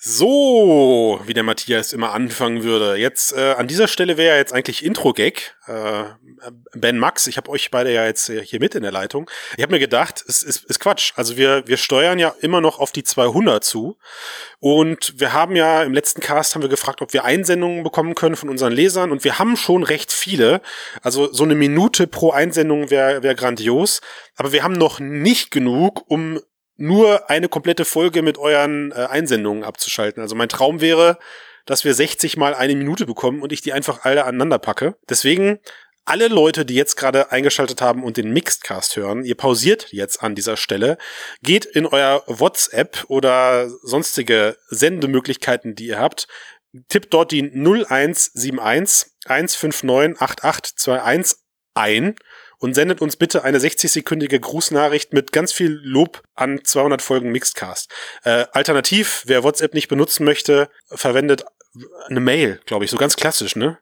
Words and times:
So, 0.00 1.20
wie 1.26 1.34
der 1.34 1.42
Matthias 1.42 1.92
immer 1.92 2.12
anfangen 2.12 2.62
würde. 2.62 2.94
Jetzt 2.94 3.32
äh, 3.36 3.54
an 3.58 3.66
dieser 3.66 3.88
Stelle 3.88 4.16
wäre 4.16 4.36
jetzt 4.36 4.52
eigentlich 4.52 4.84
Intro-Gag. 4.84 5.56
Äh, 5.66 6.04
ben 6.72 6.98
Max, 6.98 7.26
ich 7.26 7.36
habe 7.36 7.50
euch 7.50 7.72
beide 7.72 7.92
ja 7.92 8.04
jetzt 8.04 8.30
hier 8.30 8.60
mit 8.60 8.76
in 8.76 8.82
der 8.82 8.92
Leitung. 8.92 9.28
Ich 9.56 9.62
habe 9.64 9.72
mir 9.72 9.80
gedacht, 9.80 10.24
es 10.28 10.44
ist, 10.44 10.64
ist 10.66 10.78
Quatsch. 10.78 11.14
Also 11.16 11.36
wir, 11.36 11.66
wir 11.66 11.76
steuern 11.76 12.20
ja 12.20 12.32
immer 12.40 12.60
noch 12.60 12.78
auf 12.78 12.92
die 12.92 13.02
200 13.02 13.64
zu. 13.64 13.98
Und 14.60 15.14
wir 15.18 15.32
haben 15.32 15.56
ja 15.56 15.82
im 15.82 15.92
letzten 15.92 16.20
Cast 16.20 16.54
haben 16.54 16.62
wir 16.62 16.68
gefragt, 16.68 17.02
ob 17.02 17.12
wir 17.12 17.24
Einsendungen 17.24 17.82
bekommen 17.82 18.14
können 18.14 18.36
von 18.36 18.50
unseren 18.50 18.72
Lesern. 18.72 19.10
Und 19.10 19.24
wir 19.24 19.40
haben 19.40 19.56
schon 19.56 19.82
recht 19.82 20.12
viele. 20.12 20.60
Also 21.02 21.32
so 21.32 21.42
eine 21.42 21.56
Minute 21.56 22.06
pro 22.06 22.30
Einsendung 22.30 22.90
wäre 22.90 23.24
wär 23.24 23.34
grandios. 23.34 24.00
Aber 24.36 24.52
wir 24.52 24.62
haben 24.62 24.74
noch 24.74 25.00
nicht 25.00 25.50
genug, 25.50 26.08
um 26.08 26.38
nur 26.78 27.28
eine 27.28 27.48
komplette 27.48 27.84
Folge 27.84 28.22
mit 28.22 28.38
euren 28.38 28.92
äh, 28.92 29.06
Einsendungen 29.10 29.64
abzuschalten. 29.64 30.22
Also 30.22 30.34
mein 30.34 30.48
Traum 30.48 30.80
wäre, 30.80 31.18
dass 31.66 31.84
wir 31.84 31.92
60 31.92 32.38
mal 32.38 32.54
eine 32.54 32.74
Minute 32.74 33.04
bekommen 33.04 33.42
und 33.42 33.52
ich 33.52 33.60
die 33.60 33.74
einfach 33.74 34.04
alle 34.04 34.24
aneinander 34.24 34.58
packe. 34.58 34.96
Deswegen 35.08 35.58
alle 36.06 36.28
Leute, 36.28 36.64
die 36.64 36.74
jetzt 36.74 36.96
gerade 36.96 37.32
eingeschaltet 37.32 37.82
haben 37.82 38.02
und 38.02 38.16
den 38.16 38.32
Mixedcast 38.32 38.96
hören, 38.96 39.24
ihr 39.24 39.34
pausiert 39.34 39.92
jetzt 39.92 40.22
an 40.22 40.34
dieser 40.34 40.56
Stelle, 40.56 40.96
geht 41.42 41.66
in 41.66 41.84
euer 41.84 42.22
WhatsApp 42.26 43.04
oder 43.08 43.68
sonstige 43.82 44.56
Sendemöglichkeiten, 44.68 45.74
die 45.74 45.88
ihr 45.88 45.98
habt, 45.98 46.26
tippt 46.88 47.12
dort 47.12 47.32
die 47.32 47.42
0171 47.42 49.12
159 49.26 50.18
8821 50.18 51.36
ein 51.74 52.14
und 52.58 52.74
sendet 52.74 53.00
uns 53.00 53.16
bitte 53.16 53.44
eine 53.44 53.58
60-sekündige 53.58 54.38
Grußnachricht 54.38 55.12
mit 55.12 55.32
ganz 55.32 55.52
viel 55.52 55.80
Lob 55.82 56.22
an 56.34 56.60
200 56.62 57.02
Folgen 57.02 57.30
Mixedcast. 57.30 57.90
Äh, 58.24 58.46
alternativ, 58.52 59.22
wer 59.26 59.44
WhatsApp 59.44 59.74
nicht 59.74 59.88
benutzen 59.88 60.24
möchte, 60.24 60.68
verwendet 60.88 61.44
eine 62.06 62.20
Mail, 62.20 62.60
glaube 62.66 62.84
ich, 62.84 62.90
so 62.90 62.96
ganz 62.96 63.16
klassisch, 63.16 63.56
ne? 63.56 63.78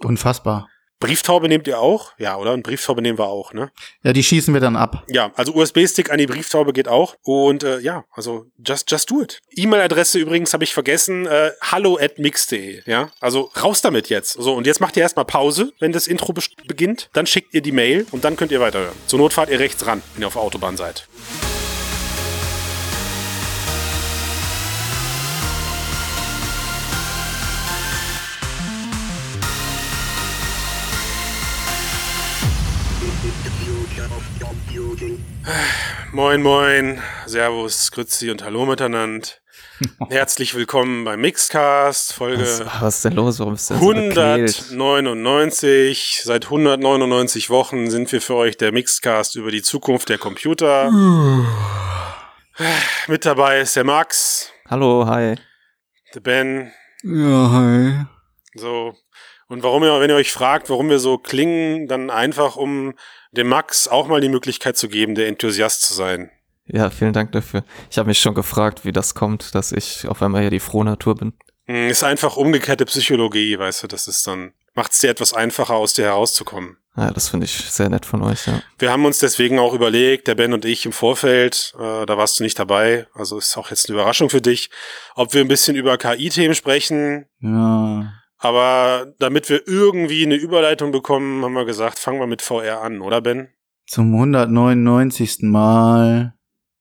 Unfassbar. 0.00 0.68
Brieftaube 1.02 1.48
nehmt 1.48 1.66
ihr 1.66 1.80
auch? 1.80 2.12
Ja, 2.18 2.36
oder? 2.36 2.52
Und 2.52 2.62
Brieftaube 2.62 3.02
nehmen 3.02 3.18
wir 3.18 3.26
auch, 3.26 3.52
ne? 3.52 3.70
Ja, 4.02 4.12
die 4.12 4.22
schießen 4.22 4.54
wir 4.54 4.60
dann 4.60 4.76
ab. 4.76 5.04
Ja, 5.08 5.32
also 5.34 5.52
USB-Stick 5.54 6.10
an 6.10 6.18
die 6.18 6.26
Brieftaube 6.26 6.72
geht 6.72 6.86
auch. 6.88 7.16
Und 7.22 7.64
äh, 7.64 7.80
ja, 7.80 8.04
also 8.12 8.46
just, 8.64 8.90
just 8.90 9.10
do 9.10 9.20
it. 9.20 9.40
E-Mail-Adresse 9.50 10.18
übrigens 10.18 10.54
habe 10.54 10.64
ich 10.64 10.72
vergessen, 10.72 11.26
äh, 11.26 11.50
hallo 11.60 11.98
at 12.00 12.18
mix.de, 12.18 12.82
ja? 12.86 13.10
Also 13.20 13.50
raus 13.60 13.82
damit 13.82 14.08
jetzt. 14.08 14.32
So, 14.32 14.54
und 14.54 14.66
jetzt 14.66 14.80
macht 14.80 14.96
ihr 14.96 15.02
erstmal 15.02 15.24
Pause, 15.24 15.72
wenn 15.80 15.92
das 15.92 16.06
Intro 16.06 16.32
be 16.32 16.42
beginnt. 16.66 17.10
Dann 17.12 17.26
schickt 17.26 17.52
ihr 17.54 17.62
die 17.62 17.72
Mail 17.72 18.06
und 18.12 18.24
dann 18.24 18.36
könnt 18.36 18.52
ihr 18.52 18.60
weiterhören. 18.60 18.96
Zur 19.06 19.18
Not 19.18 19.32
fahrt 19.32 19.50
ihr 19.50 19.58
rechts 19.58 19.84
ran, 19.86 20.02
wenn 20.14 20.22
ihr 20.22 20.28
auf 20.28 20.34
der 20.34 20.42
Autobahn 20.42 20.76
seid. 20.76 21.08
Moin, 36.12 36.42
moin, 36.42 37.00
Servus, 37.26 37.90
Grüezi 37.90 38.30
und 38.30 38.44
Hallo 38.44 38.66
miteinander. 38.66 39.28
Herzlich 40.10 40.54
willkommen 40.54 41.04
beim 41.04 41.20
Mixcast, 41.20 42.12
Folge 42.12 42.42
was, 42.42 42.60
was 42.80 42.96
ist 42.96 43.04
denn 43.04 43.14
los? 43.14 43.38
Warum 43.40 43.54
ist 43.54 43.70
das 43.70 43.78
199. 43.78 46.20
So 46.22 46.28
Seit 46.28 46.44
199 46.44 47.50
Wochen 47.50 47.90
sind 47.90 48.12
wir 48.12 48.20
für 48.20 48.36
euch 48.36 48.56
der 48.56 48.70
Mixcast 48.72 49.34
über 49.36 49.50
die 49.50 49.62
Zukunft 49.62 50.08
der 50.08 50.18
Computer. 50.18 50.90
Mit 53.08 53.26
dabei 53.26 53.60
ist 53.60 53.76
der 53.76 53.84
Max. 53.84 54.50
Hallo, 54.68 55.06
hi. 55.06 55.36
Der 56.14 56.20
Ben. 56.20 56.72
Ja, 57.02 57.50
hi. 57.50 58.04
So. 58.54 58.94
Und 59.48 59.62
warum 59.62 59.84
ihr, 59.84 60.00
wenn 60.00 60.10
ihr 60.10 60.16
euch 60.16 60.32
fragt, 60.32 60.70
warum 60.70 60.88
wir 60.88 60.98
so 60.98 61.18
klingen, 61.18 61.86
dann 61.88 62.10
einfach 62.10 62.56
um 62.56 62.94
dem 63.32 63.48
Max 63.48 63.88
auch 63.88 64.06
mal 64.06 64.20
die 64.20 64.28
Möglichkeit 64.28 64.76
zu 64.76 64.88
geben, 64.88 65.14
der 65.14 65.26
Enthusiast 65.26 65.82
zu 65.82 65.94
sein. 65.94 66.30
Ja, 66.66 66.90
vielen 66.90 67.12
Dank 67.12 67.32
dafür. 67.32 67.64
Ich 67.90 67.98
habe 67.98 68.08
mich 68.08 68.20
schon 68.20 68.34
gefragt, 68.34 68.84
wie 68.84 68.92
das 68.92 69.14
kommt, 69.14 69.54
dass 69.54 69.72
ich 69.72 70.06
auf 70.06 70.22
einmal 70.22 70.42
hier 70.42 70.50
die 70.50 70.60
frohe 70.60 70.84
Natur 70.84 71.16
bin. 71.16 71.32
Hm, 71.66 71.88
ist 71.88 72.04
einfach 72.04 72.36
umgekehrte 72.36 72.84
Psychologie, 72.86 73.58
weißt 73.58 73.82
du, 73.82 73.86
das 73.88 74.08
ist 74.08 74.26
dann, 74.26 74.52
macht 74.74 74.92
es 74.92 75.00
dir 75.00 75.10
etwas 75.10 75.32
einfacher, 75.32 75.74
aus 75.74 75.92
dir 75.94 76.04
herauszukommen. 76.04 76.76
Ja, 76.96 77.10
das 77.10 77.30
finde 77.30 77.46
ich 77.46 77.52
sehr 77.52 77.88
nett 77.88 78.04
von 78.04 78.22
euch, 78.22 78.46
ja. 78.46 78.62
Wir 78.78 78.90
haben 78.90 79.06
uns 79.06 79.18
deswegen 79.18 79.58
auch 79.58 79.72
überlegt, 79.72 80.28
der 80.28 80.34
Ben 80.34 80.52
und 80.52 80.66
ich 80.66 80.84
im 80.84 80.92
Vorfeld, 80.92 81.72
äh, 81.78 82.04
da 82.04 82.18
warst 82.18 82.38
du 82.38 82.42
nicht 82.42 82.58
dabei, 82.58 83.06
also 83.14 83.38
ist 83.38 83.56
auch 83.56 83.70
jetzt 83.70 83.88
eine 83.88 83.94
Überraschung 83.94 84.28
für 84.28 84.42
dich, 84.42 84.68
ob 85.14 85.32
wir 85.32 85.40
ein 85.40 85.48
bisschen 85.48 85.74
über 85.74 85.96
KI-Themen 85.96 86.54
sprechen. 86.54 87.26
Ja. 87.40 88.12
Aber 88.42 89.14
damit 89.20 89.48
wir 89.48 89.68
irgendwie 89.68 90.24
eine 90.24 90.34
Überleitung 90.34 90.90
bekommen, 90.90 91.44
haben 91.44 91.52
wir 91.52 91.64
gesagt, 91.64 92.00
fangen 92.00 92.18
wir 92.18 92.26
mit 92.26 92.42
VR 92.42 92.82
an, 92.82 93.00
oder 93.00 93.20
Ben? 93.20 93.48
Zum 93.86 94.12
199. 94.12 95.42
Mal. 95.42 96.34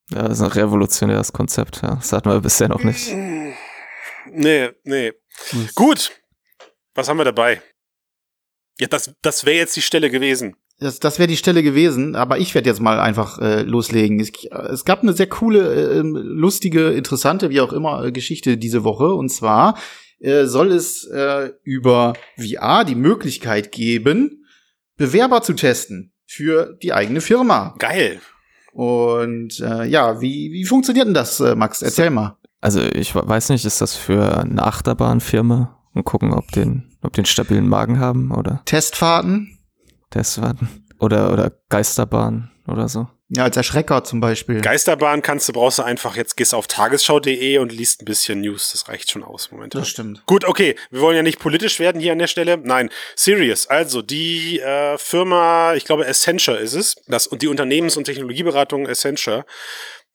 Ja, 0.10 0.24
das 0.24 0.40
ist 0.40 0.42
ein 0.42 0.52
revolutionäres 0.52 1.34
Konzept, 1.34 1.84
ja. 1.84 1.96
Das 1.96 2.12
hatten 2.14 2.30
wir 2.32 2.42
bisher 2.42 2.68
noch 2.68 2.84
nicht. 2.84 3.14
Nee, 4.34 4.70
nee. 4.86 5.14
Was? 5.52 5.76
Gut. 5.76 6.12
Was 6.96 7.08
haben 7.08 7.18
wir 7.18 7.26
dabei? 7.26 7.62
Ja, 8.80 8.88
das, 8.88 9.14
das 9.22 9.46
wäre 9.46 9.58
jetzt 9.58 9.76
die 9.76 9.82
Stelle 9.82 10.10
gewesen. 10.10 10.56
Das, 10.80 11.00
das 11.00 11.20
wäre 11.20 11.28
die 11.28 11.38
Stelle 11.38 11.62
gewesen, 11.62 12.16
aber 12.16 12.40
ich 12.40 12.56
werde 12.56 12.70
jetzt 12.70 12.80
mal 12.80 13.00
einfach 13.00 13.38
äh, 13.38 13.62
loslegen. 13.62 14.20
Es, 14.20 14.32
es, 14.50 14.84
gab 14.84 15.04
eine 15.04 15.14
sehr 15.14 15.28
coole, 15.28 16.00
äh, 16.00 16.02
lustige, 16.02 16.90
interessante, 16.90 17.52
wie 17.52 17.62
auch 17.62 17.72
immer, 17.72 18.04
äh, 18.06 18.12
Geschichte 18.12 18.58
diese 18.58 18.84
Woche. 18.84 19.14
Und 19.14 19.30
zwar 19.30 19.78
äh, 20.22 20.46
soll 20.46 20.72
es 20.72 21.06
äh, 21.06 21.52
über 21.64 22.14
VR 22.38 22.86
die 22.86 22.96
Möglichkeit 22.96 23.72
geben, 23.72 24.46
Bewerber 24.98 25.42
zu 25.42 25.54
testen 25.54 26.14
für 26.28 26.78
die 26.82 26.94
eigene 26.94 27.22
Firma. 27.22 27.76
Geil. 27.80 28.22
Und 28.72 29.60
äh, 29.60 29.86
ja, 29.86 30.22
wie, 30.22 30.52
wie 30.52 30.66
funktioniert 30.66 31.08
denn 31.08 31.14
das, 31.14 31.40
äh, 31.40 31.56
Max? 31.56 31.82
Erzähl 31.82 32.10
mal. 32.10 32.38
Also 32.62 32.82
ich 32.82 33.16
weiß 33.16 33.50
nicht, 33.50 33.66
ist 33.66 33.82
das 33.82 33.96
für 33.96 34.38
eine 34.38 34.64
Achterbahnfirma 34.64 35.78
und 35.94 36.04
gucken, 36.06 36.34
ob 36.34 36.52
den, 36.52 36.96
ob 37.02 37.14
den 37.14 37.26
stabilen 37.26 37.68
Magen 37.68 38.00
haben 38.00 38.32
oder 38.32 38.62
Testfahrten? 38.66 39.58
Testfahrten 40.12 40.70
oder 41.00 41.34
oder 41.34 41.52
Geisterbahn 41.70 42.52
oder 42.68 42.88
so. 42.88 43.08
Ja, 43.34 43.44
als 43.46 43.56
Erschrecker 43.56 44.04
zum 44.04 44.20
Beispiel. 44.20 44.60
Geisterbahn 44.60 45.22
kannst 45.22 45.48
du, 45.48 45.54
brauchst 45.54 45.80
du 45.80 45.84
einfach, 45.84 46.18
jetzt 46.18 46.36
gehst 46.36 46.54
auf 46.54 46.68
tagesschau.de 46.68 47.60
und 47.60 47.72
liest 47.72 48.02
ein 48.02 48.06
bisschen 48.06 48.42
News. 48.42 48.72
Das 48.74 48.90
reicht 48.90 49.10
schon 49.10 49.24
aus, 49.24 49.52
Moment. 49.52 49.74
Das 49.74 49.88
stimmt. 49.88 50.26
Gut, 50.26 50.44
okay. 50.44 50.76
Wir 50.90 51.00
wollen 51.00 51.16
ja 51.16 51.24
nicht 51.24 51.40
politisch 51.40 51.80
werden 51.80 52.02
hier 52.02 52.12
an 52.12 52.20
der 52.20 52.28
Stelle. 52.28 52.58
Nein, 52.58 52.90
serious. 53.16 53.68
Also, 53.68 54.02
die 54.02 54.60
äh, 54.60 54.98
Firma, 54.98 55.76
ich 55.76 55.86
glaube, 55.86 56.06
Accenture 56.06 56.58
ist 56.58 56.74
es, 56.74 56.96
das, 57.08 57.26
und 57.26 57.42
die 57.42 57.48
Unternehmens- 57.48 57.96
und 57.96 58.04
Technologieberatung 58.04 58.86
Accenture, 58.86 59.46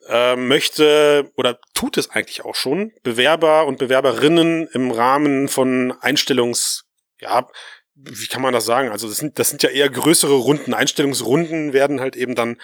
äh, 0.08 0.36
möchte 0.36 1.32
oder 1.36 1.58
tut 1.72 1.96
es 1.96 2.10
eigentlich 2.10 2.44
auch 2.44 2.54
schon, 2.54 2.92
Bewerber 3.02 3.66
und 3.66 3.78
Bewerberinnen 3.78 4.68
im 4.74 4.90
Rahmen 4.90 5.48
von 5.48 5.94
Einstellungs, 6.00 6.84
ja, 7.18 7.46
wie 7.94 8.26
kann 8.26 8.42
man 8.42 8.52
das 8.52 8.66
sagen? 8.66 8.90
Also 8.90 9.08
das 9.08 9.16
sind, 9.16 9.38
das 9.38 9.48
sind 9.48 9.62
ja 9.62 9.70
eher 9.70 9.88
größere 9.88 10.34
Runden. 10.34 10.74
Einstellungsrunden 10.74 11.72
werden 11.72 12.00
halt 12.00 12.14
eben 12.14 12.34
dann 12.34 12.58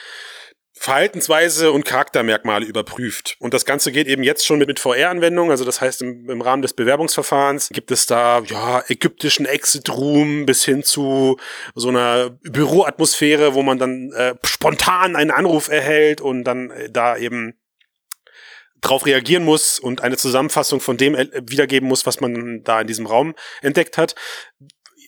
Verhaltensweise 0.83 1.71
und 1.71 1.85
Charaktermerkmale 1.85 2.67
überprüft. 2.67 3.37
Und 3.39 3.55
das 3.55 3.65
Ganze 3.65 3.93
geht 3.93 4.09
eben 4.09 4.25
jetzt 4.25 4.45
schon 4.45 4.59
mit, 4.59 4.67
mit 4.67 4.81
VR-Anwendungen. 4.81 5.53
Also 5.53 5.65
das 5.65 5.81
heißt, 5.81 6.03
im, 6.03 6.29
im, 6.29 6.41
Rahmen 6.41 6.61
des 6.61 6.73
Bewerbungsverfahrens 6.73 7.69
gibt 7.69 7.93
es 7.93 8.07
da 8.07 8.41
ja 8.41 8.83
ägyptischen 8.89 9.47
Exit-Room 9.47 10.45
bis 10.45 10.65
hin 10.65 10.83
zu 10.83 11.37
so 11.77 11.89
einer 11.89 12.31
Büroatmosphäre, 12.43 13.55
wo 13.55 13.63
man 13.63 13.79
dann 13.79 14.11
äh, 14.11 14.35
spontan 14.45 15.15
einen 15.15 15.31
Anruf 15.31 15.69
erhält 15.69 16.21
und 16.21 16.43
dann 16.43 16.71
äh, 16.71 16.91
da 16.91 17.17
eben 17.17 17.55
drauf 18.81 19.07
reagieren 19.07 19.45
muss 19.45 19.79
und 19.79 20.01
eine 20.01 20.17
Zusammenfassung 20.17 20.81
von 20.81 20.97
dem 20.97 21.15
äh, 21.15 21.29
wiedergeben 21.47 21.89
muss, 21.89 22.07
was 22.07 22.21
man 22.21 22.65
da 22.65 22.81
in 22.81 22.89
diesem 22.89 23.07
Raum 23.07 23.37
entdeckt 23.61 23.99
hat 23.99 24.17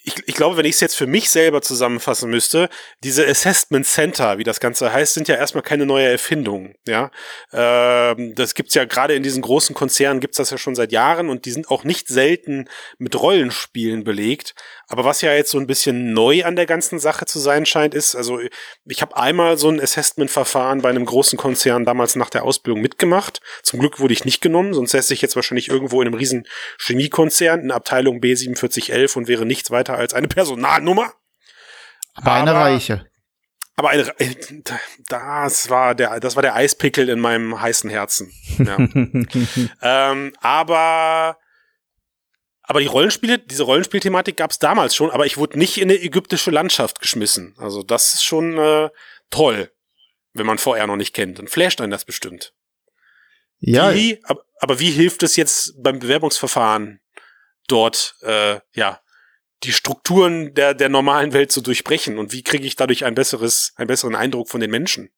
ich, 0.06 0.17
ich 0.27 0.35
glaube, 0.35 0.59
wenn 0.59 0.67
ich 0.67 0.75
es 0.75 0.81
jetzt 0.81 0.97
für 0.97 1.06
mich 1.06 1.31
selber 1.31 1.62
zusammenfassen 1.62 2.29
müsste, 2.31 2.69
diese 3.03 3.27
Assessment 3.27 3.87
Center, 3.87 4.37
wie 4.37 4.45
das 4.45 4.61
Ganze 4.61 4.93
heißt, 4.93 5.15
sind 5.15 5.29
ja 5.29 5.37
erstmal 5.37 5.62
keine 5.62 5.87
neue 5.87 6.06
Erfindung. 6.06 6.75
Ja, 6.87 7.11
ähm, 7.53 8.35
das 8.35 8.55
gibt's 8.55 8.75
ja 8.75 8.85
gerade 8.85 9.15
in 9.15 9.23
diesen 9.23 9.41
großen 9.41 9.75
Konzernen 9.75 10.21
gibt's 10.21 10.37
das 10.37 10.51
ja 10.51 10.59
schon 10.59 10.75
seit 10.75 10.93
Jahren 10.93 11.31
und 11.31 11.47
die 11.47 11.53
sind 11.53 11.71
auch 11.71 11.85
nicht 11.85 12.09
selten 12.09 12.69
mit 12.99 13.19
Rollenspielen 13.19 14.05
belegt. 14.05 14.55
Aber 14.89 15.05
was 15.05 15.21
ja 15.21 15.33
jetzt 15.33 15.51
so 15.51 15.59
ein 15.59 15.67
bisschen 15.67 16.13
neu 16.13 16.45
an 16.45 16.57
der 16.57 16.67
ganzen 16.67 16.99
Sache 16.99 17.25
zu 17.27 17.39
sein 17.39 17.67
scheint, 17.67 17.95
ist, 17.95 18.15
also 18.15 18.41
ich 18.85 19.03
habe 19.03 19.17
einmal 19.17 19.57
so 19.57 19.69
ein 19.69 19.81
Assessment-Verfahren 19.81 20.83
bei 20.83 20.91
einem 20.91 21.05
großen 21.05 21.39
Konzern 21.39 21.85
damals 21.85 22.17
nach 22.17 22.31
der 22.31 22.45
Ausbildung 22.45 22.83
mitgemacht. 22.83 23.41
Zum 23.63 23.81
Glück 23.81 24.01
wurde 24.01 24.13
ich 24.13 24.25
nicht 24.25 24.41
genommen, 24.41 24.75
sonst 24.75 24.93
säße 24.93 25.15
ich 25.15 25.23
jetzt 25.23 25.37
wahrscheinlich 25.37 25.69
irgendwo 25.69 26.03
in 26.03 26.09
einem 26.09 26.17
riesen 26.17 26.47
Chemiekonzern 26.79 27.61
in 27.61 27.71
Abteilung 27.71 28.21
B4711 28.21 29.17
und 29.17 29.29
wäre 29.29 29.47
nichts 29.47 29.71
weiter 29.71 29.95
als 29.95 30.15
eine 30.15 30.29
Personalnummer. 30.29 31.13
Aber 32.15 32.33
eine 32.33 32.55
reiche. 32.55 33.07
Aber 33.77 33.91
eine, 33.91 34.13
das 35.09 35.69
war 35.69 35.95
der, 35.95 36.21
das 36.21 36.37
war 36.37 36.43
der 36.43 36.55
Eispickel 36.55 37.09
in 37.09 37.19
meinem 37.19 37.61
heißen 37.61 37.91
Herzen. 37.91 38.33
Ja. 38.59 38.77
ähm, 40.13 40.33
aber 40.41 41.39
aber 42.66 42.81
die 42.81 42.87
Rollenspiele, 42.87 43.38
diese 43.38 43.62
Rollenspielthematik 43.64 44.38
gab 44.38 44.50
es 44.50 44.58
damals 44.58 44.94
schon, 44.94 45.11
aber 45.11 45.26
ich 45.26 45.37
wurde 45.37 45.58
nicht 45.58 45.76
in 45.78 45.90
eine 45.90 46.00
ägyptische 46.00 46.50
Landschaft 46.50 47.00
geschmissen. 47.00 47.55
Also 47.58 47.82
das 47.82 48.14
ist 48.14 48.25
schon 48.25 48.56
äh, 48.58 48.88
toll, 49.31 49.70
wenn 50.32 50.46
man 50.46 50.58
VR 50.58 50.87
noch 50.87 50.96
nicht 50.96 51.14
kennt. 51.14 51.38
Dann 51.38 51.46
flasht 51.46 51.81
einen 51.82 51.90
das 51.90 52.06
bestimmt. 52.06 52.55
Ja. 53.61 53.94
Wie, 53.94 54.20
aber, 54.58 54.81
wie 54.81 54.90
hilft 54.90 55.22
es 55.22 55.37
jetzt 55.37 55.75
beim 55.82 55.99
Bewerbungsverfahren 55.99 57.00
dort, 57.69 58.16
äh, 58.22 58.61
ja, 58.75 59.00
die 59.62 59.72
Strukturen 59.72 60.55
der, 60.55 60.75
der 60.75 60.88
normalen 60.88 61.32
Welt 61.32 61.52
zu 61.52 61.61
durchbrechen 61.61 62.19
und 62.19 62.32
wie 62.32 62.43
kriege 62.43 62.66
ich 62.66 62.76
dadurch 62.76 63.05
ein 63.05 63.14
besseres, 63.14 63.72
einen 63.76 63.88
besseren 63.88 64.14
Eindruck 64.14 64.49
von 64.49 64.61
den 64.61 64.70
Menschen? 64.70 65.11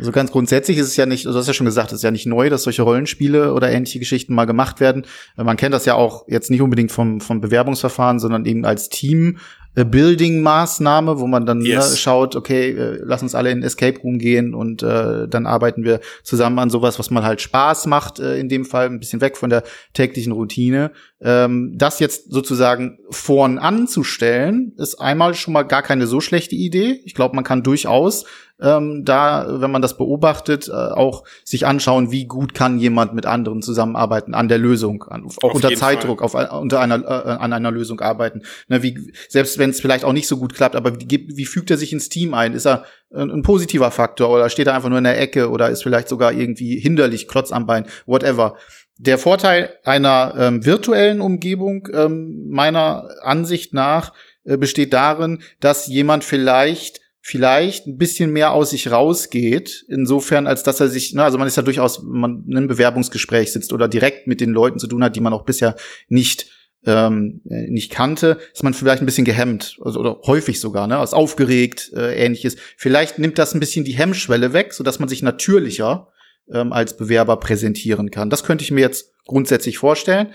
Also 0.00 0.12
ganz 0.12 0.32
grundsätzlich 0.32 0.78
ist 0.78 0.86
es 0.86 0.96
ja 0.96 1.06
nicht, 1.06 1.26
du 1.26 1.34
hast 1.34 1.46
ja 1.46 1.52
schon 1.52 1.66
gesagt, 1.66 1.92
es 1.92 1.98
ist 1.98 2.02
ja 2.02 2.10
nicht 2.10 2.26
neu, 2.26 2.48
dass 2.48 2.62
solche 2.62 2.82
Rollenspiele 2.82 3.52
oder 3.52 3.70
ähnliche 3.70 3.98
Geschichten 3.98 4.34
mal 4.34 4.46
gemacht 4.46 4.80
werden. 4.80 5.06
Man 5.36 5.56
kennt 5.56 5.74
das 5.74 5.84
ja 5.84 5.94
auch 5.94 6.24
jetzt 6.26 6.50
nicht 6.50 6.62
unbedingt 6.62 6.90
vom, 6.90 7.20
vom 7.20 7.40
Bewerbungsverfahren, 7.40 8.18
sondern 8.18 8.46
eben 8.46 8.64
als 8.64 8.88
Team 8.88 9.36
Building-Maßnahme, 9.76 11.20
wo 11.20 11.28
man 11.28 11.46
dann 11.46 11.58
ne, 11.58 11.68
yes. 11.68 11.92
ne, 11.92 11.96
schaut, 11.96 12.34
okay, 12.34 12.70
äh, 12.70 13.00
lass 13.04 13.22
uns 13.22 13.36
alle 13.36 13.50
in 13.52 13.62
Escape 13.62 14.00
Room 14.00 14.18
gehen 14.18 14.52
und 14.52 14.82
äh, 14.82 15.28
dann 15.28 15.46
arbeiten 15.46 15.84
wir 15.84 16.00
zusammen 16.24 16.58
an 16.58 16.70
sowas, 16.70 16.98
was 16.98 17.10
mal 17.10 17.22
halt 17.22 17.40
Spaß 17.40 17.86
macht, 17.86 18.18
äh, 18.18 18.36
in 18.38 18.48
dem 18.48 18.64
Fall 18.64 18.86
ein 18.86 18.98
bisschen 18.98 19.20
weg 19.20 19.36
von 19.36 19.48
der 19.48 19.62
täglichen 19.94 20.32
Routine. 20.32 20.90
Ähm, 21.20 21.74
das 21.76 22.00
jetzt 22.00 22.32
sozusagen 22.32 22.98
vorn 23.10 23.58
anzustellen, 23.58 24.72
ist 24.76 24.96
einmal 24.96 25.34
schon 25.34 25.54
mal 25.54 25.62
gar 25.62 25.82
keine 25.82 26.08
so 26.08 26.20
schlechte 26.20 26.56
Idee. 26.56 27.00
Ich 27.04 27.14
glaube, 27.14 27.36
man 27.36 27.44
kann 27.44 27.62
durchaus 27.62 28.24
ähm, 28.62 29.04
da, 29.04 29.60
wenn 29.60 29.70
man 29.70 29.82
das 29.82 29.96
beobachtet, 29.96 30.68
äh, 30.68 30.72
auch 30.72 31.24
sich 31.44 31.66
anschauen, 31.66 32.10
wie 32.10 32.26
gut 32.26 32.54
kann 32.54 32.78
jemand 32.78 33.14
mit 33.14 33.26
anderen 33.26 33.62
zusammenarbeiten 33.62 34.34
an 34.34 34.48
der 34.48 34.58
Lösung, 34.58 35.04
an, 35.04 35.26
auch 35.42 35.54
unter 35.54 35.74
Zeitdruck, 35.74 36.22
auf, 36.22 36.34
unter 36.34 36.80
einer, 36.80 36.96
äh, 36.96 37.30
an 37.30 37.52
einer 37.52 37.70
Lösung 37.70 38.00
arbeiten. 38.00 38.42
Ne, 38.68 38.82
wie, 38.82 39.12
selbst 39.28 39.58
wenn 39.58 39.70
es 39.70 39.80
vielleicht 39.80 40.04
auch 40.04 40.12
nicht 40.12 40.28
so 40.28 40.36
gut 40.36 40.54
klappt, 40.54 40.76
aber 40.76 41.00
wie, 41.00 41.28
wie 41.28 41.46
fügt 41.46 41.70
er 41.70 41.76
sich 41.76 41.92
ins 41.92 42.08
Team 42.08 42.34
ein? 42.34 42.54
Ist 42.54 42.66
er 42.66 42.84
ein, 43.12 43.30
ein 43.30 43.42
positiver 43.42 43.90
Faktor 43.90 44.30
oder 44.30 44.48
steht 44.48 44.66
er 44.66 44.74
einfach 44.74 44.88
nur 44.88 44.98
in 44.98 45.04
der 45.04 45.20
Ecke 45.20 45.50
oder 45.50 45.70
ist 45.70 45.82
vielleicht 45.82 46.08
sogar 46.08 46.32
irgendwie 46.32 46.78
hinderlich, 46.78 47.28
Klotz 47.28 47.52
am 47.52 47.66
Bein, 47.66 47.86
whatever. 48.06 48.56
Der 48.98 49.16
Vorteil 49.16 49.74
einer 49.84 50.34
ähm, 50.36 50.66
virtuellen 50.66 51.22
Umgebung 51.22 51.88
ähm, 51.92 52.48
meiner 52.50 53.08
Ansicht 53.22 53.72
nach 53.72 54.12
äh, 54.44 54.58
besteht 54.58 54.92
darin, 54.92 55.42
dass 55.60 55.86
jemand 55.86 56.22
vielleicht 56.22 56.99
vielleicht 57.20 57.86
ein 57.86 57.98
bisschen 57.98 58.32
mehr 58.32 58.52
aus 58.52 58.70
sich 58.70 58.90
rausgeht, 58.90 59.84
insofern, 59.88 60.46
als 60.46 60.62
dass 60.62 60.80
er 60.80 60.88
sich, 60.88 61.12
na, 61.14 61.24
also 61.24 61.38
man 61.38 61.46
ist 61.46 61.56
ja 61.56 61.62
durchaus, 61.62 62.02
man 62.02 62.44
in 62.48 62.56
einem 62.56 62.68
Bewerbungsgespräch 62.68 63.52
sitzt 63.52 63.72
oder 63.72 63.88
direkt 63.88 64.26
mit 64.26 64.40
den 64.40 64.50
Leuten 64.50 64.78
zu 64.78 64.86
tun 64.86 65.04
hat, 65.04 65.16
die 65.16 65.20
man 65.20 65.32
auch 65.32 65.44
bisher 65.44 65.76
nicht 66.08 66.46
ähm, 66.86 67.42
äh, 67.50 67.68
nicht 67.68 67.92
kannte, 67.92 68.38
ist 68.54 68.62
man 68.62 68.72
vielleicht 68.72 69.02
ein 69.02 69.06
bisschen 69.06 69.26
gehemmt 69.26 69.78
also, 69.84 70.00
oder 70.00 70.18
häufig 70.26 70.60
sogar, 70.60 70.86
ne, 70.86 70.96
als 70.96 71.12
aufgeregt, 71.12 71.92
äh, 71.94 72.14
ähnliches. 72.24 72.56
Vielleicht 72.76 73.18
nimmt 73.18 73.38
das 73.38 73.54
ein 73.54 73.60
bisschen 73.60 73.84
die 73.84 73.92
Hemmschwelle 73.92 74.52
weg, 74.54 74.72
so 74.72 74.82
dass 74.82 74.98
man 74.98 75.08
sich 75.08 75.22
natürlicher 75.22 76.08
ähm, 76.50 76.72
als 76.72 76.96
Bewerber 76.96 77.36
präsentieren 77.38 78.10
kann. 78.10 78.30
Das 78.30 78.44
könnte 78.44 78.64
ich 78.64 78.70
mir 78.70 78.80
jetzt 78.80 79.12
grundsätzlich 79.26 79.76
vorstellen. 79.76 80.32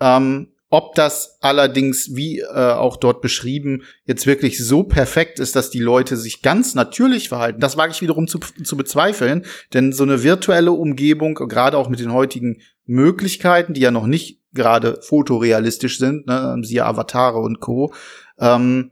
Ähm, 0.00 0.52
ob 0.70 0.94
das 0.94 1.38
allerdings, 1.40 2.14
wie 2.14 2.40
äh, 2.40 2.44
auch 2.44 2.96
dort 2.96 3.22
beschrieben, 3.22 3.82
jetzt 4.04 4.26
wirklich 4.26 4.62
so 4.62 4.82
perfekt 4.82 5.38
ist, 5.38 5.56
dass 5.56 5.70
die 5.70 5.80
Leute 5.80 6.16
sich 6.16 6.42
ganz 6.42 6.74
natürlich 6.74 7.30
verhalten, 7.30 7.60
das 7.60 7.76
wage 7.76 7.92
ich 7.92 8.02
wiederum 8.02 8.28
zu, 8.28 8.38
zu 8.38 8.76
bezweifeln. 8.76 9.46
Denn 9.72 9.92
so 9.92 10.02
eine 10.02 10.22
virtuelle 10.22 10.72
Umgebung, 10.72 11.34
gerade 11.34 11.78
auch 11.78 11.88
mit 11.88 12.00
den 12.00 12.12
heutigen 12.12 12.60
Möglichkeiten, 12.84 13.72
die 13.72 13.80
ja 13.80 13.90
noch 13.90 14.06
nicht 14.06 14.40
gerade 14.52 15.00
fotorealistisch 15.02 15.98
sind, 15.98 16.26
ne, 16.26 16.58
siehe 16.62 16.84
Avatare 16.84 17.38
und 17.38 17.60
Co., 17.60 17.92
ähm, 18.38 18.90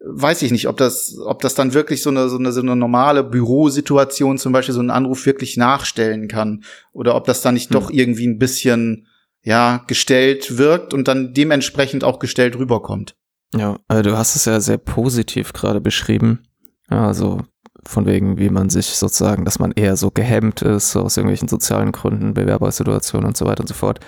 weiß 0.00 0.42
ich 0.42 0.52
nicht, 0.52 0.68
ob 0.68 0.76
das, 0.76 1.16
ob 1.24 1.40
das 1.40 1.54
dann 1.54 1.72
wirklich 1.72 2.02
so 2.02 2.10
eine, 2.10 2.28
so 2.28 2.36
eine, 2.36 2.52
so 2.52 2.60
eine 2.60 2.76
normale 2.76 3.24
Bürosituation, 3.24 4.36
zum 4.36 4.52
Beispiel 4.52 4.74
so 4.74 4.80
einen 4.80 4.90
Anruf 4.90 5.24
wirklich 5.24 5.56
nachstellen 5.56 6.28
kann. 6.28 6.62
Oder 6.92 7.14
ob 7.14 7.24
das 7.24 7.40
dann 7.40 7.54
nicht 7.54 7.70
hm. 7.70 7.80
doch 7.80 7.90
irgendwie 7.90 8.26
ein 8.26 8.38
bisschen 8.38 9.06
ja, 9.46 9.84
gestellt 9.86 10.58
wirkt 10.58 10.92
und 10.92 11.06
dann 11.06 11.32
dementsprechend 11.32 12.02
auch 12.02 12.18
gestellt 12.18 12.58
rüberkommt. 12.58 13.14
Ja, 13.54 13.78
also 13.86 14.02
du 14.02 14.18
hast 14.18 14.34
es 14.34 14.44
ja 14.44 14.58
sehr 14.60 14.76
positiv 14.76 15.52
gerade 15.52 15.80
beschrieben. 15.80 16.42
Also 16.88 17.42
von 17.86 18.06
wegen, 18.06 18.38
wie 18.38 18.50
man 18.50 18.70
sich 18.70 18.86
sozusagen, 18.86 19.44
dass 19.44 19.60
man 19.60 19.70
eher 19.70 19.96
so 19.96 20.10
gehemmt 20.10 20.62
ist 20.62 20.96
aus 20.96 21.16
irgendwelchen 21.16 21.46
sozialen 21.46 21.92
Gründen, 21.92 22.34
Bewerbersituationen 22.34 23.28
und 23.28 23.36
so 23.36 23.46
weiter 23.46 23.60
und 23.60 23.68
so 23.68 23.74
fort. 23.74 24.00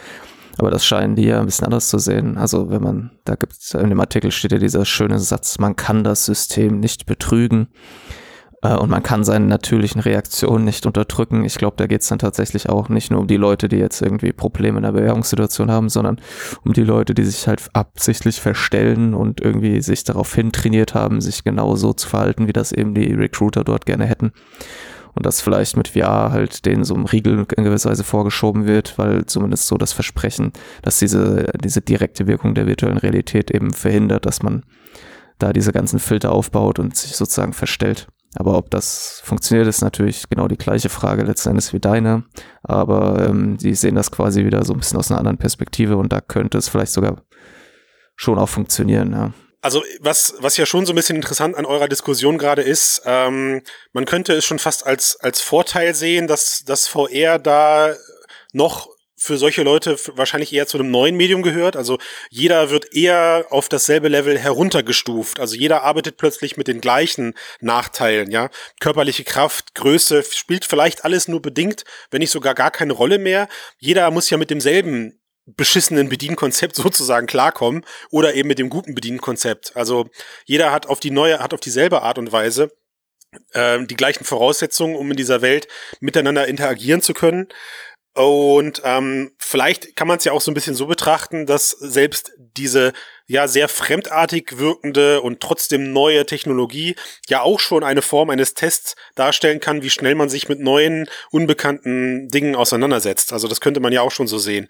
Aber 0.58 0.72
das 0.72 0.84
scheinen 0.84 1.14
die 1.14 1.26
ja 1.26 1.38
ein 1.38 1.46
bisschen 1.46 1.66
anders 1.66 1.88
zu 1.88 1.98
sehen. 1.98 2.36
Also 2.36 2.68
wenn 2.70 2.82
man, 2.82 3.12
da 3.24 3.36
gibt 3.36 3.52
es 3.52 3.74
in 3.74 3.90
dem 3.90 4.00
Artikel 4.00 4.32
steht 4.32 4.50
ja 4.50 4.58
dieser 4.58 4.84
schöne 4.84 5.20
Satz, 5.20 5.60
man 5.60 5.76
kann 5.76 6.02
das 6.02 6.24
System 6.24 6.80
nicht 6.80 7.06
betrügen. 7.06 7.68
Äh, 8.62 8.74
und 8.74 8.90
man 8.90 9.02
kann 9.02 9.24
seine 9.24 9.46
natürlichen 9.46 10.00
Reaktionen 10.00 10.64
nicht 10.64 10.86
unterdrücken. 10.86 11.44
Ich 11.44 11.56
glaube, 11.56 11.76
da 11.76 11.86
geht 11.86 12.02
es 12.02 12.08
dann 12.08 12.18
tatsächlich 12.18 12.68
auch 12.68 12.88
nicht 12.88 13.10
nur 13.10 13.20
um 13.20 13.26
die 13.26 13.36
Leute, 13.36 13.68
die 13.68 13.76
jetzt 13.76 14.02
irgendwie 14.02 14.32
Probleme 14.32 14.78
in 14.78 14.84
der 14.84 14.92
Bewerbungssituation 14.92 15.70
haben, 15.70 15.88
sondern 15.88 16.20
um 16.64 16.72
die 16.72 16.84
Leute, 16.84 17.14
die 17.14 17.24
sich 17.24 17.46
halt 17.46 17.62
absichtlich 17.72 18.40
verstellen 18.40 19.14
und 19.14 19.40
irgendwie 19.40 19.80
sich 19.80 20.04
darauf 20.04 20.34
hintrainiert 20.34 20.94
haben, 20.94 21.20
sich 21.20 21.44
genau 21.44 21.76
so 21.76 21.92
zu 21.92 22.08
verhalten, 22.08 22.48
wie 22.48 22.52
das 22.52 22.72
eben 22.72 22.94
die 22.94 23.12
Recruiter 23.12 23.64
dort 23.64 23.86
gerne 23.86 24.06
hätten. 24.06 24.32
Und 25.14 25.26
das 25.26 25.40
vielleicht 25.40 25.76
mit 25.76 25.88
VR 25.88 26.30
halt 26.30 26.64
denen 26.64 26.84
so 26.84 26.94
ein 26.94 27.06
Riegel 27.06 27.44
in 27.56 27.64
gewisser 27.64 27.90
Weise 27.90 28.04
vorgeschoben 28.04 28.66
wird, 28.66 28.98
weil 28.98 29.26
zumindest 29.26 29.66
so 29.66 29.76
das 29.76 29.92
Versprechen, 29.92 30.52
dass 30.82 31.00
diese, 31.00 31.50
diese 31.60 31.80
direkte 31.80 32.28
Wirkung 32.28 32.54
der 32.54 32.68
virtuellen 32.68 32.98
Realität 32.98 33.50
eben 33.50 33.72
verhindert, 33.72 34.26
dass 34.26 34.44
man 34.44 34.62
da 35.38 35.52
diese 35.52 35.72
ganzen 35.72 35.98
Filter 35.98 36.30
aufbaut 36.30 36.78
und 36.78 36.96
sich 36.96 37.16
sozusagen 37.16 37.52
verstellt. 37.52 38.06
Aber 38.34 38.56
ob 38.56 38.70
das 38.70 39.20
funktioniert, 39.24 39.66
ist 39.66 39.80
natürlich 39.80 40.28
genau 40.28 40.48
die 40.48 40.58
gleiche 40.58 40.88
Frage 40.88 41.22
letzten 41.22 41.50
Endes 41.50 41.72
wie 41.72 41.80
deine. 41.80 42.24
Aber 42.62 43.26
ähm, 43.26 43.56
die 43.56 43.74
sehen 43.74 43.94
das 43.94 44.10
quasi 44.10 44.44
wieder 44.44 44.64
so 44.64 44.74
ein 44.74 44.78
bisschen 44.78 44.98
aus 44.98 45.10
einer 45.10 45.18
anderen 45.18 45.38
Perspektive 45.38 45.96
und 45.96 46.12
da 46.12 46.20
könnte 46.20 46.58
es 46.58 46.68
vielleicht 46.68 46.92
sogar 46.92 47.22
schon 48.16 48.38
auch 48.38 48.48
funktionieren, 48.48 49.12
ja. 49.12 49.32
Also 49.60 49.82
was, 50.00 50.34
was 50.38 50.56
ja 50.56 50.66
schon 50.66 50.86
so 50.86 50.92
ein 50.92 50.96
bisschen 50.96 51.16
interessant 51.16 51.56
an 51.56 51.66
eurer 51.66 51.88
Diskussion 51.88 52.38
gerade 52.38 52.62
ist, 52.62 53.02
ähm, 53.04 53.62
man 53.92 54.04
könnte 54.04 54.32
es 54.34 54.44
schon 54.44 54.60
fast 54.60 54.86
als, 54.86 55.18
als 55.20 55.40
Vorteil 55.40 55.96
sehen, 55.96 56.28
dass 56.28 56.62
das 56.64 56.86
VR 56.86 57.40
da 57.40 57.92
noch 58.52 58.88
für 59.18 59.36
solche 59.36 59.62
Leute 59.62 59.98
wahrscheinlich 60.14 60.52
eher 60.52 60.66
zu 60.66 60.78
einem 60.78 60.90
neuen 60.90 61.16
Medium 61.16 61.42
gehört. 61.42 61.76
Also 61.76 61.98
jeder 62.30 62.70
wird 62.70 62.94
eher 62.94 63.46
auf 63.50 63.68
dasselbe 63.68 64.08
Level 64.08 64.38
heruntergestuft. 64.38 65.40
Also 65.40 65.56
jeder 65.56 65.82
arbeitet 65.82 66.16
plötzlich 66.16 66.56
mit 66.56 66.68
den 66.68 66.80
gleichen 66.80 67.34
Nachteilen, 67.60 68.30
ja. 68.30 68.48
Körperliche 68.80 69.24
Kraft, 69.24 69.74
Größe 69.74 70.22
spielt 70.22 70.64
vielleicht 70.64 71.04
alles 71.04 71.28
nur 71.28 71.42
bedingt, 71.42 71.84
wenn 72.10 72.20
nicht 72.20 72.30
sogar 72.30 72.54
gar 72.54 72.70
keine 72.70 72.92
Rolle 72.92 73.18
mehr. 73.18 73.48
Jeder 73.78 74.10
muss 74.10 74.30
ja 74.30 74.38
mit 74.38 74.50
demselben 74.50 75.18
beschissenen 75.56 76.08
Bedienkonzept 76.08 76.76
sozusagen 76.76 77.26
klarkommen 77.26 77.84
oder 78.10 78.34
eben 78.34 78.48
mit 78.48 78.58
dem 78.58 78.70
guten 78.70 78.94
Bedienkonzept. 78.94 79.76
Also 79.76 80.08
jeder 80.44 80.70
hat 80.72 80.86
auf 80.86 81.00
die 81.00 81.10
neue, 81.10 81.40
hat 81.40 81.54
auf 81.54 81.60
dieselbe 81.60 82.02
Art 82.02 82.18
und 82.18 82.32
Weise 82.32 82.70
äh, 83.52 83.84
die 83.84 83.96
gleichen 83.96 84.24
Voraussetzungen, 84.24 84.96
um 84.96 85.10
in 85.10 85.16
dieser 85.16 85.42
Welt 85.42 85.68
miteinander 86.00 86.46
interagieren 86.46 87.02
zu 87.02 87.14
können. 87.14 87.48
Und 88.18 88.82
ähm, 88.84 89.30
vielleicht 89.38 89.94
kann 89.94 90.08
man 90.08 90.18
es 90.18 90.24
ja 90.24 90.32
auch 90.32 90.40
so 90.40 90.50
ein 90.50 90.54
bisschen 90.54 90.74
so 90.74 90.86
betrachten, 90.86 91.46
dass 91.46 91.70
selbst 91.70 92.32
diese 92.36 92.92
ja 93.28 93.46
sehr 93.46 93.68
fremdartig 93.68 94.58
wirkende 94.58 95.20
und 95.20 95.40
trotzdem 95.40 95.92
neue 95.92 96.24
Technologie 96.24 96.96
ja 97.28 97.42
auch 97.42 97.60
schon 97.60 97.84
eine 97.84 98.02
Form 98.02 98.30
eines 98.30 98.54
Tests 98.54 98.96
darstellen 99.14 99.60
kann, 99.60 99.82
wie 99.82 99.90
schnell 99.90 100.14
man 100.14 100.30
sich 100.30 100.48
mit 100.48 100.60
neuen, 100.60 101.08
unbekannten 101.30 102.28
Dingen 102.28 102.56
auseinandersetzt. 102.56 103.32
Also 103.34 103.46
das 103.46 103.60
könnte 103.60 103.80
man 103.80 103.92
ja 103.92 104.00
auch 104.00 104.10
schon 104.10 104.26
so 104.26 104.38
sehen. 104.38 104.68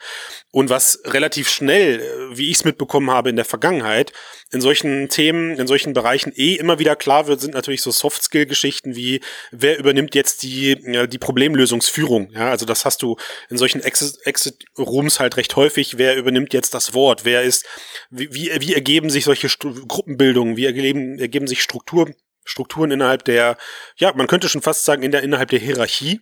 Und 0.50 0.71
was 0.71 1.00
relativ 1.05 1.49
schnell, 1.49 2.00
äh, 2.00 2.37
wie 2.37 2.50
ich 2.50 2.59
es 2.59 2.65
mitbekommen 2.65 3.11
habe 3.11 3.31
in 3.31 3.37
der 3.37 3.45
Vergangenheit, 3.45 4.12
in 4.50 4.61
solchen 4.61 5.09
Themen, 5.09 5.57
in 5.57 5.67
solchen 5.67 5.93
Bereichen 5.93 6.33
eh 6.35 6.55
immer 6.55 6.79
wieder 6.81 6.97
klar 6.97 7.29
wird, 7.29 7.41
sind 7.41 7.55
natürlich 7.55 7.83
so 7.83 7.93
Soft-Skill-Geschichten 7.93 8.97
wie, 8.97 9.21
wer 9.53 9.79
übernimmt 9.79 10.15
jetzt 10.15 10.43
die, 10.43 11.07
die 11.07 11.19
Problemlösungsführung. 11.19 12.31
Ja, 12.33 12.50
also 12.50 12.67
das 12.67 12.85
hast 12.85 13.03
du 13.03 13.17
in 13.50 13.59
solchen 13.59 13.83
Exit-Rooms 13.83 15.21
halt 15.21 15.37
recht 15.37 15.55
häufig. 15.55 15.99
Wer 15.99 16.17
übernimmt 16.17 16.55
jetzt 16.55 16.75
das 16.75 16.95
Wort? 16.95 17.25
Wer 17.25 17.43
ist, 17.43 17.67
wie, 18.11 18.33
wie 18.33 18.48
wie, 18.61 18.75
ergeben 18.75 19.11
sich 19.11 19.25
solche 19.25 19.49
Stu 19.49 19.75
Gruppenbildungen, 19.87 20.57
wie 20.57 20.67
ergeben, 20.67 21.19
ergeben 21.19 21.47
sich 21.47 21.62
Struktur, 21.62 22.11
Strukturen 22.45 22.90
innerhalb 22.90 23.25
der, 23.25 23.57
ja, 23.97 24.12
man 24.14 24.26
könnte 24.26 24.49
schon 24.49 24.62
fast 24.62 24.85
sagen, 24.85 25.02
in 25.02 25.12
der, 25.12 25.23
innerhalb 25.23 25.50
der 25.50 25.59
Hierarchie. 25.59 26.21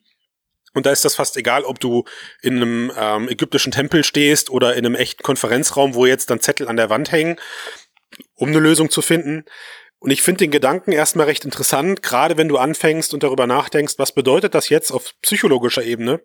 Und 0.74 0.84
da 0.84 0.90
ist 0.90 1.04
das 1.04 1.14
fast 1.14 1.36
egal, 1.38 1.64
ob 1.64 1.80
du 1.80 2.04
in 2.42 2.56
einem 2.56 2.92
ähm, 2.96 3.28
ägyptischen 3.28 3.72
Tempel 3.72 4.04
stehst 4.04 4.50
oder 4.50 4.74
in 4.74 4.84
einem 4.84 4.94
echten 4.94 5.22
Konferenzraum, 5.22 5.94
wo 5.94 6.04
jetzt 6.04 6.28
dann 6.28 6.40
Zettel 6.40 6.68
an 6.68 6.76
der 6.76 6.90
Wand 6.90 7.12
hängen, 7.12 7.40
um 8.34 8.48
eine 8.48 8.58
Lösung 8.58 8.90
zu 8.90 9.00
finden. 9.00 9.44
Und 9.98 10.10
ich 10.10 10.20
finde 10.20 10.40
den 10.40 10.50
Gedanken 10.50 10.92
erstmal 10.92 11.26
recht 11.26 11.46
interessant, 11.46 12.02
gerade 12.02 12.36
wenn 12.36 12.48
du 12.48 12.58
anfängst 12.58 13.14
und 13.14 13.22
darüber 13.22 13.46
nachdenkst, 13.46 13.94
was 13.96 14.12
bedeutet 14.12 14.54
das 14.54 14.68
jetzt 14.68 14.90
auf 14.90 15.14
psychologischer 15.22 15.82
Ebene, 15.82 16.20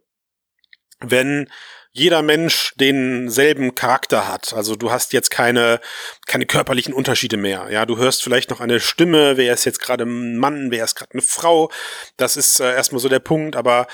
wenn 1.01 1.50
jeder 1.93 2.22
Mensch 2.22 2.74
denselben 2.77 3.75
Charakter 3.75 4.27
hat. 4.27 4.53
Also 4.53 4.75
du 4.75 4.91
hast 4.91 5.12
jetzt 5.12 5.29
keine, 5.29 5.81
keine 6.25 6.46
körperlichen 6.46 6.93
Unterschiede 6.93 7.36
mehr. 7.36 7.67
Ja, 7.70 7.86
du 7.86 7.98
hörst 7.98 8.24
vielleicht 8.24 8.50
noch 8.50 8.62
eine 8.62 8.79
Stimme, 8.79 9.36
wer 9.36 9.53
ist 9.53 9.65
jetzt 9.65 9.79
gerade 9.79 10.05
ein 10.05 10.38
Mann, 10.38 10.72
wer 10.72 10.86
ist 10.86 10.96
gerade 10.96 11.12
eine 11.12 11.22
Frau. 11.22 11.70
Das 12.15 12.38
ist 12.38 12.62
äh, 12.62 12.74
erstmal 12.74 13.01
so 13.01 13.10
der 13.10 13.20
Punkt, 13.20 13.58
aber 13.58 13.88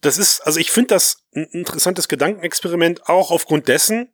das 0.00 0.16
ist, 0.16 0.40
also 0.40 0.58
ich 0.58 0.70
finde 0.70 0.94
das 0.94 1.18
ein 1.34 1.44
interessantes 1.44 2.08
Gedankenexperiment 2.08 3.06
auch 3.06 3.30
aufgrund 3.30 3.68
dessen, 3.68 4.12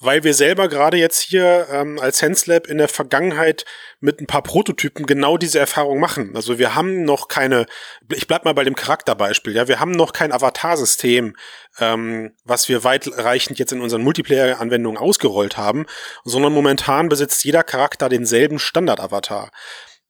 weil 0.00 0.24
wir 0.24 0.34
selber 0.34 0.68
gerade 0.68 0.96
jetzt 0.96 1.20
hier 1.20 1.68
ähm, 1.70 1.98
als 2.00 2.18
SenseLab 2.18 2.66
in 2.66 2.78
der 2.78 2.88
Vergangenheit 2.88 3.64
mit 4.00 4.20
ein 4.20 4.26
paar 4.26 4.42
Prototypen 4.42 5.06
genau 5.06 5.36
diese 5.36 5.58
Erfahrung 5.58 6.00
machen. 6.00 6.34
Also 6.34 6.58
wir 6.58 6.74
haben 6.74 7.04
noch 7.04 7.28
keine, 7.28 7.66
ich 8.12 8.26
bleib 8.26 8.44
mal 8.44 8.54
bei 8.54 8.64
dem 8.64 8.74
Charakterbeispiel, 8.74 9.54
ja, 9.54 9.68
wir 9.68 9.80
haben 9.80 9.92
noch 9.92 10.12
kein 10.12 10.32
Avatar-System, 10.32 11.36
ähm, 11.78 12.34
was 12.44 12.68
wir 12.68 12.84
weitreichend 12.84 13.58
jetzt 13.58 13.72
in 13.72 13.80
unseren 13.80 14.02
Multiplayer-Anwendungen 14.02 15.00
ausgerollt 15.00 15.56
haben, 15.56 15.86
sondern 16.24 16.52
momentan 16.52 17.08
besitzt 17.08 17.44
jeder 17.44 17.62
Charakter 17.62 18.08
denselben 18.08 18.58
Standard-Avatar. 18.58 19.50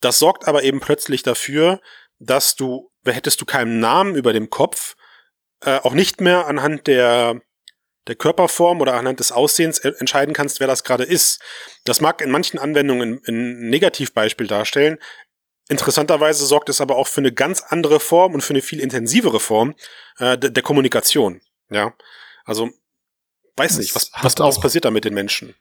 Das 0.00 0.18
sorgt 0.18 0.48
aber 0.48 0.62
eben 0.62 0.80
plötzlich 0.80 1.22
dafür, 1.22 1.80
dass 2.18 2.54
du, 2.54 2.90
hättest 3.04 3.40
du 3.40 3.44
keinen 3.44 3.80
Namen 3.80 4.14
über 4.14 4.32
dem 4.32 4.48
Kopf, 4.48 4.94
äh, 5.64 5.78
auch 5.78 5.92
nicht 5.92 6.20
mehr 6.20 6.46
anhand 6.46 6.86
der 6.86 7.40
der 8.08 8.16
Körperform 8.16 8.80
oder 8.80 8.94
anhand 8.94 9.20
des 9.20 9.32
Aussehens 9.32 9.78
entscheiden 9.78 10.34
kannst, 10.34 10.60
wer 10.60 10.66
das 10.66 10.84
gerade 10.84 11.04
ist. 11.04 11.40
Das 11.84 12.00
mag 12.00 12.20
in 12.20 12.30
manchen 12.30 12.58
Anwendungen 12.58 13.20
ein 13.26 13.68
Negativbeispiel 13.68 14.46
darstellen. 14.46 14.98
Interessanterweise 15.68 16.44
sorgt 16.44 16.68
es 16.68 16.80
aber 16.80 16.96
auch 16.96 17.06
für 17.06 17.20
eine 17.20 17.32
ganz 17.32 17.62
andere 17.62 18.00
Form 18.00 18.34
und 18.34 18.42
für 18.42 18.52
eine 18.52 18.62
viel 18.62 18.80
intensivere 18.80 19.40
Form 19.40 19.74
äh, 20.18 20.36
der, 20.36 20.50
der 20.50 20.62
Kommunikation. 20.62 21.40
Ja, 21.70 21.94
also 22.44 22.70
weiß 23.56 23.78
nicht, 23.78 23.94
was, 23.94 24.10
was, 24.20 24.38
was 24.38 24.60
passiert 24.60 24.84
da 24.84 24.90
mit 24.90 25.04
den 25.04 25.14
Menschen? 25.14 25.54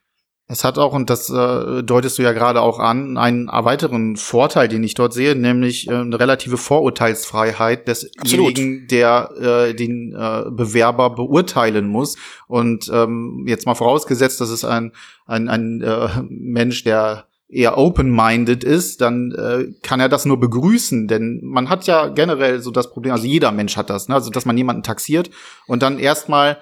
Es 0.52 0.66
hat 0.66 0.78
auch, 0.78 0.92
und 0.92 1.10
das 1.10 1.30
äh, 1.30 1.82
deutest 1.82 2.18
du 2.18 2.24
ja 2.24 2.34
gerade 2.34 2.62
auch 2.62 2.78
an, 2.78 3.18
einen 3.18 3.48
weiteren 3.48 4.18
Vorteil, 4.18 4.68
den 4.68 4.84
ich 4.84 4.96
dort 4.96 5.14
sehe, 5.14 5.34
nämlich 5.34 5.88
äh, 5.88 5.94
eine 5.94 6.20
relative 6.20 6.58
Vorurteilsfreiheit 6.58 7.88
desjenigen, 7.88 8.86
der 8.88 9.32
äh, 9.40 9.74
den 9.74 10.14
äh, 10.14 10.52
Bewerber 10.52 11.12
beurteilen 11.12 11.88
muss. 11.88 12.18
Und 12.48 12.92
ähm, 12.94 13.46
jetzt 13.48 13.66
mal 13.66 13.76
vorausgesetzt, 13.76 14.42
dass 14.42 14.50
es 14.50 14.66
ein, 14.66 14.92
ein, 15.26 15.48
ein 15.48 15.82
äh, 15.82 16.10
Mensch, 16.28 16.84
der 16.84 17.28
eher 17.48 17.78
open-minded 17.78 18.66
ist, 18.66 19.00
dann 19.00 19.32
äh, 19.32 19.72
kann 19.84 20.02
er 20.02 20.10
das 20.10 20.26
nur 20.26 20.40
begrüßen, 20.40 21.08
denn 21.08 21.40
man 21.44 21.70
hat 21.70 21.88
ja 21.88 22.08
generell 22.08 22.60
so 22.62 22.72
das 22.72 22.92
Problem, 22.92 23.14
also 23.14 23.26
jeder 23.26 23.52
Mensch 23.52 23.78
hat 23.78 23.90
das, 23.90 24.08
ne? 24.08 24.16
also 24.16 24.30
dass 24.30 24.46
man 24.46 24.58
jemanden 24.58 24.84
taxiert 24.84 25.30
und 25.68 25.84
dann 25.84 26.00
erstmal 26.00 26.58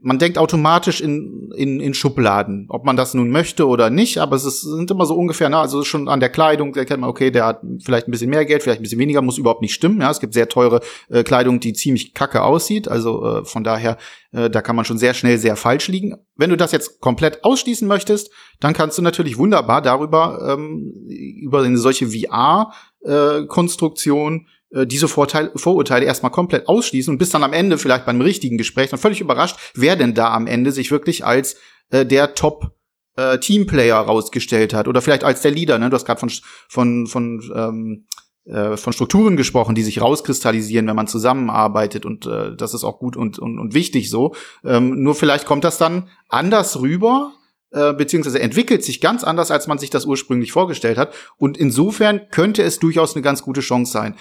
man 0.00 0.18
denkt 0.18 0.36
automatisch 0.36 1.00
in, 1.00 1.50
in, 1.56 1.80
in 1.80 1.94
Schubladen, 1.94 2.66
ob 2.68 2.84
man 2.84 2.96
das 2.96 3.14
nun 3.14 3.30
möchte 3.30 3.66
oder 3.66 3.88
nicht, 3.88 4.18
aber 4.18 4.36
es 4.36 4.44
ist, 4.44 4.60
sind 4.60 4.90
immer 4.90 5.06
so 5.06 5.14
ungefähr, 5.14 5.48
na, 5.48 5.62
also 5.62 5.82
schon 5.82 6.08
an 6.08 6.20
der 6.20 6.28
Kleidung, 6.28 6.74
da 6.74 6.84
kennt 6.84 7.00
man, 7.00 7.08
okay, 7.08 7.30
der 7.30 7.46
hat 7.46 7.62
vielleicht 7.82 8.06
ein 8.06 8.10
bisschen 8.10 8.28
mehr 8.28 8.44
Geld, 8.44 8.62
vielleicht 8.62 8.80
ein 8.80 8.82
bisschen 8.82 8.98
weniger, 8.98 9.22
muss 9.22 9.38
überhaupt 9.38 9.62
nicht 9.62 9.72
stimmen. 9.72 10.02
Ja, 10.02 10.10
es 10.10 10.20
gibt 10.20 10.34
sehr 10.34 10.50
teure 10.50 10.80
äh, 11.08 11.22
Kleidung, 11.22 11.58
die 11.58 11.72
ziemlich 11.72 12.12
kacke 12.12 12.42
aussieht, 12.42 12.86
also 12.86 13.24
äh, 13.24 13.46
von 13.46 13.64
daher, 13.64 13.96
äh, 14.32 14.50
da 14.50 14.60
kann 14.60 14.76
man 14.76 14.84
schon 14.84 14.98
sehr 14.98 15.14
schnell 15.14 15.38
sehr 15.38 15.56
falsch 15.56 15.88
liegen. 15.88 16.16
Wenn 16.36 16.50
du 16.50 16.56
das 16.56 16.72
jetzt 16.72 17.00
komplett 17.00 17.42
ausschließen 17.42 17.88
möchtest, 17.88 18.30
dann 18.60 18.74
kannst 18.74 18.98
du 18.98 19.02
natürlich 19.02 19.38
wunderbar 19.38 19.80
darüber, 19.80 20.52
ähm, 20.52 20.92
über 21.08 21.62
eine 21.62 21.78
solche 21.78 22.08
VR-Konstruktion 22.08 24.48
äh, 24.70 24.86
diese 24.86 25.08
Vorteil, 25.08 25.50
Vorurteile 25.56 26.06
erstmal 26.06 26.32
komplett 26.32 26.68
ausschließen 26.68 27.12
und 27.12 27.18
bis 27.18 27.30
dann 27.30 27.44
am 27.44 27.52
Ende 27.52 27.78
vielleicht 27.78 28.06
beim 28.06 28.20
richtigen 28.20 28.58
Gespräch 28.58 28.90
dann 28.90 28.98
völlig 28.98 29.20
überrascht, 29.20 29.56
wer 29.74 29.96
denn 29.96 30.14
da 30.14 30.32
am 30.32 30.46
Ende 30.46 30.72
sich 30.72 30.90
wirklich 30.90 31.24
als 31.24 31.56
äh, 31.90 32.04
der 32.04 32.34
Top 32.34 32.74
äh, 33.16 33.38
Teamplayer 33.38 33.96
rausgestellt 33.96 34.74
hat 34.74 34.88
oder 34.88 35.02
vielleicht 35.02 35.24
als 35.24 35.42
der 35.42 35.52
Leader. 35.52 35.78
Ne? 35.78 35.90
Du 35.90 35.94
hast 35.94 36.04
gerade 36.04 36.20
von 36.20 36.30
von 36.68 37.06
von 37.06 37.42
ähm, 37.54 38.06
äh, 38.46 38.76
von 38.76 38.92
Strukturen 38.92 39.36
gesprochen, 39.36 39.74
die 39.74 39.82
sich 39.82 40.00
rauskristallisieren, 40.00 40.86
wenn 40.86 40.96
man 40.96 41.06
zusammenarbeitet 41.06 42.04
und 42.04 42.26
äh, 42.26 42.54
das 42.56 42.74
ist 42.74 42.84
auch 42.84 42.98
gut 42.98 43.16
und, 43.16 43.38
und, 43.38 43.58
und 43.58 43.72
wichtig 43.72 44.10
so. 44.10 44.34
Ähm, 44.64 45.02
nur 45.02 45.14
vielleicht 45.14 45.46
kommt 45.46 45.64
das 45.64 45.78
dann 45.78 46.10
anders 46.28 46.80
rüber, 46.80 47.32
äh, 47.70 47.94
beziehungsweise 47.94 48.40
entwickelt 48.40 48.84
sich 48.84 49.00
ganz 49.00 49.24
anders, 49.24 49.50
als 49.50 49.66
man 49.66 49.78
sich 49.78 49.88
das 49.88 50.04
ursprünglich 50.04 50.52
vorgestellt 50.52 50.98
hat. 50.98 51.14
Und 51.38 51.56
insofern 51.56 52.28
könnte 52.30 52.62
es 52.62 52.78
durchaus 52.78 53.14
eine 53.14 53.22
ganz 53.22 53.42
gute 53.42 53.62
Chance 53.62 53.92
sein 53.92 54.14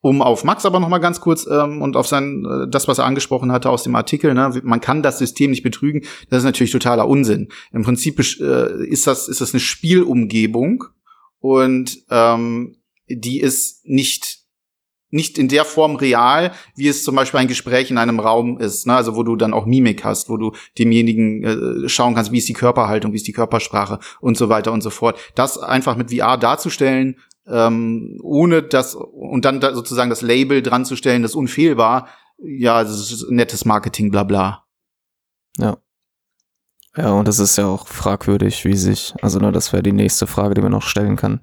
um 0.00 0.22
auf 0.22 0.44
Max 0.44 0.64
aber 0.64 0.80
noch 0.80 0.88
mal 0.88 0.98
ganz 0.98 1.20
kurz 1.20 1.46
ähm, 1.50 1.82
und 1.82 1.96
auf 1.96 2.06
sein 2.06 2.44
äh, 2.44 2.68
das 2.68 2.88
was 2.88 2.98
er 2.98 3.04
angesprochen 3.04 3.52
hatte 3.52 3.70
aus 3.70 3.82
dem 3.82 3.94
Artikel 3.94 4.34
ne 4.34 4.60
man 4.62 4.80
kann 4.80 5.02
das 5.02 5.18
System 5.18 5.50
nicht 5.50 5.62
betrügen 5.62 6.02
das 6.28 6.38
ist 6.38 6.44
natürlich 6.44 6.72
totaler 6.72 7.08
Unsinn 7.08 7.48
im 7.72 7.82
Prinzip 7.82 8.18
äh, 8.40 8.86
ist 8.86 9.06
das 9.06 9.28
ist 9.28 9.40
das 9.40 9.52
eine 9.52 9.60
Spielumgebung 9.60 10.84
und 11.38 12.04
ähm, 12.10 12.76
die 13.08 13.40
ist 13.40 13.86
nicht 13.86 14.40
nicht 15.10 15.38
in 15.38 15.48
der 15.48 15.64
Form 15.64 15.96
real, 15.96 16.52
wie 16.76 16.88
es 16.88 17.02
zum 17.02 17.16
Beispiel 17.16 17.40
ein 17.40 17.48
Gespräch 17.48 17.90
in 17.90 17.98
einem 17.98 18.20
Raum 18.20 18.58
ist, 18.58 18.86
ne? 18.86 18.94
also 18.94 19.16
wo 19.16 19.22
du 19.22 19.36
dann 19.36 19.52
auch 19.52 19.66
Mimik 19.66 20.04
hast, 20.04 20.30
wo 20.30 20.36
du 20.36 20.52
demjenigen 20.78 21.42
äh, 21.84 21.88
schauen 21.88 22.14
kannst, 22.14 22.32
wie 22.32 22.38
ist 22.38 22.48
die 22.48 22.54
Körperhaltung, 22.54 23.12
wie 23.12 23.16
ist 23.16 23.26
die 23.26 23.32
Körpersprache 23.32 23.98
und 24.20 24.36
so 24.36 24.48
weiter 24.48 24.72
und 24.72 24.82
so 24.82 24.90
fort. 24.90 25.18
Das 25.34 25.58
einfach 25.58 25.96
mit 25.96 26.12
VR 26.12 26.38
darzustellen, 26.38 27.16
ähm, 27.50 28.18
ohne 28.22 28.62
das 28.62 28.94
und 28.94 29.44
dann 29.44 29.60
da 29.60 29.74
sozusagen 29.74 30.10
das 30.10 30.22
Label 30.22 30.62
dran 30.62 30.84
zu 30.84 30.96
stellen, 30.96 31.22
das 31.22 31.32
ist 31.32 31.36
unfehlbar. 31.36 32.08
Ja, 32.38 32.82
das 32.82 33.10
ist 33.12 33.30
nettes 33.30 33.64
Marketing, 33.64 34.10
bla 34.10 34.24
bla. 34.24 34.64
Ja. 35.58 35.78
Ja, 36.96 37.12
und 37.12 37.28
das 37.28 37.38
ist 37.38 37.56
ja 37.56 37.66
auch 37.66 37.86
fragwürdig, 37.86 38.64
wie 38.64 38.76
sich, 38.76 39.14
also 39.22 39.38
ne, 39.38 39.52
das 39.52 39.72
wäre 39.72 39.82
die 39.82 39.92
nächste 39.92 40.26
Frage, 40.26 40.54
die 40.54 40.60
man 40.60 40.72
noch 40.72 40.82
stellen 40.82 41.16
kann. 41.16 41.40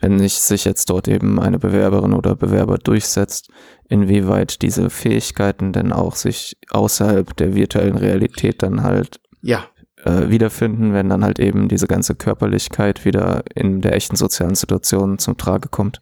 Wenn 0.00 0.16
nicht 0.16 0.40
sich 0.40 0.64
jetzt 0.64 0.88
dort 0.88 1.06
eben 1.06 1.38
eine 1.38 1.58
Bewerberin 1.58 2.14
oder 2.14 2.34
Bewerber 2.34 2.78
durchsetzt, 2.78 3.50
inwieweit 3.88 4.62
diese 4.62 4.88
Fähigkeiten 4.88 5.72
denn 5.72 5.92
auch 5.92 6.16
sich 6.16 6.56
außerhalb 6.70 7.36
der 7.36 7.54
virtuellen 7.54 7.96
Realität 7.96 8.62
dann 8.62 8.82
halt 8.82 9.20
ja 9.42 9.66
äh, 10.04 10.30
wiederfinden, 10.30 10.92
wenn 10.92 11.08
dann 11.08 11.24
halt 11.24 11.38
eben 11.38 11.68
diese 11.68 11.86
ganze 11.86 12.14
Körperlichkeit 12.14 13.04
wieder 13.04 13.42
in 13.54 13.80
der 13.80 13.94
echten 13.94 14.16
sozialen 14.16 14.54
Situation 14.54 15.18
zum 15.18 15.36
Trage 15.36 15.68
kommt. 15.68 16.00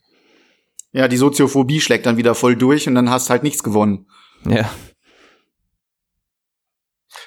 Ja, 0.92 1.08
die 1.08 1.16
Soziophobie 1.16 1.80
schlägt 1.80 2.06
dann 2.06 2.16
wieder 2.16 2.34
voll 2.34 2.56
durch 2.56 2.86
und 2.86 2.94
dann 2.94 3.10
hast 3.10 3.30
halt 3.30 3.42
nichts 3.42 3.62
gewonnen. 3.62 4.06
Ja. 4.46 4.70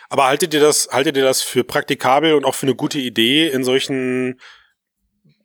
Aber 0.10 0.26
haltet 0.26 0.54
ihr 0.54 0.60
das, 0.60 0.90
haltet 0.92 1.18
ihr 1.18 1.24
das 1.24 1.42
für 1.42 1.64
praktikabel 1.64 2.34
und 2.36 2.46
auch 2.46 2.56
für 2.56 2.68
eine 2.68 2.76
gute 2.76 3.00
Idee, 3.00 3.48
in 3.48 3.64
solchen 3.64 4.40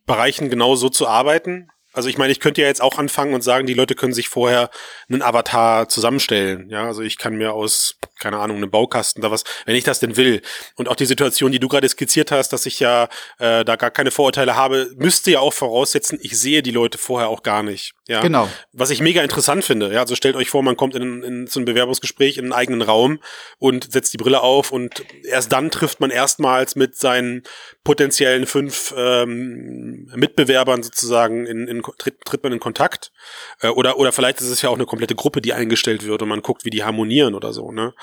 Bereichen 0.07 0.51
genau 0.51 0.75
so 0.75 0.89
zu 0.89 1.09
arbeiten? 1.09 1.69
Also 1.93 2.09
ich 2.09 2.19
meine, 2.19 2.31
ich 2.31 2.41
könnte 2.41 2.61
ja 2.61 2.69
jetzt 2.69 2.83
auch 2.83 2.99
anfangen 2.99 3.35
und 3.35 3.43
sagen, 3.43 3.67
die 3.67 3.75
Leute 3.75 3.95
können 3.95 4.13
sich 4.13 4.29
vorher 4.29 4.71
einen 5.09 5.23
Avatar 5.23 5.89
zusammenstellen. 5.89 6.69
Ja, 6.71 6.85
also 6.85 7.03
ich 7.03 7.19
kann 7.19 7.37
mir 7.37 7.53
aus, 7.53 7.99
keine 8.21 8.39
Ahnung, 8.39 8.59
einem 8.59 8.71
Baukasten 8.71 9.23
da 9.23 9.31
was, 9.31 9.45
wenn 9.67 9.75
ich 9.75 9.85
das 9.85 9.99
denn 9.99 10.17
will. 10.17 10.43
Und 10.77 10.89
auch 10.89 10.97
die 10.97 11.07
Situation, 11.07 11.51
die 11.51 11.59
du 11.59 11.69
gerade 11.69 11.89
skizziert 11.89 12.31
hast, 12.31 12.53
dass 12.53 12.67
ich 12.67 12.79
ja 12.79 13.09
äh, 13.39 13.65
da 13.65 13.77
gar 13.77 13.91
keine 13.91 14.11
Vorurteile 14.11 14.55
habe, 14.55 14.91
müsste 14.97 15.33
ja 15.33 15.41
auch 15.41 15.53
voraussetzen, 15.53 16.19
ich 16.23 16.39
sehe 16.39 16.63
die 16.63 16.71
Leute 16.71 16.99
vorher 16.99 17.29
auch 17.29 17.43
gar 17.43 17.63
nicht. 17.63 17.95
Ja, 18.07 18.21
genau. 18.21 18.49
Was 18.73 18.91
ich 18.91 19.01
mega 19.01 19.23
interessant 19.23 19.65
finde. 19.65 19.93
Ja, 19.93 20.01
also 20.01 20.15
stellt 20.17 20.37
euch 20.37 20.51
vor, 20.51 20.63
man 20.63 20.77
kommt 20.77 20.95
in, 20.95 21.23
in 21.23 21.47
so 21.47 21.61
ein 21.61 21.65
Bewerbungsgespräch 21.65 22.39
in 22.39 22.47
einen 22.47 22.53
eigenen 22.53 22.83
Raum 22.83 23.21
und 23.59 23.93
setzt 23.93 24.13
die 24.13 24.19
Brille 24.19 24.43
auf 24.43 24.73
und 24.73 25.05
erst 25.25 25.53
dann 25.53 25.71
trifft 25.71 26.01
man 26.01 26.11
erstmals 26.11 26.77
mit 26.77 26.97
seinen 26.97 27.45
potenziellen 27.85 28.47
fünf 28.47 28.93
ähm, 28.97 30.11
Mitbewerbern 30.15 30.83
sozusagen 30.83 31.47
in, 31.47 31.69
in 31.69 31.83
tritt, 31.83 32.21
tritt 32.25 32.43
man 32.43 32.53
in 32.53 32.61
Kontakt. 32.61 33.13
Äh, 33.61 33.69
oder, 33.69 33.99
oder 33.99 34.13
vielleicht 34.13 34.41
ist 34.41 34.51
es 34.51 34.61
ja 34.63 34.71
auch 34.71 34.75
eine 34.75 34.87
komplette 34.87 35.15
Gruppe, 35.15 35.41
die 35.41 35.53
eingestellt 35.53 36.05
wird 36.05 36.21
und 36.21 36.29
man 36.29 36.43
guckt, 36.43 36.65
wie 36.65 36.71
die 36.71 36.85
harmonieren 36.85 37.35
oder 37.35 37.53
so, 37.53 37.73
ne? 37.73 37.95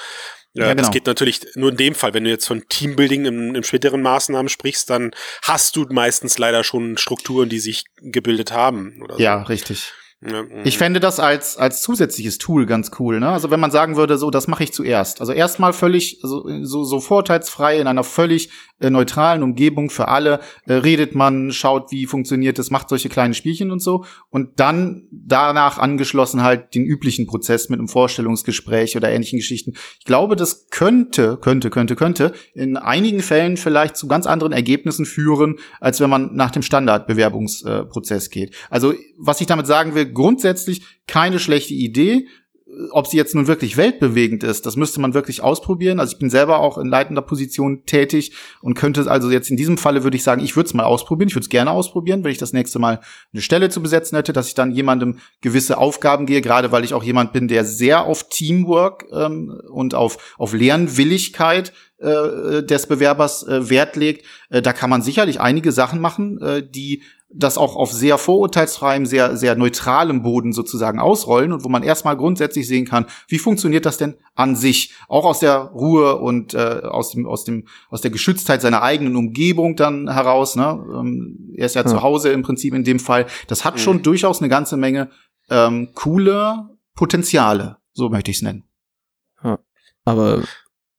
Ja, 0.53 0.69
genau. 0.69 0.81
Das 0.81 0.91
geht 0.91 1.05
natürlich 1.05 1.41
nur 1.55 1.69
in 1.69 1.77
dem 1.77 1.93
Fall. 1.93 2.13
Wenn 2.13 2.23
du 2.23 2.31
jetzt 2.31 2.47
von 2.47 2.67
Teambuilding 2.67 3.25
im, 3.25 3.55
im 3.55 3.63
späteren 3.63 4.01
Maßnahmen 4.01 4.49
sprichst, 4.49 4.89
dann 4.89 5.11
hast 5.43 5.75
du 5.75 5.85
meistens 5.89 6.39
leider 6.39 6.63
schon 6.63 6.97
Strukturen, 6.97 7.47
die 7.47 7.59
sich 7.59 7.83
gebildet 7.97 8.51
haben. 8.51 9.03
So. 9.07 9.19
Ja, 9.19 9.43
richtig. 9.43 9.93
Ich 10.63 10.79
fände 10.79 10.99
das 10.99 11.19
als, 11.19 11.57
als 11.57 11.83
zusätzliches 11.83 12.39
Tool 12.39 12.65
ganz 12.65 12.89
cool. 12.97 13.19
Ne? 13.19 13.29
Also 13.29 13.51
wenn 13.51 13.59
man 13.59 13.69
sagen 13.69 13.97
würde, 13.97 14.17
so, 14.17 14.31
das 14.31 14.47
mache 14.47 14.63
ich 14.63 14.73
zuerst. 14.73 15.21
Also 15.21 15.31
erstmal 15.31 15.73
völlig 15.73 16.17
so, 16.23 16.43
so, 16.63 16.83
so 16.83 16.99
vorteilsfrei 16.99 17.79
in 17.79 17.85
einer 17.85 18.03
völlig 18.03 18.49
äh, 18.79 18.89
neutralen 18.89 19.43
Umgebung 19.43 19.91
für 19.91 20.07
alle, 20.07 20.39
äh, 20.65 20.73
redet 20.73 21.13
man, 21.13 21.51
schaut, 21.51 21.91
wie 21.91 22.07
funktioniert 22.07 22.57
das, 22.57 22.71
macht 22.71 22.89
solche 22.89 23.09
kleinen 23.09 23.35
Spielchen 23.35 23.69
und 23.69 23.79
so. 23.79 24.05
Und 24.31 24.59
dann 24.59 25.07
danach 25.11 25.77
angeschlossen 25.77 26.41
halt 26.41 26.73
den 26.73 26.83
üblichen 26.83 27.27
Prozess 27.27 27.69
mit 27.69 27.77
einem 27.77 27.87
Vorstellungsgespräch 27.87 28.97
oder 28.97 29.11
ähnlichen 29.11 29.37
Geschichten. 29.37 29.73
Ich 29.99 30.05
glaube, 30.05 30.35
das 30.35 30.67
könnte, 30.71 31.37
könnte, 31.37 31.69
könnte, 31.69 31.95
könnte 31.95 32.33
in 32.55 32.75
einigen 32.75 33.21
Fällen 33.21 33.55
vielleicht 33.55 33.95
zu 33.95 34.07
ganz 34.07 34.25
anderen 34.25 34.51
Ergebnissen 34.51 35.05
führen, 35.05 35.59
als 35.79 35.99
wenn 35.99 36.09
man 36.09 36.35
nach 36.35 36.49
dem 36.49 36.63
Standardbewerbungsprozess 36.63 38.27
äh, 38.27 38.29
geht. 38.31 38.55
Also 38.71 38.95
was 39.19 39.41
ich 39.41 39.47
damit 39.47 39.67
sagen 39.67 39.95
will, 39.95 40.06
grundsätzlich 40.07 40.83
keine 41.07 41.39
schlechte 41.39 41.73
Idee. 41.73 42.27
Ob 42.91 43.07
sie 43.07 43.15
jetzt 43.15 43.33
nun 43.33 43.47
wirklich 43.47 43.77
weltbewegend 43.77 44.43
ist, 44.43 44.65
das 44.65 44.75
müsste 44.75 44.99
man 44.99 45.13
wirklich 45.13 45.41
ausprobieren. 45.41 46.01
Also 46.01 46.13
ich 46.13 46.19
bin 46.19 46.29
selber 46.29 46.59
auch 46.59 46.77
in 46.77 46.87
leitender 46.87 47.21
Position 47.21 47.85
tätig 47.85 48.33
und 48.61 48.73
könnte 48.73 49.09
also 49.09 49.31
jetzt 49.31 49.49
in 49.49 49.55
diesem 49.55 49.77
Falle 49.77 50.03
würde 50.03 50.17
ich 50.17 50.23
sagen, 50.23 50.43
ich 50.43 50.55
würde 50.55 50.67
es 50.67 50.73
mal 50.73 50.83
ausprobieren. 50.83 51.29
Ich 51.29 51.35
würde 51.35 51.45
es 51.45 51.49
gerne 51.49 51.71
ausprobieren, 51.71 52.23
wenn 52.23 52.31
ich 52.31 52.37
das 52.37 52.51
nächste 52.51 52.77
Mal 52.77 52.99
eine 53.31 53.41
Stelle 53.41 53.69
zu 53.69 53.81
besetzen 53.81 54.17
hätte, 54.17 54.33
dass 54.33 54.49
ich 54.49 54.53
dann 54.53 54.73
jemandem 54.73 55.19
gewisse 55.41 55.77
Aufgaben 55.77 56.25
gehe, 56.25 56.41
gerade 56.41 56.71
weil 56.71 56.83
ich 56.83 56.93
auch 56.93 57.03
jemand 57.03 57.31
bin, 57.31 57.47
der 57.47 57.63
sehr 57.63 58.03
auf 58.03 58.27
Teamwork 58.27 59.05
ähm, 59.13 59.59
und 59.71 59.95
auf, 59.95 60.35
auf 60.37 60.53
Lernwilligkeit 60.53 61.71
äh, 61.99 62.63
des 62.63 62.87
Bewerbers 62.87 63.43
äh, 63.47 63.69
Wert 63.69 63.95
legt. 63.95 64.25
Äh, 64.49 64.61
da 64.61 64.73
kann 64.73 64.89
man 64.89 65.01
sicherlich 65.01 65.39
einige 65.39 65.71
Sachen 65.71 65.99
machen, 65.99 66.41
äh, 66.41 66.67
die 66.67 67.03
das 67.29 67.57
auch 67.57 67.75
auf 67.75 67.91
sehr 67.91 68.17
vorurteilsfreiem, 68.17 69.05
sehr, 69.05 69.35
sehr 69.35 69.55
neutralem 69.55 70.21
Boden 70.21 70.53
sozusagen 70.53 70.99
ausrollen 70.99 71.51
und 71.51 71.63
wo 71.65 71.69
man 71.69 71.83
erstmal 71.83 72.15
grundsätzlich 72.15 72.67
sehen 72.67 72.85
kann, 72.85 73.05
wie 73.27 73.37
funktioniert 73.37 73.85
das 73.85 73.97
denn 73.97 74.15
an 74.33 74.55
sich, 74.55 74.93
auch 75.09 75.25
aus 75.25 75.39
der 75.39 75.57
Ruhe 75.57 76.17
und 76.17 76.53
äh, 76.53 76.81
aus 76.83 77.11
dem, 77.11 77.25
aus 77.25 77.43
dem, 77.43 77.67
aus 77.89 78.01
der 78.01 78.11
Geschütztheit 78.11 78.61
seiner 78.61 78.81
eigenen 78.81 79.17
Umgebung 79.17 79.75
dann 79.75 80.09
heraus. 80.09 80.55
Ne? 80.55 80.85
Ähm, 80.93 81.53
er 81.57 81.65
ist 81.65 81.75
ja, 81.75 81.81
ja, 81.81 81.87
zu 81.87 82.01
Hause 82.01 82.31
im 82.31 82.43
Prinzip 82.43 82.73
in 82.73 82.85
dem 82.85 82.99
Fall. 82.99 83.25
Das 83.47 83.65
hat 83.65 83.75
mhm. 83.75 83.79
schon 83.79 84.03
durchaus 84.03 84.39
eine 84.39 84.49
ganze 84.49 84.77
Menge 84.77 85.09
ähm, 85.49 85.89
coole 85.95 86.69
Potenziale, 86.95 87.77
so 87.91 88.09
möchte 88.09 88.31
ich 88.31 88.37
es 88.37 88.43
nennen. 88.43 88.63
Ja, 89.43 89.59
aber 90.05 90.43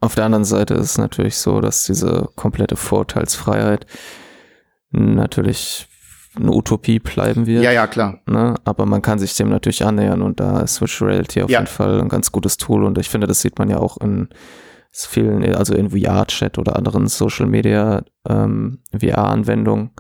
auf 0.01 0.15
der 0.15 0.25
anderen 0.25 0.45
Seite 0.45 0.75
ist 0.75 0.91
es 0.91 0.99
natürlich 0.99 1.37
so, 1.37 1.61
dass 1.61 1.85
diese 1.85 2.29
komplette 2.37 2.77
Vorurteilsfreiheit 2.77 3.87
natürlich 4.91 5.89
eine 6.37 6.53
Utopie 6.53 6.99
bleiben 6.99 7.47
wird. 7.47 7.65
Ja, 7.65 7.73
ja, 7.73 7.87
klar. 7.87 8.21
Ne? 8.27 8.55
Aber 8.65 8.87
man 8.87 9.03
kann 9.03 9.19
sich 9.19 9.35
dem 9.35 9.49
natürlich 9.49 9.85
annähern 9.85 10.23
und 10.23 10.41
da 10.41 10.61
ist 10.61 10.81
Virtual 10.81 11.11
Reality 11.11 11.43
auf 11.43 11.51
ja. 11.51 11.61
jeden 11.61 11.71
Fall 11.71 12.01
ein 12.01 12.09
ganz 12.09 12.31
gutes 12.31 12.57
Tool 12.59 12.85
und 12.85 12.99
ich 12.99 13.09
finde, 13.09 13.27
das 13.27 13.41
sieht 13.41 13.59
man 13.59 13.69
ja 13.71 13.79
auch 13.79 13.97
in 13.99 14.29
vielen, 14.93 15.45
also 15.55 15.75
in 15.75 15.91
VR-Chat 15.91 16.59
oder 16.59 16.77
anderen 16.77 17.09
Social 17.09 17.47
Media 17.47 18.03
ähm, 18.29 18.81
VR-Anwendungen, 18.99 19.91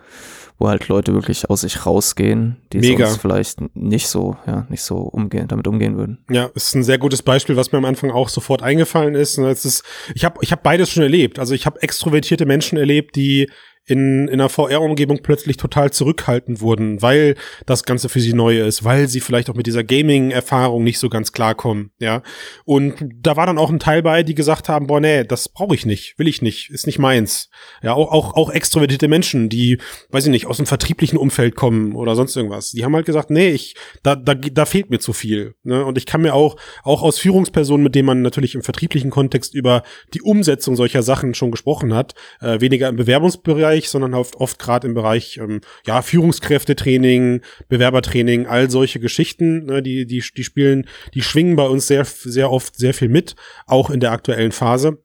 wo 0.58 0.68
halt 0.68 0.88
Leute 0.88 1.14
wirklich 1.14 1.48
aus 1.48 1.60
sich 1.60 1.86
rausgehen, 1.86 2.56
die 2.72 2.78
Mega. 2.78 3.06
sonst 3.06 3.20
vielleicht 3.20 3.76
nicht 3.76 4.08
so, 4.08 4.36
ja, 4.46 4.66
nicht 4.68 4.82
so 4.82 4.96
umgehen, 4.96 5.46
damit 5.46 5.68
umgehen 5.68 5.96
würden. 5.96 6.18
Ja, 6.28 6.50
ist 6.54 6.74
ein 6.74 6.82
sehr 6.82 6.98
gutes 6.98 7.22
Beispiel, 7.22 7.56
was 7.56 7.70
mir 7.70 7.78
am 7.78 7.84
Anfang 7.84 8.10
auch 8.10 8.28
sofort 8.28 8.62
eingefallen 8.62 9.14
ist. 9.14 9.38
Es 9.38 9.64
ist 9.64 9.84
ich 10.14 10.24
habe 10.24 10.38
ich 10.42 10.50
hab 10.50 10.62
beides 10.62 10.90
schon 10.90 11.04
erlebt. 11.04 11.38
Also 11.38 11.54
ich 11.54 11.64
habe 11.64 11.80
extrovertierte 11.82 12.44
Menschen 12.44 12.76
erlebt, 12.76 13.14
die 13.14 13.48
in, 13.88 14.28
in 14.28 14.34
einer 14.34 14.48
VR-Umgebung 14.48 15.20
plötzlich 15.22 15.56
total 15.56 15.90
zurückhaltend 15.90 16.60
wurden, 16.60 17.00
weil 17.02 17.34
das 17.66 17.84
Ganze 17.84 18.08
für 18.08 18.20
sie 18.20 18.34
neu 18.34 18.60
ist, 18.60 18.84
weil 18.84 19.08
sie 19.08 19.20
vielleicht 19.20 19.50
auch 19.50 19.54
mit 19.54 19.66
dieser 19.66 19.84
Gaming-Erfahrung 19.84 20.84
nicht 20.84 20.98
so 20.98 21.08
ganz 21.08 21.32
klarkommen, 21.32 21.90
ja. 21.98 22.22
Und 22.64 22.94
da 23.20 23.36
war 23.36 23.46
dann 23.46 23.58
auch 23.58 23.70
ein 23.70 23.78
Teil 23.78 24.02
bei, 24.02 24.22
die 24.22 24.34
gesagt 24.34 24.68
haben, 24.68 24.86
boah, 24.86 25.00
nee, 25.00 25.24
das 25.24 25.48
brauche 25.48 25.74
ich 25.74 25.86
nicht, 25.86 26.18
will 26.18 26.28
ich 26.28 26.42
nicht, 26.42 26.70
ist 26.70 26.86
nicht 26.86 26.98
meins. 26.98 27.48
Ja, 27.82 27.94
auch, 27.94 28.12
auch, 28.12 28.34
auch 28.34 28.50
extrovertierte 28.50 29.08
Menschen, 29.08 29.48
die, 29.48 29.78
weiß 30.10 30.24
ich 30.24 30.30
nicht, 30.30 30.46
aus 30.46 30.58
dem 30.58 30.66
vertrieblichen 30.66 31.18
Umfeld 31.18 31.56
kommen 31.56 31.94
oder 31.94 32.14
sonst 32.14 32.36
irgendwas, 32.36 32.72
die 32.72 32.84
haben 32.84 32.94
halt 32.94 33.06
gesagt, 33.06 33.30
nee, 33.30 33.50
ich, 33.50 33.74
da, 34.02 34.16
da, 34.16 34.34
da 34.34 34.66
fehlt 34.66 34.90
mir 34.90 34.98
zu 34.98 35.12
viel. 35.12 35.54
Ne? 35.62 35.84
Und 35.84 35.96
ich 35.96 36.06
kann 36.06 36.22
mir 36.22 36.34
auch, 36.34 36.56
auch 36.82 37.02
aus 37.02 37.18
Führungspersonen, 37.18 37.82
mit 37.82 37.94
denen 37.94 38.06
man 38.06 38.22
natürlich 38.22 38.54
im 38.54 38.62
vertrieblichen 38.62 39.10
Kontext 39.10 39.54
über 39.54 39.82
die 40.12 40.22
Umsetzung 40.22 40.76
solcher 40.76 41.02
Sachen 41.02 41.34
schon 41.34 41.50
gesprochen 41.50 41.94
hat, 41.94 42.14
äh, 42.40 42.60
weniger 42.60 42.88
im 42.88 42.96
Bewerbungsbereich, 42.96 43.77
Bereich, 43.78 43.90
sondern 43.90 44.14
oft, 44.14 44.36
oft 44.36 44.58
gerade 44.58 44.86
im 44.86 44.94
Bereich 44.94 45.38
ähm, 45.38 45.60
ja 45.86 46.02
Führungskräftetraining, 46.02 47.42
Bewerbertraining, 47.68 48.46
all 48.46 48.70
solche 48.70 49.00
Geschichten, 49.00 49.66
ne, 49.66 49.82
die 49.82 50.06
die 50.06 50.22
die 50.36 50.44
spielen, 50.44 50.86
die 51.14 51.22
schwingen 51.22 51.56
bei 51.56 51.66
uns 51.66 51.86
sehr 51.86 52.04
sehr 52.04 52.50
oft 52.50 52.76
sehr 52.76 52.94
viel 52.94 53.08
mit, 53.08 53.34
auch 53.66 53.90
in 53.90 54.00
der 54.00 54.12
aktuellen 54.12 54.52
Phase. 54.52 54.98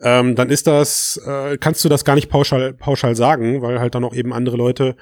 Ähm, 0.00 0.34
dann 0.34 0.50
ist 0.50 0.66
das, 0.66 1.20
äh, 1.24 1.56
kannst 1.56 1.84
du 1.84 1.88
das 1.88 2.04
gar 2.04 2.16
nicht 2.16 2.28
pauschal 2.28 2.74
pauschal 2.74 3.14
sagen, 3.14 3.62
weil 3.62 3.78
halt 3.78 3.94
dann 3.94 4.04
auch 4.04 4.14
eben 4.14 4.32
andere 4.32 4.56
Leute 4.56 4.96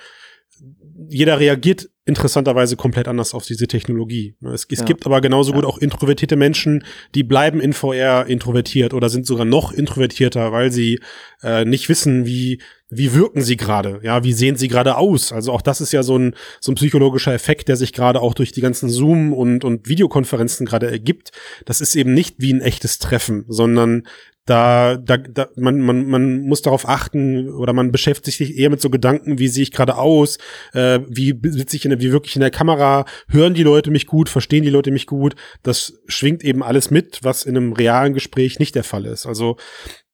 jeder 1.09 1.39
reagiert 1.41 1.89
interessanterweise 2.05 2.77
komplett 2.77 3.07
anders 3.07 3.33
auf 3.33 3.47
diese 3.47 3.69
Technologie. 3.69 4.35
Es, 4.53 4.67
es 4.69 4.81
ja. 4.81 4.85
gibt 4.85 5.07
aber 5.07 5.21
genauso 5.21 5.53
ja. 5.53 5.57
gut 5.57 5.65
auch 5.65 5.79
introvertierte 5.79 6.35
Menschen, 6.35 6.85
die 7.15 7.23
bleiben 7.23 7.61
in 7.61 7.73
VR 7.73 8.27
introvertiert 8.27 8.93
oder 8.93 9.09
sind 9.09 9.25
sogar 9.25 9.45
noch 9.45 9.71
introvertierter, 9.73 10.51
weil 10.51 10.73
sie 10.73 10.99
äh, 11.43 11.65
nicht 11.65 11.89
wissen, 11.89 12.27
wie 12.27 12.61
wie 12.95 13.15
wirken 13.15 13.41
sie 13.41 13.57
gerade, 13.57 14.01
ja, 14.03 14.23
wie 14.23 14.35
sehen 14.35 14.57
sie 14.57 14.69
gerade 14.69 14.99
aus? 14.99 15.33
Also 15.33 15.51
auch 15.53 15.63
das 15.63 15.81
ist 15.81 15.93
ja 15.93 16.03
so 16.03 16.19
ein 16.19 16.35
so 16.61 16.73
ein 16.73 16.75
psychologischer 16.75 17.33
Effekt, 17.33 17.69
der 17.69 17.77
sich 17.77 17.93
gerade 17.93 18.21
auch 18.21 18.35
durch 18.35 18.53
die 18.53 18.61
ganzen 18.61 18.91
Zoom 18.91 19.33
und 19.33 19.65
und 19.65 19.89
Videokonferenzen 19.89 20.67
gerade 20.67 20.91
ergibt. 20.91 21.31
Das 21.65 21.81
ist 21.81 21.95
eben 21.95 22.13
nicht 22.13 22.35
wie 22.39 22.53
ein 22.53 22.61
echtes 22.61 22.99
Treffen, 22.99 23.45
sondern 23.49 24.03
da, 24.45 24.97
da, 24.97 25.19
da 25.19 25.49
man, 25.57 25.79
man, 25.79 26.07
man 26.07 26.41
muss 26.41 26.63
darauf 26.63 26.89
achten 26.89 27.49
oder 27.49 27.73
man 27.73 27.93
beschäftigt 27.93 28.37
sich 28.37 28.59
eher 28.59 28.71
mit 28.71 28.81
so 28.81 28.91
Gedanken, 28.91 29.39
wie 29.39 29.49
sehe 29.49 29.63
ich 29.63 29.71
gerade 29.71 29.97
aus, 29.97 30.39
äh, 30.73 30.99
wie 31.09 31.39
sitze 31.43 31.77
ich 31.77 31.85
in 31.85 31.91
der, 31.91 32.01
wie 32.01 32.11
wirklich 32.11 32.35
in 32.35 32.41
der 32.41 32.51
Kamera, 32.51 33.05
hören 33.29 33.55
die 33.55 33.63
Leute 33.63 33.93
mich 33.93 34.07
gut, 34.07 34.29
verstehen 34.29 34.65
die 34.65 34.71
Leute 34.71 34.91
mich 34.91 35.07
gut. 35.07 35.37
Das 35.63 35.95
schwingt 36.07 36.43
eben 36.43 36.63
alles 36.63 36.91
mit, 36.91 37.21
was 37.23 37.45
in 37.45 37.57
einem 37.57 37.73
realen 37.73 38.15
Gespräch 38.15 38.59
nicht 38.59 38.75
der 38.75 38.85
Fall 38.85 39.07
ist. 39.07 39.27
Also 39.27 39.57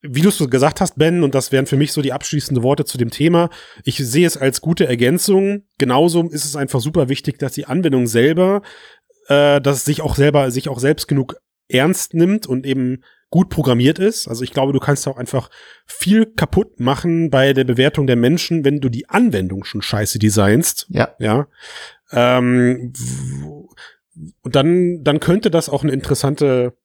wie 0.02 0.20
du 0.20 0.28
es 0.28 0.38
gesagt 0.38 0.80
hast, 0.80 0.96
Ben, 0.96 1.22
und 1.24 1.34
das 1.34 1.50
wären 1.50 1.66
für 1.66 1.76
mich 1.76 1.92
so 1.92 2.02
die 2.02 2.12
abschließenden 2.12 2.62
Worte 2.62 2.84
zu 2.84 2.98
dem 2.98 3.10
Thema. 3.10 3.50
Ich 3.82 3.96
sehe 3.96 4.26
es 4.26 4.36
als 4.36 4.60
gute 4.60 4.86
Ergänzung. 4.86 5.64
Genauso 5.78 6.28
ist 6.28 6.44
es 6.44 6.54
einfach 6.54 6.80
super 6.80 7.08
wichtig, 7.08 7.38
dass 7.38 7.52
die 7.52 7.66
Anwendung 7.66 8.06
selber, 8.06 8.62
äh, 9.26 9.60
dass 9.60 9.78
es 9.78 9.84
sich 9.86 10.02
auch 10.02 10.14
selber, 10.14 10.50
sich 10.50 10.68
auch 10.68 10.78
selbst 10.78 11.08
genug 11.08 11.36
ernst 11.68 12.14
nimmt 12.14 12.46
und 12.46 12.64
eben 12.64 13.02
gut 13.30 13.50
programmiert 13.50 13.98
ist. 13.98 14.26
Also 14.26 14.42
ich 14.42 14.52
glaube, 14.52 14.72
du 14.72 14.80
kannst 14.80 15.06
auch 15.06 15.16
einfach 15.16 15.50
viel 15.86 16.26
kaputt 16.26 16.80
machen 16.80 17.30
bei 17.30 17.52
der 17.52 17.64
Bewertung 17.64 18.06
der 18.06 18.16
Menschen, 18.16 18.64
wenn 18.64 18.80
du 18.80 18.88
die 18.88 19.08
Anwendung 19.08 19.64
schon 19.64 19.82
scheiße 19.82 20.18
designst. 20.18 20.86
Ja. 20.88 21.14
Ja. 21.18 21.46
Ähm, 22.12 22.92
und 24.42 24.56
dann, 24.56 25.04
dann 25.04 25.20
könnte 25.20 25.50
das 25.50 25.68
auch 25.68 25.82
eine 25.82 25.92
interessante 25.92 26.76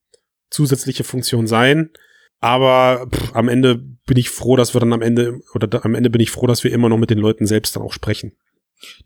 zusätzliche 0.50 1.04
Funktion 1.04 1.48
sein. 1.48 1.92
Aber 2.40 3.08
pff, 3.10 3.34
am 3.36 3.48
Ende 3.48 3.78
bin 3.78 4.18
ich 4.18 4.30
froh, 4.30 4.58
dass 4.58 4.74
wir 4.74 4.82
dann 4.82 4.92
am 4.92 5.02
Ende, 5.02 5.40
oder 5.54 5.66
da, 5.66 5.80
am 5.84 5.96
Ende 5.96 6.10
bin 6.10 6.22
ich 6.22 6.30
froh, 6.30 6.46
dass 6.46 6.64
wir 6.64 6.74
immer 6.74 6.90
noch 6.90 6.98
mit 6.98 7.10
den 7.10 7.18
Leuten 7.18 7.48
selbst 7.48 7.76
dann 7.76 7.84
auch 7.84 7.94
sprechen. 7.94 8.34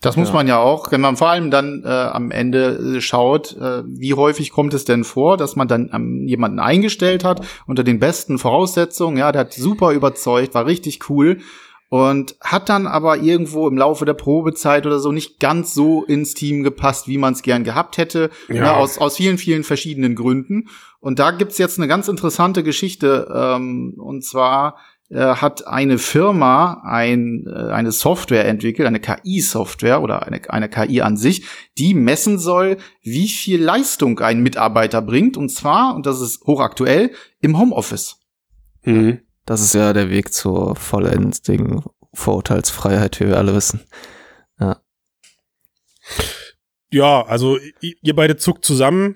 Das 0.01 0.15
muss 0.17 0.29
ja. 0.29 0.33
man 0.33 0.47
ja 0.47 0.59
auch, 0.59 0.91
wenn 0.91 1.01
man 1.01 1.17
vor 1.17 1.29
allem 1.29 1.51
dann 1.51 1.83
äh, 1.85 1.89
am 1.89 2.31
Ende 2.31 2.97
äh, 2.97 3.01
schaut, 3.01 3.55
äh, 3.57 3.83
wie 3.85 4.13
häufig 4.13 4.51
kommt 4.51 4.73
es 4.73 4.85
denn 4.85 5.03
vor, 5.03 5.37
dass 5.37 5.55
man 5.55 5.67
dann 5.67 5.89
ähm, 5.93 6.27
jemanden 6.27 6.59
eingestellt 6.59 7.23
hat 7.23 7.45
unter 7.65 7.83
den 7.83 7.99
besten 7.99 8.37
Voraussetzungen, 8.37 9.17
ja, 9.17 9.31
der 9.31 9.41
hat 9.41 9.53
super 9.53 9.91
überzeugt, 9.91 10.53
war 10.53 10.65
richtig 10.65 11.09
cool 11.09 11.39
und 11.89 12.35
hat 12.41 12.69
dann 12.69 12.85
aber 12.85 13.17
irgendwo 13.17 13.67
im 13.67 13.77
Laufe 13.77 14.05
der 14.05 14.13
Probezeit 14.13 14.85
oder 14.85 14.99
so 14.99 15.11
nicht 15.11 15.39
ganz 15.39 15.73
so 15.73 16.03
ins 16.03 16.33
Team 16.33 16.63
gepasst, 16.63 17.07
wie 17.07 17.17
man 17.17 17.33
es 17.33 17.43
gern 17.43 17.63
gehabt 17.63 17.97
hätte, 17.97 18.29
ja. 18.49 18.55
Ja, 18.55 18.75
aus, 18.75 18.97
aus 18.97 19.17
vielen, 19.17 19.37
vielen 19.37 19.63
verschiedenen 19.63 20.15
Gründen. 20.15 20.67
Und 20.99 21.19
da 21.19 21.31
gibt's 21.31 21.57
jetzt 21.57 21.79
eine 21.79 21.87
ganz 21.87 22.07
interessante 22.09 22.63
Geschichte, 22.63 23.31
ähm, 23.33 23.93
und 23.97 24.25
zwar 24.25 24.77
äh, 25.10 25.20
hat 25.20 25.65
eine 25.67 26.00
Firma 26.00 26.82
ein, 26.84 27.46
äh, 27.48 27.72
eine 27.72 27.91
Software 27.91 28.46
entwickelt, 28.46 28.88
eine 28.88 29.00
KI-Software 29.00 30.02
oder 30.02 30.24
eine, 30.24 30.41
eine 30.50 30.67
KI 30.67 31.02
an 31.02 31.15
sich, 31.15 31.46
die 31.78 31.93
messen 31.93 32.39
soll, 32.39 32.78
wie 33.02 33.30
viel 33.30 33.63
Leistung 33.63 34.20
ein 34.20 34.41
Mitarbeiter 34.41 35.02
bringt. 35.02 35.38
Und 35.38 35.50
zwar, 35.50 35.96
und 35.96 36.06
das 36.06 36.20
ist 36.20 36.41
hochaktuell, 36.46 37.12
im 37.39 37.58
Homeoffice. 37.58 38.20
Mhm. 38.84 39.22
Das 39.46 39.62
ist 39.62 39.74
ja 39.74 39.93
der 39.93 40.10
Weg 40.10 40.34
zur 40.34 40.76
vollendigen 40.76 41.84
Vorurteilsfreiheit, 42.13 43.20
wie 43.22 43.28
wir 43.28 43.38
alle 43.38 43.56
wissen. 43.56 43.82
Ja. 44.60 44.82
Ja, 46.91 47.26
also 47.26 47.58
ihr 47.80 48.15
beide 48.15 48.36
zuckt 48.36 48.65
zusammen 48.65 49.15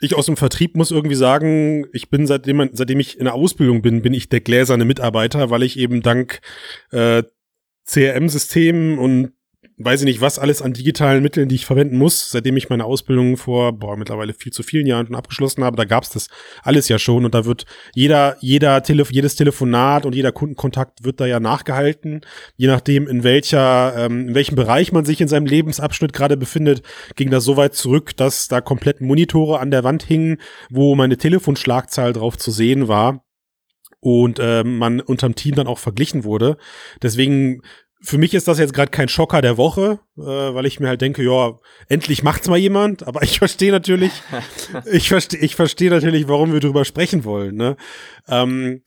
ich 0.00 0.14
aus 0.14 0.26
dem 0.26 0.36
Vertrieb 0.36 0.76
muss 0.76 0.90
irgendwie 0.90 1.14
sagen, 1.14 1.86
ich 1.92 2.10
bin 2.10 2.26
seitdem, 2.26 2.68
seitdem 2.72 3.00
ich 3.00 3.18
in 3.18 3.24
der 3.24 3.34
Ausbildung 3.34 3.82
bin, 3.82 4.02
bin 4.02 4.14
ich 4.14 4.28
der 4.28 4.40
gläserne 4.40 4.84
Mitarbeiter, 4.84 5.50
weil 5.50 5.62
ich 5.62 5.78
eben 5.78 6.02
dank 6.02 6.40
äh, 6.90 7.22
CRM-Systemen 7.86 8.98
und 8.98 9.32
weiß 9.78 10.00
ich 10.00 10.06
nicht, 10.06 10.20
was 10.22 10.38
alles 10.38 10.62
an 10.62 10.72
digitalen 10.72 11.22
Mitteln, 11.22 11.48
die 11.48 11.54
ich 11.54 11.66
verwenden 11.66 11.98
muss, 11.98 12.30
seitdem 12.30 12.56
ich 12.56 12.70
meine 12.70 12.86
Ausbildung 12.86 13.36
vor, 13.36 13.74
boah, 13.74 13.96
mittlerweile 13.96 14.32
viel 14.32 14.52
zu 14.52 14.62
vielen 14.62 14.86
Jahren 14.86 15.06
schon 15.06 15.14
abgeschlossen 15.14 15.64
habe, 15.64 15.76
da 15.76 15.84
gab's 15.84 16.08
das 16.10 16.28
alles 16.62 16.88
ja 16.88 16.98
schon 16.98 17.26
und 17.26 17.34
da 17.34 17.44
wird 17.44 17.66
jeder, 17.94 18.38
jeder 18.40 18.82
Telef 18.82 19.12
jedes 19.12 19.36
Telefonat 19.36 20.06
und 20.06 20.14
jeder 20.14 20.32
Kundenkontakt 20.32 21.04
wird 21.04 21.20
da 21.20 21.26
ja 21.26 21.40
nachgehalten, 21.40 22.22
je 22.56 22.68
nachdem 22.68 23.06
in 23.06 23.22
welcher, 23.22 23.94
ähm, 23.96 24.28
in 24.28 24.34
welchem 24.34 24.56
Bereich 24.56 24.92
man 24.92 25.04
sich 25.04 25.20
in 25.20 25.28
seinem 25.28 25.46
Lebensabschnitt 25.46 26.14
gerade 26.14 26.38
befindet, 26.38 26.82
ging 27.14 27.30
das 27.30 27.44
so 27.44 27.58
weit 27.58 27.74
zurück, 27.74 28.16
dass 28.16 28.48
da 28.48 28.62
komplett 28.62 29.02
Monitore 29.02 29.60
an 29.60 29.70
der 29.70 29.84
Wand 29.84 30.02
hingen, 30.02 30.38
wo 30.70 30.94
meine 30.94 31.18
Telefonschlagzahl 31.18 32.14
drauf 32.14 32.38
zu 32.38 32.50
sehen 32.50 32.88
war 32.88 33.26
und 34.00 34.38
äh, 34.38 34.64
man 34.64 35.00
unterm 35.00 35.34
Team 35.34 35.54
dann 35.54 35.66
auch 35.66 35.78
verglichen 35.78 36.24
wurde. 36.24 36.56
Deswegen 37.02 37.62
für 38.06 38.18
mich 38.18 38.34
ist 38.34 38.46
das 38.46 38.60
jetzt 38.60 38.72
gerade 38.72 38.92
kein 38.92 39.08
Schocker 39.08 39.42
der 39.42 39.56
Woche, 39.56 39.98
äh, 40.16 40.20
weil 40.20 40.64
ich 40.64 40.78
mir 40.78 40.86
halt 40.86 41.00
denke, 41.00 41.24
ja, 41.24 41.58
endlich 41.88 42.22
macht's 42.22 42.48
mal 42.48 42.56
jemand. 42.56 43.04
Aber 43.04 43.22
ich 43.24 43.38
verstehe 43.40 43.72
natürlich, 43.72 44.12
ich 44.92 45.08
verstehe, 45.08 45.40
ich 45.40 45.56
verstehe 45.56 45.90
natürlich, 45.90 46.28
warum 46.28 46.52
wir 46.52 46.60
drüber 46.60 46.84
sprechen 46.84 47.24
wollen. 47.24 47.56
Ne? 47.56 47.76
Ähm, 48.28 48.84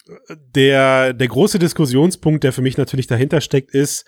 der 0.55 1.11
der 1.11 1.27
große 1.27 1.59
Diskussionspunkt, 1.59 2.45
der 2.45 2.53
für 2.53 2.61
mich 2.61 2.77
natürlich 2.77 3.07
dahinter 3.07 3.41
steckt, 3.41 3.71
ist, 3.71 4.05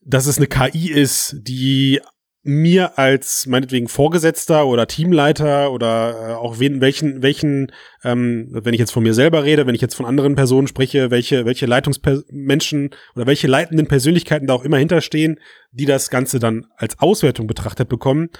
dass 0.00 0.26
es 0.26 0.38
eine 0.38 0.48
KI 0.48 0.90
ist, 0.90 1.36
die 1.38 2.00
mir 2.48 2.98
als 2.98 3.44
meinetwegen 3.44 3.88
Vorgesetzter 3.88 4.66
oder 4.66 4.86
Teamleiter 4.86 5.70
oder 5.70 6.30
äh, 6.30 6.32
auch 6.32 6.58
wen, 6.58 6.80
welchen, 6.80 7.22
welchen, 7.22 7.70
ähm, 8.04 8.48
wenn 8.50 8.72
ich 8.72 8.80
jetzt 8.80 8.90
von 8.90 9.02
mir 9.02 9.12
selber 9.12 9.44
rede, 9.44 9.66
wenn 9.66 9.74
ich 9.74 9.82
jetzt 9.82 9.94
von 9.94 10.06
anderen 10.06 10.34
Personen 10.34 10.66
spreche, 10.66 11.10
welche, 11.10 11.44
welche 11.44 11.66
Leitungsmenschen 11.66 12.94
oder 13.14 13.26
welche 13.26 13.48
leitenden 13.48 13.86
Persönlichkeiten 13.86 14.46
da 14.46 14.54
auch 14.54 14.64
immer 14.64 14.78
hinterstehen, 14.78 15.38
die 15.72 15.84
das 15.84 16.08
Ganze 16.08 16.38
dann 16.38 16.64
als 16.76 16.98
Auswertung 17.00 17.46
betrachtet 17.46 17.90
bekommen, 17.90 18.30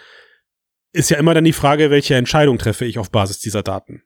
ist 0.92 1.10
ja 1.10 1.18
immer 1.18 1.34
dann 1.34 1.44
die 1.44 1.52
Frage, 1.52 1.90
welche 1.90 2.14
Entscheidung 2.14 2.56
treffe 2.56 2.86
ich 2.86 2.98
auf 2.98 3.10
Basis 3.10 3.40
dieser 3.40 3.62
Daten. 3.62 4.04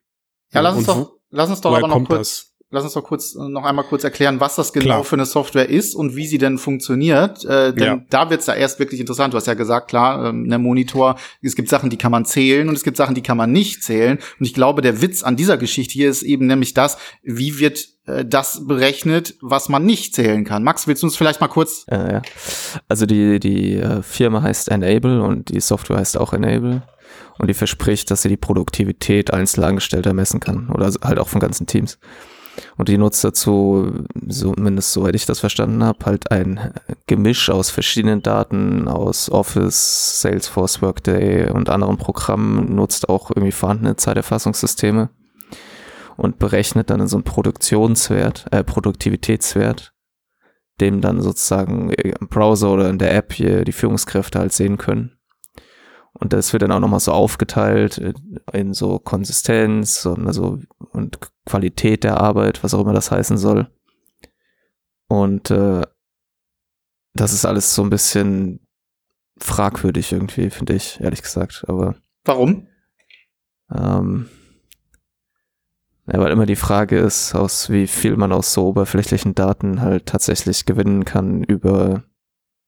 Ja, 0.51 0.59
lass 0.59 0.75
uns 0.75 0.85
doch, 0.85 1.13
lass 1.29 1.49
uns 1.49 1.61
doch 1.61 1.77
aber 1.77 1.87
noch 1.87 2.03
kurz, 2.03 2.17
das? 2.17 2.52
Lass 2.73 2.83
uns 2.83 2.93
doch 2.93 3.03
kurz 3.03 3.35
äh, 3.35 3.47
noch 3.47 3.63
einmal 3.63 3.85
kurz 3.85 4.03
erklären, 4.03 4.39
was 4.39 4.55
das 4.55 4.73
genau 4.73 4.85
klar. 4.85 5.03
für 5.03 5.15
eine 5.15 5.25
Software 5.25 5.69
ist 5.69 5.95
und 5.95 6.15
wie 6.15 6.27
sie 6.27 6.39
denn 6.39 6.57
funktioniert. 6.57 7.45
Äh, 7.45 7.73
denn 7.73 7.85
ja. 7.85 8.01
da 8.09 8.29
wird's 8.29 8.45
da 8.45 8.55
erst 8.55 8.79
wirklich 8.79 8.99
interessant. 8.99 9.33
Du 9.33 9.37
hast 9.37 9.47
ja 9.47 9.53
gesagt, 9.53 9.87
klar, 9.87 10.25
ähm, 10.25 10.49
der 10.49 10.59
Monitor, 10.59 11.15
es 11.41 11.55
gibt 11.55 11.69
Sachen, 11.69 11.89
die 11.89 11.97
kann 11.97 12.11
man 12.11 12.25
zählen 12.25 12.67
und 12.67 12.75
es 12.75 12.83
gibt 12.83 12.97
Sachen, 12.97 13.15
die 13.15 13.21
kann 13.21 13.37
man 13.37 13.51
nicht 13.51 13.83
zählen. 13.83 14.17
Und 14.39 14.45
ich 14.45 14.53
glaube, 14.53 14.81
der 14.81 15.01
Witz 15.01 15.23
an 15.23 15.35
dieser 15.35 15.57
Geschichte 15.57 15.93
hier 15.93 16.09
ist 16.09 16.23
eben 16.23 16.47
nämlich 16.47 16.73
das, 16.73 16.97
wie 17.21 17.59
wird 17.59 17.87
äh, 18.05 18.25
das 18.25 18.65
berechnet, 18.67 19.35
was 19.41 19.69
man 19.69 19.85
nicht 19.85 20.15
zählen 20.15 20.43
kann. 20.43 20.63
Max, 20.63 20.87
willst 20.87 21.03
du 21.03 21.07
uns 21.07 21.15
vielleicht 21.15 21.41
mal 21.41 21.47
kurz? 21.47 21.85
Äh, 21.87 22.13
ja. 22.13 22.21
Also 22.89 23.05
die, 23.05 23.39
die 23.39 23.77
äh, 23.77 24.01
Firma 24.01 24.41
heißt 24.41 24.69
Enable 24.69 25.21
und 25.21 25.49
die 25.49 25.59
Software 25.59 25.97
heißt 25.97 26.17
auch 26.17 26.33
Enable 26.33 26.81
und 27.37 27.47
die 27.49 27.53
verspricht, 27.53 28.09
dass 28.09 28.23
sie 28.23 28.29
die 28.29 28.37
Produktivität 28.37 29.31
einzelner 29.31 29.67
Angestellter 29.67 30.13
messen 30.13 30.39
kann 30.39 30.69
oder 30.69 30.91
halt 31.03 31.19
auch 31.19 31.29
von 31.29 31.39
ganzen 31.39 31.67
Teams. 31.67 31.99
Und 32.77 32.87
die 32.89 32.97
nutzt 32.97 33.23
dazu, 33.23 34.05
zumindest 34.29 34.93
soweit 34.93 35.15
ich 35.15 35.25
das 35.25 35.39
verstanden 35.39 35.83
habe, 35.83 36.05
halt 36.05 36.31
ein 36.31 36.73
Gemisch 37.07 37.49
aus 37.49 37.69
verschiedenen 37.69 38.21
Daten, 38.21 38.87
aus 38.87 39.29
Office, 39.31 40.21
Salesforce, 40.21 40.81
Workday 40.81 41.49
und 41.49 41.69
anderen 41.69 41.97
Programmen, 41.97 42.75
nutzt 42.75 43.09
auch 43.09 43.31
irgendwie 43.31 43.51
vorhandene 43.51 43.95
Zeiterfassungssysteme 43.95 45.09
und 46.15 46.39
berechnet 46.39 46.89
dann 46.89 47.07
so 47.07 47.17
einen 47.17 47.23
Produktionswert, 47.23 48.45
äh, 48.51 48.63
Produktivitätswert, 48.63 49.93
dem 50.79 51.01
dann 51.01 51.21
sozusagen 51.21 51.91
im 51.91 52.27
Browser 52.27 52.71
oder 52.71 52.89
in 52.89 52.99
der 52.99 53.15
App 53.15 53.33
hier 53.33 53.63
die 53.63 53.71
Führungskräfte 53.71 54.39
halt 54.39 54.53
sehen 54.53 54.77
können. 54.77 55.17
Und 56.23 56.31
das 56.31 56.53
wird 56.53 56.61
dann 56.61 56.71
auch 56.71 56.79
nochmal 56.79 57.01
so 57.01 57.11
aufgeteilt 57.11 58.01
in 58.53 58.73
so 58.73 58.97
Konsistenz 58.97 60.05
und, 60.05 60.25
also, 60.25 60.57
und 60.93 61.19
Qualität 61.45 62.05
der 62.05 62.21
Arbeit, 62.21 62.63
was 62.63 62.73
auch 62.73 62.79
immer 62.79 62.93
das 62.93 63.11
heißen 63.11 63.37
soll. 63.37 63.69
Und 65.09 65.51
äh, 65.51 65.81
das 67.13 67.33
ist 67.33 67.43
alles 67.43 67.75
so 67.75 67.83
ein 67.83 67.89
bisschen 67.89 68.65
fragwürdig 69.37 70.13
irgendwie, 70.13 70.49
finde 70.49 70.75
ich, 70.75 71.01
ehrlich 71.01 71.23
gesagt. 71.23 71.65
Aber 71.67 71.95
warum? 72.23 72.67
Ähm, 73.69 74.29
ja, 76.07 76.19
weil 76.21 76.31
immer 76.31 76.45
die 76.45 76.55
Frage 76.55 76.99
ist, 76.99 77.35
aus 77.35 77.69
wie 77.69 77.85
viel 77.85 78.15
man 78.15 78.31
aus 78.31 78.53
so 78.53 78.65
oberflächlichen 78.67 79.35
Daten 79.35 79.81
halt 79.81 80.05
tatsächlich 80.05 80.63
gewinnen 80.63 81.03
kann 81.03 81.43
über 81.43 82.05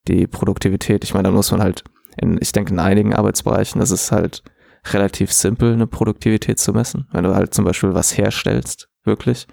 die 0.10 0.28
Produktivität. 0.28 1.06
Ich 1.06 1.14
meine, 1.14 1.30
da 1.30 1.32
muss 1.32 1.52
man 1.52 1.62
halt 1.62 1.86
in, 2.18 2.38
ich 2.42 2.52
denke, 2.52 2.74
in 2.74 2.80
einigen 2.80 3.14
Arbeitsbereichen 3.14 3.82
ist 3.82 3.92
es 3.92 4.12
halt 4.12 4.44
relativ 4.94 5.32
simpel, 5.32 5.74
eine 5.74 5.88
Produktivität 5.88 6.60
zu 6.60 6.72
messen. 6.74 7.08
Wenn 7.12 7.24
du 7.24 7.36
halt 7.36 7.54
zum 7.54 7.66
Beispiel 7.66 7.94
was 7.94 8.18
herstellst, 8.18 8.90
wirklich, 9.04 9.48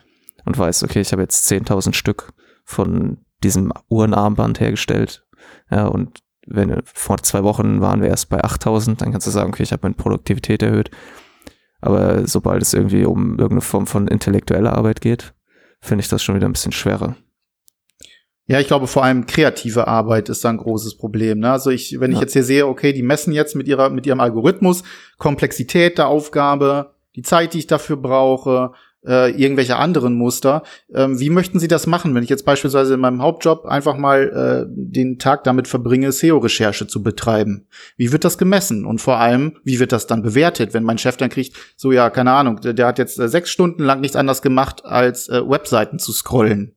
und 0.45 0.59
weißt, 0.59 0.83
okay, 0.85 1.01
ich 1.01 1.13
habe 1.13 1.23
jetzt 1.23 1.51
10.000 1.51 1.95
Stück 1.95 2.33
von 2.65 3.19
diesem 3.43 3.73
Uhrenarmband 3.89 4.61
hergestellt, 4.61 5.25
ja, 5.71 5.87
und 5.87 6.21
wenn 6.47 6.83
vor 6.85 7.19
zwei 7.19 7.45
Wochen 7.45 7.81
waren 7.81 8.03
wir 8.03 8.09
erst 8.09 8.29
bei 8.29 8.43
8000, 8.43 9.01
dann 9.01 9.13
kannst 9.13 9.27
du 9.27 9.31
sagen, 9.31 9.51
okay, 9.51 9.63
ich 9.63 9.73
habe 9.73 9.83
meine 9.85 9.95
Produktivität 9.95 10.63
erhöht. 10.63 10.91
Aber 11.81 12.27
sobald 12.27 12.63
es 12.63 12.75
irgendwie 12.75 13.05
um 13.05 13.33
irgendeine 13.33 13.61
Form 13.61 13.87
von 13.87 14.09
intellektueller 14.09 14.77
Arbeit 14.77 15.01
geht, 15.01 15.35
finde 15.81 16.03
ich 16.03 16.09
das 16.09 16.23
schon 16.23 16.35
wieder 16.35 16.49
ein 16.49 16.53
bisschen 16.53 16.73
schwerer. 16.73 17.17
Ja, 18.47 18.59
ich 18.59 18.67
glaube 18.67 18.87
vor 18.87 19.05
allem 19.05 19.27
kreative 19.27 19.87
Arbeit 19.87 20.29
ist 20.29 20.45
da 20.45 20.51
ein 20.51 20.57
großes 20.57 20.97
Problem. 20.97 21.41
Ne? 21.41 21.53
Also 21.53 21.71
ich, 21.71 22.01
wenn 22.01 22.11
ja. 22.11 22.17
ich 22.17 22.21
jetzt 22.21 22.33
hier 22.33 22.45
sehe, 22.45 22.67
okay, 22.67 22.93
die 22.93 23.03
messen 23.03 23.33
jetzt 23.33 23.55
mit 23.55 23.69
ihrer, 23.69 23.91
mit 23.91 24.07
ihrem 24.07 24.21
Algorithmus 24.21 24.83
Komplexität 25.19 25.99
der 25.99 26.09
Aufgabe, 26.09 26.95
die 27.15 27.23
Zeit, 27.23 27.55
die 27.55 27.59
ich 27.59 27.67
dafür 27.67 27.97
brauche, 27.97 28.73
äh, 29.07 29.31
irgendwelche 29.31 29.77
anderen 29.77 30.15
Muster. 30.15 30.63
Ähm, 30.95 31.19
wie 31.19 31.31
möchten 31.31 31.59
Sie 31.59 31.69
das 31.69 31.87
machen, 31.87 32.15
wenn 32.15 32.23
ich 32.23 32.31
jetzt 32.31 32.45
beispielsweise 32.45 32.95
in 32.95 33.01
meinem 33.01 33.23
Hauptjob 33.23 33.67
einfach 33.67 33.97
mal 33.97 34.67
äh, 34.69 34.73
den 34.75 35.19
Tag 35.19 35.45
damit 35.45 35.69
verbringe, 35.69 36.13
SEO-Recherche 36.13 36.87
zu 36.87 37.03
betreiben? 37.03 37.67
Wie 37.97 38.13
wird 38.13 38.25
das 38.25 38.39
gemessen? 38.39 38.85
Und 38.85 39.01
vor 39.01 39.19
allem, 39.19 39.59
wie 39.65 39.81
wird 39.81 39.93
das 39.93 40.07
dann 40.07 40.23
bewertet, 40.23 40.75
wenn 40.75 40.85
mein 40.85 40.99
Chef 40.99 41.17
dann 41.17 41.31
kriegt, 41.31 41.57
so 41.77 41.93
ja, 41.93 42.11
keine 42.11 42.33
Ahnung, 42.33 42.61
der, 42.61 42.75
der 42.75 42.87
hat 42.87 42.99
jetzt 42.99 43.19
äh, 43.19 43.29
sechs 43.29 43.51
Stunden 43.51 43.83
lang 43.83 44.01
nichts 44.01 44.17
anderes 44.17 44.43
gemacht, 44.43 44.85
als 44.85 45.29
äh, 45.29 45.43
Webseiten 45.49 45.99
zu 45.99 46.13
scrollen. 46.13 46.75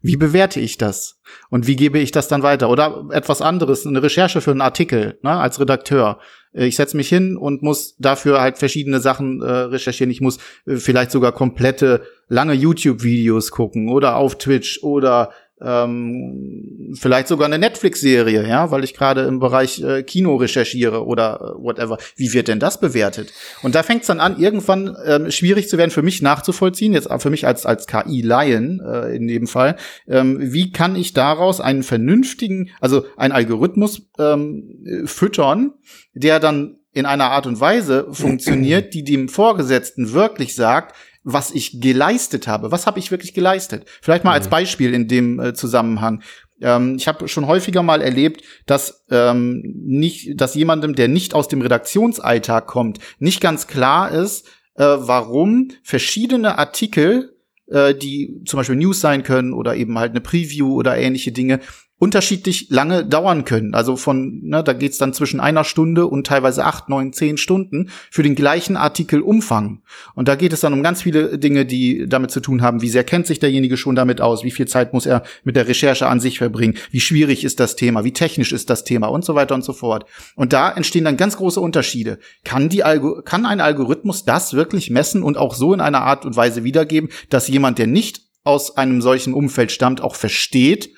Wie 0.00 0.16
bewerte 0.16 0.60
ich 0.60 0.78
das? 0.78 1.20
Und 1.50 1.66
wie 1.66 1.76
gebe 1.76 1.98
ich 1.98 2.12
das 2.12 2.28
dann 2.28 2.42
weiter? 2.42 2.70
Oder 2.70 3.06
etwas 3.10 3.42
anderes, 3.42 3.86
eine 3.86 4.02
Recherche 4.02 4.40
für 4.40 4.52
einen 4.52 4.60
Artikel, 4.60 5.18
ne, 5.22 5.30
als 5.30 5.60
Redakteur. 5.60 6.20
Äh, 6.52 6.66
ich 6.66 6.76
setze 6.76 6.96
mich 6.96 7.08
hin 7.08 7.36
und 7.36 7.62
muss 7.62 7.96
dafür 7.98 8.40
halt 8.40 8.58
verschiedene 8.58 9.00
Sachen 9.00 9.42
äh, 9.42 9.50
recherchieren. 9.50 10.10
Ich 10.10 10.20
muss 10.20 10.38
äh, 10.66 10.76
vielleicht 10.76 11.10
sogar 11.10 11.32
komplette 11.32 12.02
lange 12.28 12.54
YouTube-Videos 12.54 13.50
gucken 13.50 13.88
oder 13.88 14.16
auf 14.16 14.38
Twitch 14.38 14.82
oder 14.82 15.30
ähm, 15.60 16.94
vielleicht 16.94 17.28
sogar 17.28 17.46
eine 17.46 17.58
Netflix-Serie, 17.58 18.46
ja, 18.46 18.70
weil 18.70 18.84
ich 18.84 18.94
gerade 18.94 19.22
im 19.22 19.38
Bereich 19.38 19.82
äh, 19.82 20.02
Kino 20.02 20.36
recherchiere 20.36 21.04
oder 21.04 21.56
äh, 21.58 21.62
whatever. 21.62 21.98
Wie 22.16 22.32
wird 22.32 22.48
denn 22.48 22.60
das 22.60 22.80
bewertet? 22.80 23.32
Und 23.62 23.74
da 23.74 23.82
fängt 23.82 24.02
es 24.02 24.06
dann 24.06 24.20
an, 24.20 24.38
irgendwann 24.38 24.96
ähm, 25.04 25.30
schwierig 25.30 25.68
zu 25.68 25.78
werden 25.78 25.90
für 25.90 26.02
mich 26.02 26.22
nachzuvollziehen, 26.22 26.92
jetzt 26.92 27.08
für 27.18 27.30
mich 27.30 27.46
als 27.46 27.66
als 27.66 27.86
KI-Laien 27.86 28.80
äh, 28.80 29.16
in 29.16 29.26
dem 29.26 29.46
Fall. 29.46 29.76
Ähm, 30.06 30.38
wie 30.40 30.72
kann 30.72 30.96
ich 30.96 31.12
daraus 31.12 31.60
einen 31.60 31.82
vernünftigen, 31.82 32.70
also 32.80 33.04
einen 33.16 33.32
Algorithmus 33.32 34.02
ähm, 34.18 35.04
füttern, 35.06 35.72
der 36.14 36.40
dann 36.40 36.78
in 36.92 37.06
einer 37.06 37.30
Art 37.30 37.46
und 37.46 37.60
Weise 37.60 38.08
funktioniert, 38.12 38.94
die 38.94 39.04
dem 39.04 39.28
Vorgesetzten 39.28 40.12
wirklich 40.12 40.54
sagt, 40.54 40.94
was 41.30 41.50
ich 41.50 41.80
geleistet 41.80 42.48
habe. 42.48 42.72
Was 42.72 42.86
habe 42.86 42.98
ich 42.98 43.10
wirklich 43.10 43.34
geleistet? 43.34 43.84
Vielleicht 44.00 44.24
mal 44.24 44.30
mhm. 44.30 44.36
als 44.36 44.48
Beispiel 44.48 44.94
in 44.94 45.08
dem 45.08 45.38
äh, 45.38 45.52
Zusammenhang. 45.52 46.22
Ähm, 46.60 46.96
ich 46.96 47.06
habe 47.06 47.28
schon 47.28 47.46
häufiger 47.46 47.82
mal 47.82 48.00
erlebt, 48.00 48.42
dass 48.64 49.04
ähm, 49.10 49.62
nicht, 49.76 50.40
dass 50.40 50.54
jemandem, 50.54 50.94
der 50.94 51.08
nicht 51.08 51.34
aus 51.34 51.48
dem 51.48 51.60
Redaktionsalltag 51.60 52.66
kommt, 52.66 52.98
nicht 53.18 53.42
ganz 53.42 53.66
klar 53.66 54.10
ist, 54.10 54.46
äh, 54.76 54.84
warum 54.84 55.68
verschiedene 55.82 56.56
Artikel 56.58 57.36
äh, 57.70 57.94
die 57.94 58.42
zum 58.46 58.56
Beispiel 58.56 58.76
News 58.76 59.00
sein 59.00 59.22
können 59.22 59.52
oder 59.52 59.76
eben 59.76 59.98
halt 59.98 60.12
eine 60.12 60.22
Preview 60.22 60.74
oder 60.74 60.96
ähnliche 60.96 61.32
Dinge, 61.32 61.60
unterschiedlich 61.98 62.68
lange 62.70 63.04
dauern 63.04 63.44
können. 63.44 63.74
Also 63.74 63.96
von, 63.96 64.40
ne, 64.44 64.62
da 64.62 64.72
geht's 64.72 64.98
dann 64.98 65.12
zwischen 65.12 65.40
einer 65.40 65.64
Stunde 65.64 66.06
und 66.06 66.26
teilweise 66.26 66.64
acht, 66.64 66.88
neun, 66.88 67.12
zehn 67.12 67.36
Stunden 67.36 67.90
für 68.10 68.22
den 68.22 68.36
gleichen 68.36 68.76
Artikel 68.76 69.20
Umfang. 69.20 69.82
Und 70.14 70.28
da 70.28 70.36
geht 70.36 70.52
es 70.52 70.60
dann 70.60 70.72
um 70.72 70.84
ganz 70.84 71.02
viele 71.02 71.38
Dinge, 71.38 71.66
die 71.66 72.08
damit 72.08 72.30
zu 72.30 72.40
tun 72.40 72.62
haben, 72.62 72.82
wie 72.82 72.88
sehr 72.88 73.02
kennt 73.02 73.26
sich 73.26 73.40
derjenige 73.40 73.76
schon 73.76 73.96
damit 73.96 74.20
aus, 74.20 74.44
wie 74.44 74.52
viel 74.52 74.68
Zeit 74.68 74.92
muss 74.92 75.06
er 75.06 75.24
mit 75.42 75.56
der 75.56 75.66
Recherche 75.66 76.06
an 76.06 76.20
sich 76.20 76.38
verbringen, 76.38 76.76
wie 76.92 77.00
schwierig 77.00 77.42
ist 77.42 77.58
das 77.58 77.74
Thema, 77.74 78.04
wie 78.04 78.12
technisch 78.12 78.52
ist 78.52 78.70
das 78.70 78.84
Thema 78.84 79.08
und 79.08 79.24
so 79.24 79.34
weiter 79.34 79.56
und 79.56 79.64
so 79.64 79.72
fort. 79.72 80.06
Und 80.36 80.52
da 80.52 80.70
entstehen 80.70 81.04
dann 81.04 81.16
ganz 81.16 81.36
große 81.36 81.60
Unterschiede. 81.60 82.18
Kann, 82.44 82.68
die 82.68 82.84
Algo 82.84 83.22
kann 83.24 83.44
ein 83.44 83.60
Algorithmus 83.60 84.24
das 84.24 84.54
wirklich 84.54 84.90
messen 84.90 85.24
und 85.24 85.36
auch 85.36 85.54
so 85.54 85.74
in 85.74 85.80
einer 85.80 86.02
Art 86.02 86.24
und 86.24 86.36
Weise 86.36 86.62
wiedergeben, 86.62 87.10
dass 87.28 87.48
jemand, 87.48 87.78
der 87.78 87.88
nicht 87.88 88.22
aus 88.44 88.76
einem 88.76 89.02
solchen 89.02 89.34
Umfeld 89.34 89.72
stammt, 89.72 90.00
auch 90.00 90.14
versteht, 90.14 90.90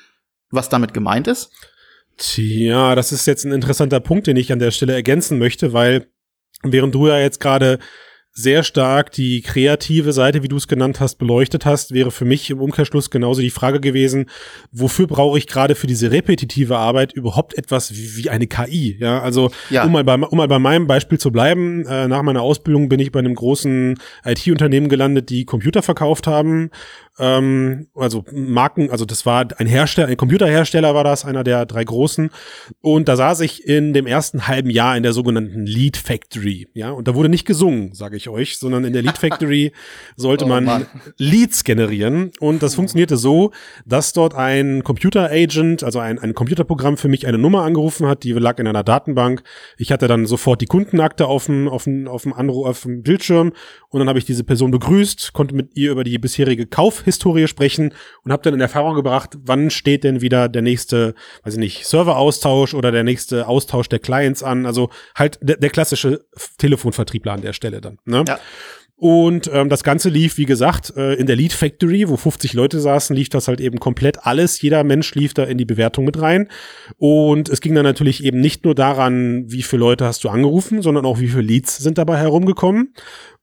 was 0.50 0.68
damit 0.68 0.94
gemeint 0.94 1.26
ist? 1.26 1.50
Tja, 2.16 2.94
das 2.94 3.12
ist 3.12 3.26
jetzt 3.26 3.44
ein 3.44 3.52
interessanter 3.52 4.00
Punkt, 4.00 4.26
den 4.26 4.36
ich 4.36 4.52
an 4.52 4.58
der 4.58 4.70
Stelle 4.70 4.92
ergänzen 4.92 5.38
möchte, 5.38 5.72
weil 5.72 6.06
während 6.62 6.94
du 6.94 7.08
ja 7.08 7.18
jetzt 7.18 7.40
gerade 7.40 7.78
sehr 8.32 8.62
stark 8.62 9.10
die 9.12 9.42
kreative 9.42 10.12
Seite, 10.12 10.42
wie 10.42 10.48
du 10.48 10.56
es 10.56 10.68
genannt 10.68 11.00
hast, 11.00 11.16
beleuchtet 11.16 11.66
hast, 11.66 11.92
wäre 11.92 12.10
für 12.10 12.24
mich 12.24 12.50
im 12.50 12.60
Umkehrschluss 12.60 13.10
genauso 13.10 13.40
die 13.42 13.50
Frage 13.50 13.80
gewesen, 13.80 14.26
wofür 14.72 15.06
brauche 15.06 15.36
ich 15.36 15.46
gerade 15.46 15.74
für 15.74 15.86
diese 15.86 16.10
repetitive 16.12 16.76
Arbeit 16.76 17.12
überhaupt 17.12 17.58
etwas 17.58 17.92
wie, 17.92 18.16
wie 18.16 18.30
eine 18.30 18.46
KI? 18.46 18.96
Ja, 19.00 19.20
also 19.20 19.50
ja. 19.68 19.84
Um, 19.84 19.92
mal 19.92 20.04
bei, 20.04 20.14
um 20.14 20.38
mal 20.38 20.48
bei 20.48 20.58
meinem 20.58 20.86
Beispiel 20.86 21.18
zu 21.18 21.32
bleiben, 21.32 21.84
äh, 21.86 22.06
nach 22.08 22.22
meiner 22.22 22.42
Ausbildung 22.42 22.88
bin 22.88 23.00
ich 23.00 23.10
bei 23.10 23.18
einem 23.18 23.34
großen 23.34 23.98
IT-Unternehmen 24.24 24.88
gelandet, 24.88 25.30
die 25.30 25.44
Computer 25.44 25.82
verkauft 25.82 26.26
haben 26.26 26.70
ähm, 27.20 27.88
also 27.94 28.24
Marken, 28.32 28.90
also 28.90 29.04
das 29.04 29.26
war 29.26 29.46
ein 29.58 29.66
Hersteller, 29.66 30.08
ein 30.08 30.16
Computerhersteller 30.16 30.94
war 30.94 31.04
das, 31.04 31.24
einer 31.24 31.44
der 31.44 31.66
drei 31.66 31.84
großen. 31.84 32.30
Und 32.80 33.08
da 33.08 33.16
saß 33.16 33.40
ich 33.40 33.66
in 33.66 33.92
dem 33.92 34.06
ersten 34.06 34.48
halben 34.48 34.70
Jahr 34.70 34.96
in 34.96 35.02
der 35.02 35.12
sogenannten 35.12 35.66
Lead 35.66 35.96
Factory, 35.96 36.68
ja, 36.72 36.90
und 36.90 37.06
da 37.06 37.14
wurde 37.14 37.28
nicht 37.28 37.46
gesungen, 37.46 37.92
sage 37.94 38.16
ich 38.16 38.19
euch, 38.28 38.58
sondern 38.58 38.84
in 38.84 38.92
der 38.92 39.02
Lead 39.02 39.18
Factory 39.18 39.72
sollte 40.16 40.44
oh, 40.44 40.48
man 40.48 40.64
Mann. 40.64 40.86
Leads 41.16 41.64
generieren 41.64 42.30
und 42.40 42.62
das 42.62 42.74
funktionierte 42.74 43.16
so, 43.16 43.52
dass 43.86 44.12
dort 44.12 44.34
ein 44.34 44.84
Computer 44.84 45.30
Agent, 45.30 45.82
also 45.82 45.98
ein, 45.98 46.18
ein 46.18 46.34
Computerprogramm 46.34 46.96
für 46.96 47.08
mich 47.08 47.26
eine 47.26 47.38
Nummer 47.38 47.62
angerufen 47.62 48.06
hat, 48.06 48.24
die 48.24 48.32
lag 48.32 48.58
in 48.58 48.66
einer 48.66 48.84
Datenbank. 48.84 49.42
Ich 49.78 49.92
hatte 49.92 50.08
dann 50.08 50.26
sofort 50.26 50.60
die 50.60 50.66
Kundenakte 50.66 51.26
auf 51.26 51.46
dem, 51.46 51.68
auf 51.68 51.84
dem, 51.84 52.08
auf 52.08 52.22
dem 52.22 52.32
Anruf, 52.32 52.66
auf 52.66 52.82
dem 52.82 53.02
Bildschirm 53.02 53.52
und 53.88 53.98
dann 53.98 54.08
habe 54.08 54.18
ich 54.18 54.24
diese 54.24 54.44
Person 54.44 54.70
begrüßt, 54.70 55.32
konnte 55.32 55.54
mit 55.54 55.76
ihr 55.76 55.90
über 55.90 56.04
die 56.04 56.18
bisherige 56.18 56.66
Kauf 56.66 57.02
Historie 57.02 57.46
sprechen 57.46 57.94
und 58.24 58.32
habe 58.32 58.42
dann 58.42 58.54
in 58.54 58.60
Erfahrung 58.60 58.94
gebracht, 58.94 59.36
wann 59.42 59.70
steht 59.70 60.04
denn 60.04 60.20
wieder 60.20 60.48
der 60.48 60.62
nächste, 60.62 61.14
weiß 61.42 61.54
ich 61.54 61.58
nicht, 61.58 61.86
Serveraustausch 61.86 62.74
oder 62.74 62.92
der 62.92 63.04
nächste 63.04 63.48
Austausch 63.48 63.88
der 63.88 63.98
Clients 63.98 64.42
an. 64.42 64.66
Also 64.66 64.90
halt 65.14 65.38
der, 65.42 65.56
der 65.56 65.70
klassische 65.70 66.24
Telefonvertriebler 66.58 67.32
an 67.32 67.42
der 67.42 67.52
Stelle 67.52 67.80
dann. 67.80 67.98
Ne? 68.10 68.24
Ja. 68.26 68.38
Und 69.00 69.50
ähm, 69.50 69.70
das 69.70 69.82
Ganze 69.82 70.10
lief, 70.10 70.36
wie 70.36 70.44
gesagt, 70.44 70.92
äh, 70.94 71.14
in 71.14 71.26
der 71.26 71.34
Lead 71.34 71.54
Factory, 71.54 72.06
wo 72.10 72.18
50 72.18 72.52
Leute 72.52 72.80
saßen, 72.80 73.16
lief 73.16 73.30
das 73.30 73.48
halt 73.48 73.58
eben 73.58 73.80
komplett 73.80 74.26
alles. 74.26 74.60
Jeder 74.60 74.84
Mensch 74.84 75.14
lief 75.14 75.32
da 75.32 75.44
in 75.44 75.56
die 75.56 75.64
Bewertung 75.64 76.04
mit 76.04 76.20
rein. 76.20 76.50
Und 76.98 77.48
es 77.48 77.62
ging 77.62 77.74
dann 77.74 77.84
natürlich 77.84 78.22
eben 78.22 78.40
nicht 78.40 78.66
nur 78.66 78.74
daran, 78.74 79.50
wie 79.50 79.62
viele 79.62 79.80
Leute 79.80 80.04
hast 80.04 80.22
du 80.22 80.28
angerufen, 80.28 80.82
sondern 80.82 81.06
auch, 81.06 81.18
wie 81.18 81.28
viele 81.28 81.40
Leads 81.40 81.78
sind 81.78 81.96
dabei 81.96 82.18
herumgekommen. 82.18 82.92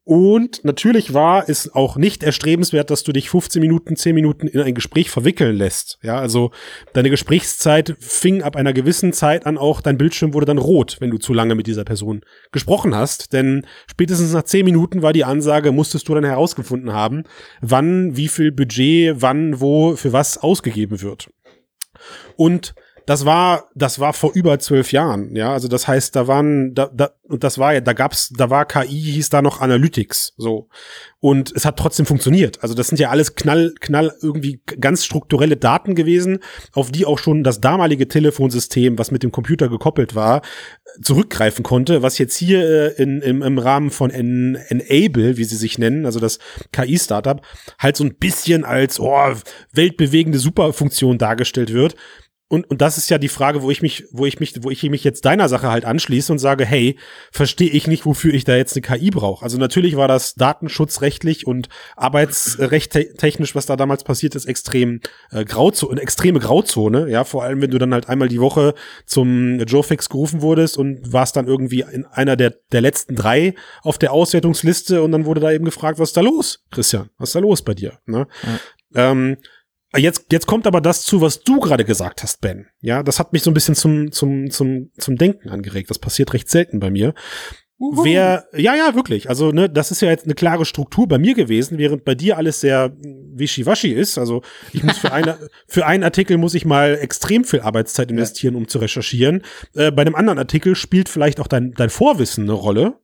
Und 0.08 0.64
natürlich 0.64 1.14
war 1.14 1.50
es 1.50 1.76
auch 1.76 1.98
nicht 1.98 2.24
erstrebenswert, 2.24 2.90
dass 2.90 3.04
du 3.04 3.12
dich 3.12 3.30
15 3.30 3.60
Minuten, 3.60 3.98
10 3.98 4.16
Minuten 4.16 4.48
in 4.48 4.62
ein 4.62 4.74
Gespräch 4.74 5.10
verwickeln 5.10 5.58
lässt. 5.58 6.00
Ja, 6.02 6.18
also 6.18 6.52
deine 6.94 7.10
Gesprächszeit 7.10 7.94
fing 8.00 8.42
ab 8.42 8.56
einer 8.56 8.72
gewissen 8.72 9.12
Zeit 9.12 9.46
an 9.46 9.58
auch, 9.58 9.82
dein 9.82 9.98
Bildschirm 9.98 10.34
wurde 10.34 10.46
dann 10.46 10.60
rot, 10.60 10.96
wenn 11.02 11.12
du 11.12 11.18
zu 11.18 11.34
lange 11.34 11.56
mit 11.56 11.68
dieser 11.68 11.84
Person 11.84 12.22
gesprochen 12.54 12.96
hast. 12.96 13.34
Denn 13.34 13.66
spätestens 13.92 14.32
nach 14.32 14.44
10 14.44 14.64
Minuten 14.64 15.02
war 15.02 15.12
die 15.12 15.26
Ansage, 15.26 15.74
musstest 15.74 16.08
du 16.08 16.16
dann 16.16 16.24
herausgefunden 16.24 16.94
haben, 16.94 17.24
wann, 17.60 18.16
wie 18.16 18.30
viel 18.30 18.54
Budget, 18.54 19.22
wann, 19.22 19.60
wo, 19.60 19.98
für 19.98 20.14
was 20.14 20.38
ausgegeben 20.38 21.02
wird. 21.02 21.28
Und 22.38 22.76
das 23.08 23.24
war, 23.24 23.70
das 23.74 24.00
war 24.00 24.12
vor 24.12 24.34
über 24.34 24.60
zwölf 24.60 24.92
Jahren, 24.92 25.34
ja. 25.34 25.54
Also 25.54 25.70
das 25.70 25.88
heißt, 25.88 26.14
da 26.14 26.28
waren, 26.28 26.76
da, 26.76 26.90
da, 26.94 27.12
und 27.24 27.42
das 27.46 27.58
war 27.58 27.74
ja, 27.74 27.80
da 27.80 27.94
gab's, 27.94 28.34
da 28.36 28.50
war 28.50 28.66
KI, 28.66 29.00
hieß 29.14 29.30
da 29.30 29.42
noch 29.42 29.62
Analytics, 29.62 30.34
so. 30.36 30.68
Und 31.22 31.54
es 31.56 31.64
hat 31.64 31.80
trotzdem 31.80 32.06
funktioniert. 32.06 32.62
Also 32.62 32.76
das 32.76 32.90
sind 32.90 33.00
ja 33.00 33.10
alles 33.10 33.36
knall, 33.36 33.74
knall 33.80 34.14
irgendwie 34.22 34.62
ganz 34.82 35.06
strukturelle 35.06 35.56
Daten 35.56 35.96
gewesen, 35.96 36.40
auf 36.74 36.92
die 36.92 37.06
auch 37.06 37.18
schon 37.18 37.46
das 37.46 37.62
damalige 37.62 38.10
Telefonsystem, 38.10 39.00
was 39.00 39.10
mit 39.10 39.24
dem 39.24 39.32
Computer 39.32 39.70
gekoppelt 39.70 40.14
war, 40.14 40.42
zurückgreifen 41.02 41.64
konnte, 41.64 42.02
was 42.02 42.18
jetzt 42.18 42.36
hier 42.36 42.60
äh, 42.60 43.02
in, 43.02 43.22
im, 43.22 43.42
im 43.42 43.58
Rahmen 43.58 43.90
von 43.90 44.12
en, 44.12 44.56
Enable, 44.56 45.38
wie 45.38 45.46
sie 45.46 45.56
sich 45.56 45.78
nennen, 45.78 46.06
also 46.06 46.20
das 46.20 46.40
KI-Startup, 46.74 47.42
halt 47.80 47.96
so 47.96 48.04
ein 48.04 48.16
bisschen 48.16 48.66
als 48.66 49.00
oh, 49.00 49.34
weltbewegende 49.72 50.40
Superfunktion 50.40 51.18
dargestellt 51.18 51.72
wird 51.72 51.96
und, 52.50 52.70
und 52.70 52.82
das 52.82 52.98
ist 52.98 53.10
ja 53.10 53.18
die 53.18 53.28
Frage, 53.28 53.62
wo 53.62 53.70
ich 53.72 53.82
mich, 53.82 54.06
wo 54.12 54.26
ich 54.26 54.40
mich, 54.40 54.64
wo 54.64 54.70
ich 54.70 54.82
mich 54.84 55.04
jetzt 55.04 55.26
deiner 55.26 55.50
Sache 55.50 55.70
halt 55.70 55.84
anschließe 55.84 56.32
und 56.32 56.40
sage, 56.40 56.66
hey, 56.66 56.98
verstehe 57.30 57.70
ich 57.70 57.88
nicht, 57.88 58.06
wofür 58.06 58.34
ich 58.34 58.46
da 58.46 58.56
jetzt 58.56 58.74
eine 58.74 58.82
KI 58.82 59.10
brauche. 59.10 59.44
Also 59.44 59.58
natürlich 59.58 59.98
war 59.98 60.08
das 60.08 60.36
datenschutzrechtlich 60.36 61.46
und 61.46 61.68
arbeitsrecht 61.98 62.94
technisch, 63.18 63.54
was 63.54 63.66
da 63.66 63.76
damals 63.76 64.06
passiert 64.06 64.34
ist, 64.36 64.46
extrem 64.46 65.02
äh, 65.32 65.44
Grauzone, 65.44 65.92
eine 65.92 66.02
extreme 66.02 66.40
Grauzone. 66.40 67.10
Ja, 67.10 67.26
vor 67.26 67.44
allem, 67.44 67.62
wenn 67.62 67.72
du 67.72 67.80
dann 67.80 67.94
halt 67.94 68.08
einmal 68.08 68.30
die 68.30 68.40
Woche 68.40 68.76
zum 69.06 69.60
Joe 69.60 69.84
Fix 69.84 70.08
gerufen 70.08 70.42
wurdest 70.42 70.78
und 70.78 71.12
warst 71.12 71.36
dann 71.36 71.48
irgendwie 71.48 71.82
in 71.92 72.06
einer 72.06 72.38
der, 72.38 72.54
der 72.72 72.80
letzten 72.80 73.16
drei 73.16 73.56
auf 73.82 73.98
der 73.98 74.14
Auswertungsliste 74.14 75.02
und 75.02 75.12
dann 75.12 75.26
wurde 75.26 75.42
da 75.42 75.52
eben 75.52 75.66
gefragt, 75.66 76.00
was 76.00 76.10
ist 76.10 76.18
da 76.18 76.22
los, 76.22 76.64
Christian? 76.72 77.10
Was 77.18 77.30
ist 77.30 77.36
da 77.36 77.40
los 77.40 77.62
bei 77.62 77.74
dir? 77.74 78.00
Ne? 78.06 78.26
Ja. 78.44 79.12
Ähm, 79.12 79.38
Jetzt, 79.96 80.26
jetzt 80.32 80.48
kommt 80.48 80.68
aber 80.68 80.82
das 80.82 81.04
zu, 81.04 81.22
was 81.22 81.42
du 81.42 81.60
gerade 81.60 81.86
gesagt 81.86 82.22
hast, 82.22 82.42
Ben. 82.42 82.68
Ja, 82.82 83.04
das 83.04 83.20
hat 83.20 83.32
mich 83.32 83.42
so 83.42 83.52
ein 83.52 83.54
bisschen 83.54 83.76
zum, 83.76 84.12
zum, 84.12 84.52
zum, 84.52 84.92
zum 84.98 85.16
Denken 85.16 85.50
angeregt. 85.50 85.90
Das 85.90 86.00
passiert 86.00 86.34
recht 86.34 86.50
selten 86.50 86.80
bei 86.80 86.90
mir. 86.90 87.14
Uhu. 87.80 88.04
Wer, 88.04 88.48
ja, 88.54 88.76
ja, 88.76 88.96
wirklich. 88.96 89.30
Also, 89.30 89.52
ne, 89.52 89.70
das 89.70 89.92
ist 89.92 90.02
ja 90.02 90.10
jetzt 90.10 90.26
eine 90.26 90.34
klare 90.34 90.66
Struktur 90.66 91.08
bei 91.08 91.20
mir 91.20 91.36
gewesen, 91.36 91.78
während 91.78 92.06
bei 92.06 92.16
dir 92.16 92.38
alles 92.38 92.60
sehr 92.60 92.92
wischiwaschi 93.00 93.92
ist. 93.92 94.18
Also, 94.18 94.42
ich 94.74 94.84
muss 94.84 94.98
für 94.98 95.14
eine, 95.14 95.38
für 95.68 95.86
einen 95.86 96.04
Artikel 96.04 96.38
muss 96.38 96.56
ich 96.56 96.66
mal 96.66 96.98
extrem 97.00 97.44
viel 97.44 97.62
Arbeitszeit 97.62 98.10
investieren, 98.10 98.56
um 98.56 98.68
zu 98.68 98.80
recherchieren. 98.80 99.44
Äh, 99.76 99.92
bei 99.92 100.02
einem 100.02 100.16
anderen 100.16 100.40
Artikel 100.40 100.76
spielt 100.76 101.08
vielleicht 101.08 101.40
auch 101.40 101.48
dein, 101.48 101.74
dein 101.74 101.92
Vorwissen 101.92 102.46
eine 102.46 102.54
Rolle. 102.54 103.00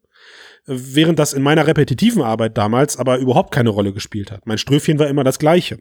Während 0.66 1.20
das 1.20 1.34
in 1.34 1.44
meiner 1.44 1.68
repetitiven 1.68 2.22
Arbeit 2.22 2.58
damals 2.58 2.98
aber 2.98 3.18
überhaupt 3.18 3.54
keine 3.54 3.70
Rolle 3.70 3.94
gespielt 3.94 4.32
hat. 4.32 4.48
Mein 4.48 4.58
Ströfchen 4.58 4.98
war 4.98 5.08
immer 5.08 5.26
das 5.26 5.38
gleiche. 5.38 5.80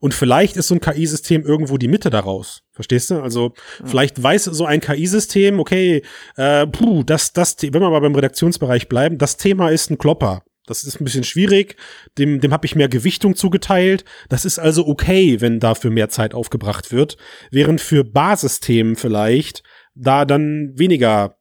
Und 0.00 0.14
vielleicht 0.14 0.56
ist 0.56 0.68
so 0.68 0.74
ein 0.74 0.80
KI-System 0.80 1.44
irgendwo 1.44 1.78
die 1.78 1.88
Mitte 1.88 2.10
daraus. 2.10 2.62
Verstehst 2.72 3.10
du? 3.10 3.20
Also 3.20 3.54
ja. 3.80 3.86
vielleicht 3.86 4.22
weiß 4.22 4.44
so 4.44 4.64
ein 4.64 4.80
KI-System, 4.80 5.60
okay, 5.60 6.02
äh, 6.36 6.66
puh, 6.66 7.02
das, 7.02 7.32
das, 7.32 7.56
wenn 7.62 7.72
wir 7.72 7.90
mal 7.90 8.00
beim 8.00 8.14
Redaktionsbereich 8.14 8.88
bleiben, 8.88 9.18
das 9.18 9.36
Thema 9.36 9.70
ist 9.70 9.90
ein 9.90 9.98
Klopper. 9.98 10.42
Das 10.66 10.84
ist 10.84 11.00
ein 11.00 11.04
bisschen 11.04 11.24
schwierig. 11.24 11.76
Dem, 12.18 12.40
dem 12.40 12.52
habe 12.52 12.66
ich 12.66 12.76
mehr 12.76 12.88
Gewichtung 12.88 13.34
zugeteilt. 13.34 14.04
Das 14.28 14.44
ist 14.44 14.58
also 14.58 14.86
okay, 14.86 15.40
wenn 15.40 15.60
dafür 15.60 15.90
mehr 15.90 16.10
Zeit 16.10 16.34
aufgebracht 16.34 16.92
wird. 16.92 17.16
Während 17.50 17.80
für 17.80 18.04
Basisthemen 18.04 18.94
vielleicht 18.94 19.62
da 19.94 20.24
dann 20.24 20.72
weniger 20.76 21.37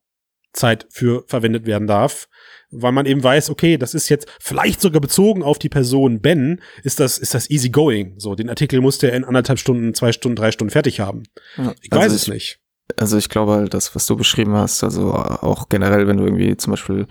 Zeit 0.58 0.88
für 0.90 1.24
verwendet 1.28 1.66
werden 1.66 1.88
darf 1.88 2.28
weil 2.72 2.92
man 2.92 3.06
eben 3.06 3.24
weiß, 3.24 3.50
okay, 3.50 3.78
das 3.78 3.94
ist 3.94 4.10
jetzt 4.10 4.28
vielleicht 4.40 4.82
sogar 4.82 5.02
bezogen 5.02 5.44
auf 5.44 5.60
die 5.60 5.70
Person 5.70 6.22
Ben, 6.22 6.62
ist 6.84 7.00
das, 7.00 7.18
ist 7.18 7.34
das 7.34 7.50
easy 7.50 7.70
going. 7.70 8.16
So, 8.18 8.36
den 8.36 8.50
Artikel 8.50 8.82
muss 8.82 8.98
der 8.98 9.14
in 9.14 9.24
anderthalb 9.24 9.60
Stunden, 9.60 9.94
zwei 9.94 10.12
Stunden, 10.12 10.36
drei 10.36 10.52
Stunden 10.52 10.72
fertig 10.72 11.00
haben. 11.00 11.24
Ja, 11.58 11.74
ich 11.82 11.92
weiß 11.92 12.04
also 12.04 12.16
es 12.16 12.28
nicht. 12.28 12.60
Also 12.98 13.18
ich 13.18 13.30
glaube 13.30 13.54
halt, 13.54 13.74
das, 13.74 13.96
was 13.96 14.06
du 14.06 14.16
beschrieben 14.16 14.54
hast, 14.54 14.84
also 14.84 15.14
auch 15.14 15.70
generell, 15.70 16.08
wenn 16.08 16.18
du 16.18 16.26
irgendwie 16.26 16.56
zum 16.58 16.72
Beispiel, 16.72 17.08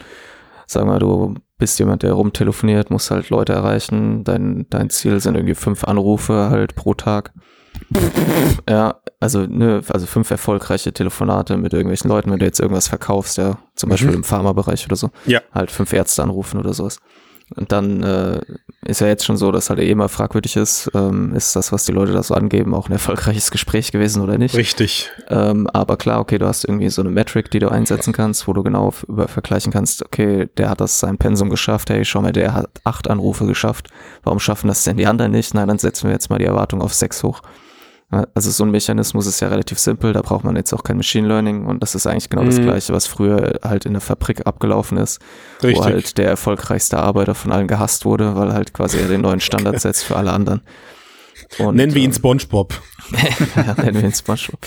sagen 0.66 0.88
wir, 0.88 0.98
du 0.98 1.34
bist 1.58 1.78
jemand, 1.78 2.02
der 2.02 2.12
rumtelefoniert, 2.12 2.90
musst 2.90 3.10
halt 3.10 3.30
Leute 3.30 3.52
erreichen, 3.52 4.24
dein, 4.24 4.66
dein 4.70 4.90
Ziel 4.90 5.20
sind 5.20 5.36
irgendwie 5.36 5.54
fünf 5.54 5.84
Anrufe 5.84 6.48
halt 6.50 6.74
pro 6.74 6.94
Tag. 6.94 7.32
Ja, 8.68 8.96
also, 9.20 9.46
ne, 9.46 9.82
also 9.88 10.06
fünf 10.06 10.30
erfolgreiche 10.30 10.92
Telefonate 10.92 11.56
mit 11.56 11.72
irgendwelchen 11.72 12.08
Leuten, 12.08 12.30
wenn 12.30 12.38
du 12.38 12.44
jetzt 12.44 12.60
irgendwas 12.60 12.88
verkaufst, 12.88 13.38
ja, 13.38 13.58
zum 13.74 13.90
Beispiel 13.90 14.10
mhm. 14.10 14.16
im 14.16 14.24
Pharmabereich 14.24 14.86
oder 14.86 14.96
so. 14.96 15.10
Ja. 15.24 15.40
Halt 15.52 15.70
fünf 15.70 15.92
Ärzte 15.92 16.22
anrufen 16.22 16.58
oder 16.58 16.74
sowas. 16.74 16.98
Und 17.54 17.70
dann 17.70 18.02
äh, 18.02 18.40
ist 18.84 19.00
ja 19.00 19.06
jetzt 19.06 19.24
schon 19.24 19.36
so, 19.36 19.52
dass 19.52 19.70
halt 19.70 19.78
eh 19.78 19.88
immer 19.88 20.08
fragwürdig 20.08 20.56
ist, 20.56 20.90
ähm, 20.94 21.32
ist 21.32 21.54
das, 21.54 21.70
was 21.70 21.84
die 21.84 21.92
Leute 21.92 22.12
da 22.12 22.22
so 22.24 22.34
angeben, 22.34 22.74
auch 22.74 22.88
ein 22.88 22.92
erfolgreiches 22.92 23.52
Gespräch 23.52 23.92
gewesen 23.92 24.20
oder 24.20 24.36
nicht. 24.36 24.56
Richtig. 24.56 25.12
Ähm, 25.28 25.68
aber 25.72 25.96
klar, 25.96 26.18
okay, 26.18 26.38
du 26.38 26.46
hast 26.46 26.64
irgendwie 26.64 26.90
so 26.90 27.02
eine 27.02 27.10
Metric, 27.10 27.52
die 27.52 27.60
du 27.60 27.68
einsetzen 27.68 28.12
kannst, 28.12 28.48
wo 28.48 28.52
du 28.52 28.64
genau 28.64 28.92
über 29.06 29.28
vergleichen 29.28 29.72
kannst, 29.72 30.04
okay, 30.04 30.48
der 30.56 30.70
hat 30.70 30.80
das 30.80 30.98
sein 30.98 31.18
Pensum 31.18 31.48
geschafft, 31.48 31.88
hey, 31.88 32.04
schau 32.04 32.20
mal, 32.20 32.32
der 32.32 32.52
hat 32.52 32.68
acht 32.82 33.08
Anrufe 33.08 33.46
geschafft, 33.46 33.90
warum 34.24 34.40
schaffen 34.40 34.66
das 34.66 34.82
denn 34.82 34.96
die 34.96 35.06
anderen 35.06 35.30
nicht? 35.30 35.54
Nein, 35.54 35.68
dann 35.68 35.78
setzen 35.78 36.08
wir 36.08 36.12
jetzt 36.12 36.30
mal 36.30 36.40
die 36.40 36.46
Erwartung 36.46 36.82
auf 36.82 36.94
sechs 36.94 37.22
hoch. 37.22 37.42
Also 38.08 38.52
so 38.52 38.64
ein 38.64 38.70
Mechanismus 38.70 39.26
ist 39.26 39.40
ja 39.40 39.48
relativ 39.48 39.80
simpel, 39.80 40.12
da 40.12 40.22
braucht 40.22 40.44
man 40.44 40.54
jetzt 40.54 40.72
auch 40.72 40.84
kein 40.84 40.96
Machine 40.96 41.26
Learning 41.26 41.66
und 41.66 41.82
das 41.82 41.96
ist 41.96 42.06
eigentlich 42.06 42.30
genau 42.30 42.44
mhm. 42.44 42.50
das 42.50 42.60
gleiche, 42.60 42.92
was 42.92 43.08
früher 43.08 43.58
halt 43.64 43.84
in 43.84 43.94
der 43.94 44.00
Fabrik 44.00 44.46
abgelaufen 44.46 44.96
ist, 44.96 45.20
Richtig. 45.60 45.76
wo 45.76 45.84
halt 45.84 46.16
der 46.16 46.28
erfolgreichste 46.28 46.98
Arbeiter 46.98 47.34
von 47.34 47.50
allen 47.50 47.66
gehasst 47.66 48.04
wurde, 48.04 48.36
weil 48.36 48.52
halt 48.52 48.72
quasi 48.72 48.98
er 48.98 49.08
den 49.08 49.22
neuen 49.22 49.40
Standard 49.40 49.80
setzt 49.80 50.04
für 50.04 50.14
alle 50.14 50.32
anderen. 50.32 50.62
Und, 51.58 51.76
nennen 51.76 51.94
wir 51.94 52.02
ihn 52.02 52.10
ähm, 52.10 52.14
SpongeBob. 52.14 52.80
ja, 53.56 53.74
nennen 53.74 53.94
wir 53.94 54.04
ihn 54.04 54.12
SpongeBob. 54.12 54.58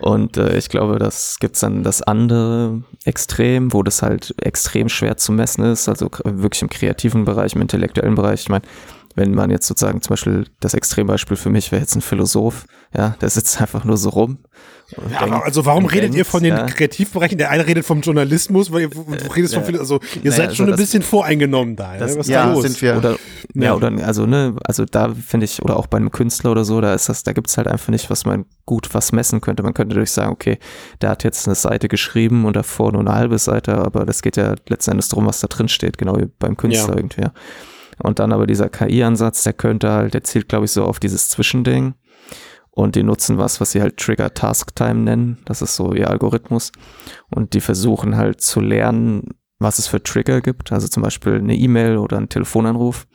Und 0.00 0.36
äh, 0.36 0.56
ich 0.56 0.68
glaube, 0.68 0.98
das 0.98 1.36
gibt's 1.40 1.60
dann 1.60 1.82
das 1.82 2.02
andere 2.02 2.82
Extrem, 3.04 3.72
wo 3.72 3.82
das 3.82 4.02
halt 4.02 4.34
extrem 4.40 4.88
schwer 4.88 5.16
zu 5.16 5.32
messen 5.32 5.64
ist, 5.64 5.88
also 5.88 6.10
wirklich 6.24 6.62
im 6.62 6.70
kreativen 6.70 7.24
Bereich, 7.24 7.54
im 7.54 7.60
intellektuellen 7.60 8.14
Bereich. 8.14 8.42
Ich 8.42 8.48
meine, 8.48 8.64
wenn 9.14 9.34
man 9.34 9.50
jetzt 9.50 9.66
sozusagen 9.66 10.00
zum 10.00 10.10
Beispiel 10.10 10.46
das 10.60 10.74
Extrembeispiel 10.74 11.36
für 11.36 11.50
mich 11.50 11.72
wäre 11.72 11.80
jetzt 11.80 11.94
ein 11.94 12.00
Philosoph, 12.00 12.66
ja, 12.96 13.16
der 13.20 13.30
sitzt 13.30 13.60
einfach 13.60 13.84
nur 13.84 13.96
so 13.96 14.10
rum. 14.10 14.38
Ja, 15.10 15.20
denkt, 15.20 15.44
also 15.44 15.64
warum 15.64 15.86
redet 15.86 16.04
denkt, 16.04 16.16
ihr 16.18 16.24
von 16.24 16.42
den 16.42 16.54
ja, 16.54 16.66
Kreativbereichen? 16.66 17.38
Der 17.38 17.50
eine 17.50 17.66
redet 17.66 17.86
vom 17.86 18.00
Journalismus, 18.00 18.72
weil 18.72 18.88
du 18.88 19.32
redest 19.34 19.54
von 19.54 19.64
also 19.78 20.00
ihr 20.16 20.30
naja, 20.30 20.32
seid 20.32 20.48
also 20.48 20.56
schon 20.56 20.70
ein 20.70 20.76
bisschen 20.76 21.02
voreingenommen 21.02 21.76
da. 21.76 21.96
Das, 21.96 22.18
Was 22.18 22.26
ja, 22.26 22.46
da 22.46 22.52
los? 22.52 22.62
sind 22.62 22.82
wir. 22.82 22.96
Oder, 22.98 23.16
ja. 23.54 23.62
ja, 23.62 23.74
oder 23.74 23.90
also 24.04 24.26
ne, 24.26 24.54
also 24.64 24.84
da 24.84 25.14
finde 25.14 25.44
ich 25.44 25.62
oder 25.62 25.76
auch 25.76 25.86
bei 25.86 25.96
einem 25.96 26.10
Künstler 26.10 26.50
oder 26.50 26.64
so, 26.64 26.80
da 26.80 26.92
ist 26.92 27.08
das, 27.08 27.22
da 27.22 27.32
gibt's 27.32 27.56
halt 27.56 27.68
einfach 27.68 27.88
nicht, 27.88 28.10
was 28.10 28.26
man 28.26 28.44
gut 28.66 28.92
was 28.92 29.12
messen 29.12 29.40
könnte. 29.40 29.62
Man 29.62 29.74
könnte 29.74 29.94
durch 29.94 30.10
sagen, 30.10 30.32
okay, 30.32 30.58
der 31.00 31.10
hat 31.10 31.24
jetzt 31.24 31.46
eine 31.46 31.54
Seite 31.54 31.88
geschrieben 31.88 32.44
und 32.44 32.54
davor 32.54 32.92
nur 32.92 33.00
eine 33.00 33.14
halbe 33.14 33.38
Seite, 33.38 33.76
aber 33.76 34.04
das 34.04 34.20
geht 34.20 34.36
ja 34.36 34.54
letzten 34.68 34.92
Endes 34.92 35.08
darum, 35.08 35.26
was 35.26 35.40
da 35.40 35.46
drin 35.46 35.68
steht, 35.68 35.96
genau 35.96 36.18
wie 36.18 36.28
beim 36.38 36.56
Künstler 36.56 36.96
irgendwie. 36.96 37.22
Ja. 37.22 37.32
Und 37.98 38.18
dann 38.18 38.32
aber 38.32 38.46
dieser 38.46 38.68
KI-Ansatz, 38.68 39.42
der 39.44 39.52
könnte 39.52 39.90
halt, 39.90 40.14
der 40.14 40.24
zielt, 40.24 40.48
glaube 40.48 40.64
ich, 40.64 40.72
so 40.72 40.84
auf 40.84 41.00
dieses 41.00 41.28
Zwischending. 41.28 41.94
Und 42.70 42.96
die 42.96 43.02
nutzen 43.02 43.36
was, 43.36 43.60
was 43.60 43.72
sie 43.72 43.82
halt 43.82 43.98
Trigger 43.98 44.32
Task 44.32 44.74
Time 44.74 45.00
nennen. 45.00 45.38
Das 45.44 45.60
ist 45.60 45.76
so 45.76 45.92
ihr 45.92 46.08
Algorithmus. 46.08 46.72
Und 47.28 47.52
die 47.52 47.60
versuchen 47.60 48.16
halt 48.16 48.40
zu 48.40 48.60
lernen, 48.60 49.34
was 49.58 49.78
es 49.78 49.86
für 49.86 50.02
Trigger 50.02 50.40
gibt. 50.40 50.72
Also 50.72 50.88
zum 50.88 51.02
Beispiel 51.02 51.34
eine 51.34 51.54
E-Mail 51.54 51.98
oder 51.98 52.16
ein 52.16 52.30
Telefonanruf. 52.30 53.06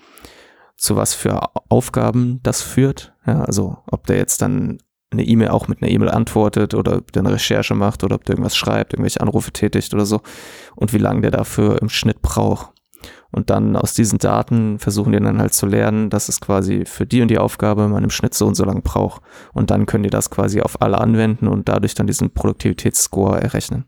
Zu 0.75 0.95
was 0.95 1.15
für 1.15 1.41
Aufgaben 1.69 2.39
das 2.43 2.61
führt. 2.61 3.13
Ja, 3.25 3.41
also 3.41 3.79
ob 3.87 4.05
der 4.05 4.17
jetzt 4.17 4.43
dann 4.43 4.77
eine 5.09 5.23
E-Mail 5.23 5.49
auch 5.49 5.67
mit 5.67 5.81
einer 5.81 5.89
E-Mail 5.89 6.09
antwortet 6.09 6.73
oder 6.75 6.97
ob 6.97 7.11
der 7.11 7.23
eine 7.23 7.33
Recherche 7.33 7.73
macht 7.73 8.03
oder 8.03 8.15
ob 8.15 8.25
der 8.25 8.33
irgendwas 8.33 8.57
schreibt, 8.57 8.93
irgendwelche 8.93 9.21
Anrufe 9.21 9.51
tätigt 9.51 9.93
oder 9.93 10.05
so. 10.05 10.21
Und 10.75 10.93
wie 10.93 10.97
lange 10.99 11.21
der 11.21 11.31
dafür 11.31 11.81
im 11.81 11.89
Schnitt 11.89 12.21
braucht. 12.21 12.73
Und 13.31 13.49
dann 13.49 13.75
aus 13.75 13.93
diesen 13.93 14.19
Daten 14.19 14.79
versuchen 14.79 15.11
die 15.11 15.19
dann 15.19 15.39
halt 15.39 15.53
zu 15.53 15.65
lernen, 15.65 16.09
dass 16.09 16.29
es 16.29 16.39
quasi 16.39 16.85
für 16.85 17.05
die 17.05 17.21
und 17.21 17.27
die 17.29 17.37
Aufgabe 17.37 17.87
man 17.87 18.03
im 18.03 18.09
Schnitt 18.09 18.33
so 18.33 18.47
und 18.47 18.55
so 18.55 18.63
lang 18.63 18.83
braucht. 18.83 19.21
Und 19.53 19.69
dann 19.69 19.85
können 19.85 20.03
die 20.03 20.09
das 20.09 20.29
quasi 20.29 20.61
auf 20.61 20.81
alle 20.81 20.99
anwenden 20.99 21.47
und 21.47 21.67
dadurch 21.67 21.93
dann 21.93 22.07
diesen 22.07 22.31
Produktivitätsscore 22.31 23.41
errechnen. 23.41 23.85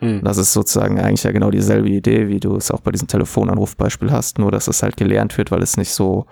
Hm. 0.00 0.22
Das 0.22 0.38
ist 0.38 0.52
sozusagen 0.52 1.00
eigentlich 1.00 1.24
ja 1.24 1.32
genau 1.32 1.50
dieselbe 1.50 1.88
Idee, 1.88 2.28
wie 2.28 2.40
du 2.40 2.56
es 2.56 2.70
auch 2.70 2.80
bei 2.80 2.92
diesem 2.92 3.08
Telefonanrufbeispiel 3.08 4.12
hast, 4.12 4.38
nur 4.38 4.52
dass 4.52 4.68
es 4.68 4.82
halt 4.82 4.96
gelernt 4.96 5.36
wird, 5.38 5.50
weil 5.50 5.62
es 5.62 5.76
nicht 5.76 5.90
so 5.90 6.26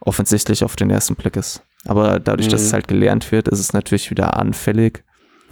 offensichtlich 0.00 0.64
auf 0.64 0.74
den 0.74 0.90
ersten 0.90 1.14
Blick 1.14 1.36
ist. 1.36 1.62
Aber 1.86 2.18
dadurch, 2.18 2.46
hm. 2.46 2.52
dass 2.52 2.62
es 2.62 2.72
halt 2.72 2.88
gelernt 2.88 3.30
wird, 3.30 3.46
ist 3.48 3.60
es 3.60 3.72
natürlich 3.72 4.10
wieder 4.10 4.36
anfällig, 4.36 5.04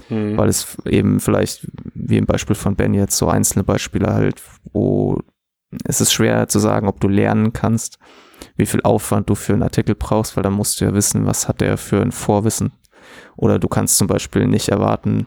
hm. 0.09 0.37
weil 0.37 0.49
es 0.49 0.77
eben 0.87 1.21
vielleicht, 1.21 1.69
wie 1.95 2.19
im 2.19 2.27
Beispiel 2.27 2.57
von 2.57 2.75
Ben 2.75 2.95
jetzt, 2.95 3.17
so 3.17 3.29
einzelne 3.29 3.63
Beispiele 3.63 4.13
halt, 4.13 4.43
wo 4.73 5.21
es 5.85 6.01
ist 6.01 6.13
schwer 6.13 6.49
zu 6.49 6.59
sagen, 6.59 6.89
ob 6.89 7.01
du 7.01 7.09
lernen 7.09 7.53
kannst, 7.53 7.99
wie 8.57 8.67
viel 8.67 8.83
Aufwand 8.83 9.29
du 9.29 9.35
für 9.35 9.53
einen 9.53 9.63
Artikel 9.63 9.95
brauchst, 9.95 10.37
weil 10.37 10.43
dann 10.43 10.53
musst 10.53 10.81
du 10.81 10.85
ja 10.85 10.95
wissen, 10.95 11.27
was 11.27 11.49
hat 11.49 11.63
er 11.63 11.77
für 11.77 12.01
ein 12.01 12.13
Vorwissen. 12.13 12.73
Oder 13.37 13.59
du 13.59 13.69
kannst 13.69 13.99
zum 13.99 14.07
Beispiel 14.07 14.47
nicht 14.47 14.69
erwarten, 14.69 15.27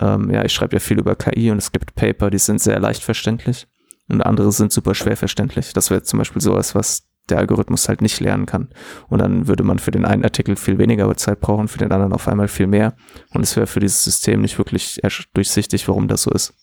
ähm, 0.00 0.30
ja, 0.30 0.44
ich 0.44 0.52
schreibe 0.52 0.76
ja 0.76 0.80
viel 0.80 0.98
über 0.98 1.14
KI 1.14 1.50
und 1.50 1.58
es 1.58 1.72
gibt 1.72 1.94
Paper, 1.94 2.30
die 2.30 2.38
sind 2.38 2.60
sehr 2.60 2.78
leicht 2.80 3.02
verständlich 3.02 3.68
und 4.08 4.22
andere 4.22 4.50
sind 4.52 4.72
super 4.72 4.94
schwer 4.94 5.16
verständlich. 5.16 5.72
Das 5.72 5.90
wäre 5.90 6.02
zum 6.02 6.18
Beispiel 6.18 6.42
sowas, 6.42 6.74
was 6.74 7.06
der 7.28 7.38
Algorithmus 7.38 7.88
halt 7.88 8.02
nicht 8.02 8.20
lernen 8.20 8.46
kann. 8.46 8.70
Und 9.08 9.20
dann 9.20 9.46
würde 9.46 9.62
man 9.62 9.78
für 9.78 9.90
den 9.90 10.04
einen 10.04 10.24
Artikel 10.24 10.56
viel 10.56 10.78
weniger 10.78 11.14
Zeit 11.16 11.40
brauchen, 11.40 11.68
für 11.68 11.78
den 11.78 11.92
anderen 11.92 12.12
auf 12.12 12.26
einmal 12.26 12.48
viel 12.48 12.66
mehr. 12.66 12.94
Und 13.32 13.42
es 13.42 13.54
wäre 13.56 13.66
für 13.66 13.80
dieses 13.80 14.02
System 14.02 14.40
nicht 14.40 14.58
wirklich 14.58 15.00
durchsichtig, 15.34 15.86
warum 15.86 16.08
das 16.08 16.22
so 16.22 16.30
ist. 16.32 16.54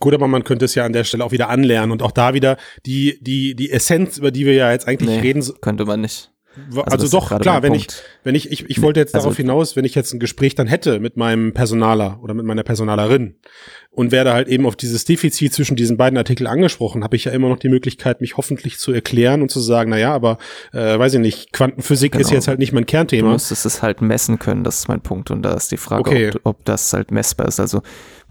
Gut, 0.00 0.14
aber 0.14 0.28
man 0.28 0.44
könnte 0.44 0.64
es 0.64 0.74
ja 0.74 0.84
an 0.84 0.92
der 0.92 1.04
Stelle 1.04 1.24
auch 1.24 1.32
wieder 1.32 1.48
anlernen 1.48 1.92
und 1.92 2.02
auch 2.02 2.12
da 2.12 2.34
wieder 2.34 2.56
die, 2.86 3.18
die, 3.20 3.54
die 3.54 3.70
Essenz, 3.70 4.18
über 4.18 4.30
die 4.30 4.46
wir 4.46 4.54
ja 4.54 4.72
jetzt 4.72 4.88
eigentlich 4.88 5.10
nee, 5.10 5.20
reden. 5.20 5.44
Könnte 5.60 5.84
man 5.84 6.00
nicht. 6.00 6.30
Also, 6.54 6.82
also 6.82 7.08
doch, 7.08 7.40
klar, 7.40 7.62
wenn 7.62 7.72
ich, 7.72 7.86
wenn 8.24 8.34
ich, 8.34 8.50
ich, 8.50 8.68
ich 8.68 8.82
wollte 8.82 9.00
jetzt 9.00 9.14
also, 9.14 9.26
darauf 9.26 9.36
hinaus, 9.36 9.74
wenn 9.74 9.86
ich 9.86 9.94
jetzt 9.94 10.12
ein 10.12 10.20
Gespräch 10.20 10.54
dann 10.54 10.66
hätte 10.66 11.00
mit 11.00 11.16
meinem 11.16 11.54
Personaler 11.54 12.18
oder 12.22 12.34
mit 12.34 12.44
meiner 12.44 12.62
Personalerin 12.62 13.36
und 13.94 14.10
werde 14.10 14.32
halt 14.32 14.48
eben 14.48 14.64
auf 14.64 14.74
dieses 14.74 15.04
Defizit 15.04 15.52
zwischen 15.52 15.76
diesen 15.76 15.98
beiden 15.98 16.16
Artikeln 16.16 16.46
angesprochen, 16.46 17.04
habe 17.04 17.14
ich 17.14 17.26
ja 17.26 17.32
immer 17.32 17.50
noch 17.50 17.58
die 17.58 17.68
Möglichkeit, 17.68 18.22
mich 18.22 18.38
hoffentlich 18.38 18.78
zu 18.78 18.90
erklären 18.92 19.42
und 19.42 19.50
zu 19.50 19.60
sagen, 19.60 19.90
na 19.90 19.98
ja, 19.98 20.14
aber 20.14 20.38
äh, 20.72 20.98
weiß 20.98 21.14
ich 21.14 21.20
nicht, 21.20 21.52
Quantenphysik 21.52 22.12
genau. 22.12 22.22
ist 22.22 22.30
jetzt 22.30 22.48
halt 22.48 22.58
nicht 22.58 22.72
mein 22.72 22.86
Kernthema. 22.86 23.28
Du 23.28 23.32
müsstest 23.34 23.66
es 23.66 23.82
halt 23.82 24.00
messen 24.00 24.38
können, 24.38 24.64
das 24.64 24.80
ist 24.80 24.88
mein 24.88 25.02
Punkt 25.02 25.30
und 25.30 25.42
da 25.42 25.52
ist 25.52 25.70
die 25.72 25.76
Frage, 25.76 26.08
okay. 26.08 26.30
ob, 26.30 26.40
ob 26.44 26.64
das 26.64 26.92
halt 26.94 27.10
messbar 27.10 27.48
ist. 27.48 27.60
Also 27.60 27.82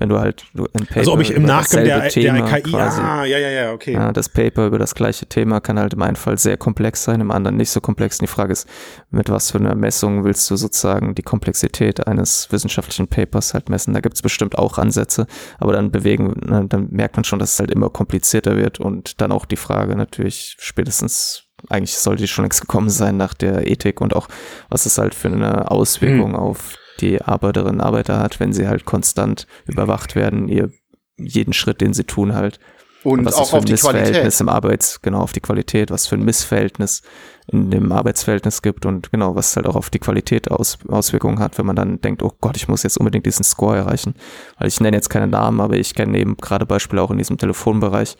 wenn 0.01 0.09
du 0.09 0.19
halt 0.19 0.43
ein 0.55 0.87
Paper 0.87 0.99
Also 0.99 1.13
ob 1.13 1.21
ich 1.21 1.29
im 1.29 1.43
Nachgang 1.43 1.85
der, 1.85 2.09
Thema 2.09 2.41
der 2.41 2.61
KI, 2.61 2.71
quasi, 2.71 2.99
ah, 3.01 3.23
ja, 3.23 3.37
ja, 3.37 3.49
ja, 3.51 3.71
okay. 3.71 3.93
Ja, 3.93 4.11
das 4.11 4.29
Paper 4.29 4.65
über 4.65 4.79
das 4.79 4.95
gleiche 4.95 5.27
Thema 5.27 5.59
kann 5.59 5.77
halt 5.77 5.93
im 5.93 6.01
einen 6.01 6.15
Fall 6.15 6.39
sehr 6.39 6.57
komplex 6.57 7.03
sein, 7.03 7.21
im 7.21 7.29
anderen 7.29 7.55
nicht 7.55 7.69
so 7.69 7.81
komplex. 7.81 8.17
Und 8.17 8.23
die 8.23 8.33
Frage 8.33 8.51
ist, 8.51 8.67
mit 9.11 9.29
was 9.29 9.51
für 9.51 9.59
einer 9.59 9.75
Messung 9.75 10.23
willst 10.23 10.49
du 10.49 10.55
sozusagen 10.55 11.13
die 11.13 11.21
Komplexität 11.21 12.07
eines 12.07 12.51
wissenschaftlichen 12.51 13.09
Papers 13.09 13.53
halt 13.53 13.69
messen? 13.69 13.93
Da 13.93 13.99
gibt 13.99 14.15
es 14.15 14.23
bestimmt 14.23 14.57
auch 14.57 14.79
Ansätze, 14.79 15.27
aber 15.59 15.73
dann 15.73 15.91
bewegen, 15.91 16.67
dann 16.69 16.87
merkt 16.91 17.15
man 17.15 17.23
schon, 17.23 17.39
dass 17.39 17.53
es 17.53 17.59
halt 17.59 17.71
immer 17.71 17.89
komplizierter 17.89 18.57
wird 18.57 18.79
und 18.79 19.21
dann 19.21 19.31
auch 19.31 19.45
die 19.45 19.55
Frage 19.55 19.95
natürlich 19.95 20.55
spätestens 20.59 21.47
eigentlich 21.69 21.95
sollte 21.95 22.23
die 22.23 22.27
schon 22.27 22.43
längst 22.43 22.61
gekommen 22.61 22.89
sein 22.89 23.17
nach 23.17 23.33
der 23.33 23.67
Ethik 23.67 24.01
und 24.01 24.15
auch, 24.15 24.27
was 24.69 24.85
es 24.85 24.97
halt 24.97 25.13
für 25.13 25.27
eine 25.27 25.69
Auswirkung 25.69 26.33
hm. 26.33 26.39
auf 26.39 26.77
die 26.99 27.21
Arbeiterinnen 27.21 27.79
und 27.79 27.85
Arbeiter 27.85 28.19
hat, 28.19 28.39
wenn 28.39 28.53
sie 28.53 28.67
halt 28.67 28.85
konstant 28.85 29.47
überwacht 29.65 30.15
werden, 30.15 30.47
ihr 30.47 30.71
jeden 31.17 31.53
Schritt, 31.53 31.81
den 31.81 31.93
sie 31.93 32.03
tun 32.03 32.33
halt. 32.33 32.59
Und, 33.03 33.19
und 33.19 33.25
was 33.25 33.35
auch 33.35 33.49
für 33.49 33.57
ein 33.57 33.63
Missverhältnis 33.63 34.39
im 34.41 34.49
Arbeits, 34.49 35.01
genau, 35.01 35.21
auf 35.21 35.31
die 35.31 35.39
Qualität, 35.39 35.89
was 35.89 36.07
für 36.07 36.15
ein 36.15 36.23
Missverhältnis 36.23 37.01
in 37.47 37.71
dem 37.71 37.91
Arbeitsverhältnis 37.91 38.61
gibt 38.61 38.85
und 38.85 39.11
genau, 39.11 39.35
was 39.35 39.55
halt 39.55 39.65
auch 39.65 39.75
auf 39.75 39.89
die 39.89 39.99
Qualität 39.99 40.51
aus, 40.51 40.77
Auswirkungen 40.87 41.39
hat, 41.39 41.57
wenn 41.57 41.65
man 41.65 41.75
dann 41.75 41.99
denkt, 41.99 42.23
oh 42.23 42.31
Gott, 42.39 42.55
ich 42.55 42.67
muss 42.67 42.83
jetzt 42.83 42.97
unbedingt 42.97 43.25
diesen 43.25 43.43
Score 43.43 43.77
erreichen. 43.77 44.15
Weil 44.57 44.67
ich 44.67 44.79
nenne 44.79 44.97
jetzt 44.97 45.09
keine 45.09 45.27
Namen, 45.27 45.59
aber 45.59 45.75
ich 45.75 45.95
kenne 45.95 46.17
eben 46.17 46.37
gerade 46.37 46.65
Beispiele 46.65 47.01
auch 47.01 47.11
in 47.11 47.17
diesem 47.17 47.37
Telefonbereich, 47.37 48.15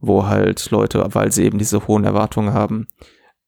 wo 0.00 0.26
halt 0.26 0.70
Leute, 0.70 1.06
weil 1.12 1.32
sie 1.32 1.44
eben 1.44 1.58
diese 1.58 1.86
hohen 1.86 2.04
Erwartungen 2.04 2.52
haben, 2.52 2.88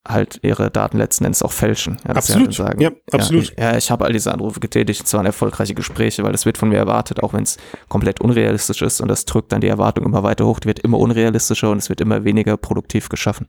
halt 0.09 0.41
ihre 0.43 0.71
Daten 0.71 0.97
letzten 0.97 1.25
Endes 1.25 1.43
auch 1.43 1.53
fälschen. 1.53 1.99
Ja, 2.07 2.15
absolut. 2.15 2.55
Sagen, 2.55 2.81
ja, 2.81 2.91
absolut. 3.13 3.49
Ja, 3.49 3.53
ich, 3.53 3.59
ja, 3.59 3.77
ich 3.77 3.91
habe 3.91 4.07
all 4.07 4.13
diese 4.13 4.33
Anrufe 4.33 4.61
getätigt, 4.61 5.05
es 5.05 5.13
waren 5.13 5.27
erfolgreiche 5.27 5.75
Gespräche, 5.75 6.23
weil 6.23 6.33
das 6.33 6.47
wird 6.47 6.57
von 6.57 6.71
mir 6.71 6.79
erwartet, 6.79 7.23
auch 7.23 7.35
wenn 7.35 7.43
es 7.43 7.59
komplett 7.89 8.21
unrealistisch 8.21 8.81
ist 8.81 9.01
und 9.01 9.09
das 9.09 9.27
drückt 9.27 9.53
dann 9.53 9.61
die 9.61 9.69
Erwartung 9.69 10.07
immer 10.07 10.23
weiter 10.23 10.47
hoch, 10.47 10.61
die 10.61 10.69
wird 10.69 10.79
immer 10.81 10.99
unrealistischer 10.99 11.71
und 11.71 11.79
es 11.79 11.91
wird 11.91 12.01
immer 12.01 12.25
weniger 12.25 12.57
produktiv 12.57 13.11
geschaffen. 13.11 13.49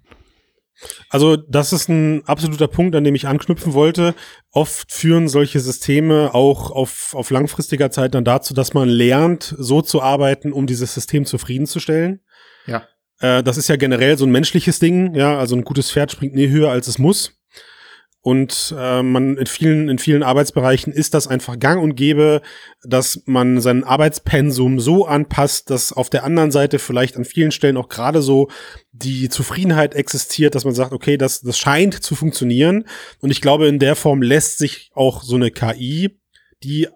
Also 1.10 1.36
das 1.36 1.74
ist 1.74 1.90
ein 1.90 2.26
absoluter 2.26 2.68
Punkt, 2.68 2.96
an 2.96 3.04
dem 3.04 3.16
ich 3.16 3.28
anknüpfen 3.28 3.74
wollte. 3.74 4.16
Oft 4.52 4.92
führen 4.92 5.28
solche 5.28 5.60
Systeme 5.60 6.34
auch 6.34 6.72
auf, 6.72 7.14
auf 7.14 7.30
langfristiger 7.30 7.92
Zeit 7.92 8.16
dann 8.16 8.24
dazu, 8.24 8.54
dass 8.54 8.74
man 8.74 8.90
lernt, 8.90 9.56
so 9.58 9.82
zu 9.82 10.02
arbeiten, 10.02 10.52
um 10.52 10.68
dieses 10.68 10.94
System 10.94 11.26
zufriedenzustellen. 11.26 12.22
Ja. 12.66 12.88
Äh, 13.20 13.44
das 13.44 13.58
ist 13.58 13.68
ja 13.68 13.76
generell 13.76 14.18
so 14.18 14.26
ein 14.26 14.32
menschliches 14.32 14.80
Ding, 14.80 15.16
ja, 15.16 15.38
also 15.38 15.56
ein 15.56 15.64
gutes 15.64 15.92
Pferd 15.92 16.12
springt 16.12 16.36
nie 16.36 16.50
höher, 16.50 16.72
als 16.72 16.88
es 16.88 16.98
muss. 16.98 17.41
Und 18.24 18.76
äh, 18.78 19.02
man 19.02 19.36
in 19.38 19.48
vielen, 19.48 19.90
in 19.90 19.98
vielen 19.98 20.22
Arbeitsbereichen 20.22 20.94
ist 20.94 21.16
das 21.16 21.28
einfach 21.28 21.58
gang 21.58 21.82
und 21.82 21.96
gäbe, 21.96 22.42
dass 22.84 23.24
man 23.26 23.60
sein 23.62 23.84
Arbeitspensum 23.84 24.80
so 24.80 25.08
anpasst, 25.08 25.72
dass 25.72 25.92
auf 25.92 26.12
der 26.12 26.24
anderen 26.24 26.52
Seite 26.52 26.78
vielleicht 26.78 27.18
an 27.18 27.26
vielen 27.26 27.52
Stellen 27.52 27.78
auch 27.78 27.90
gerade 27.90 28.22
so 28.22 28.50
die 28.92 29.28
Zufriedenheit 29.30 29.96
existiert, 29.96 30.54
dass 30.54 30.66
man 30.66 30.76
sagt, 30.76 30.94
okay, 30.94 31.18
das, 31.18 31.42
das 31.42 31.58
scheint 31.58 31.96
zu 31.96 32.14
funktionieren. 32.14 32.86
Und 33.22 33.32
ich 33.32 33.42
glaube, 33.42 33.68
in 33.68 33.80
der 33.80 33.96
Form 33.96 34.22
lässt 34.22 34.60
sich 34.60 34.92
auch 34.94 35.24
so 35.24 35.36
eine 35.36 35.50
KI, 35.50 36.20
die 36.64 36.90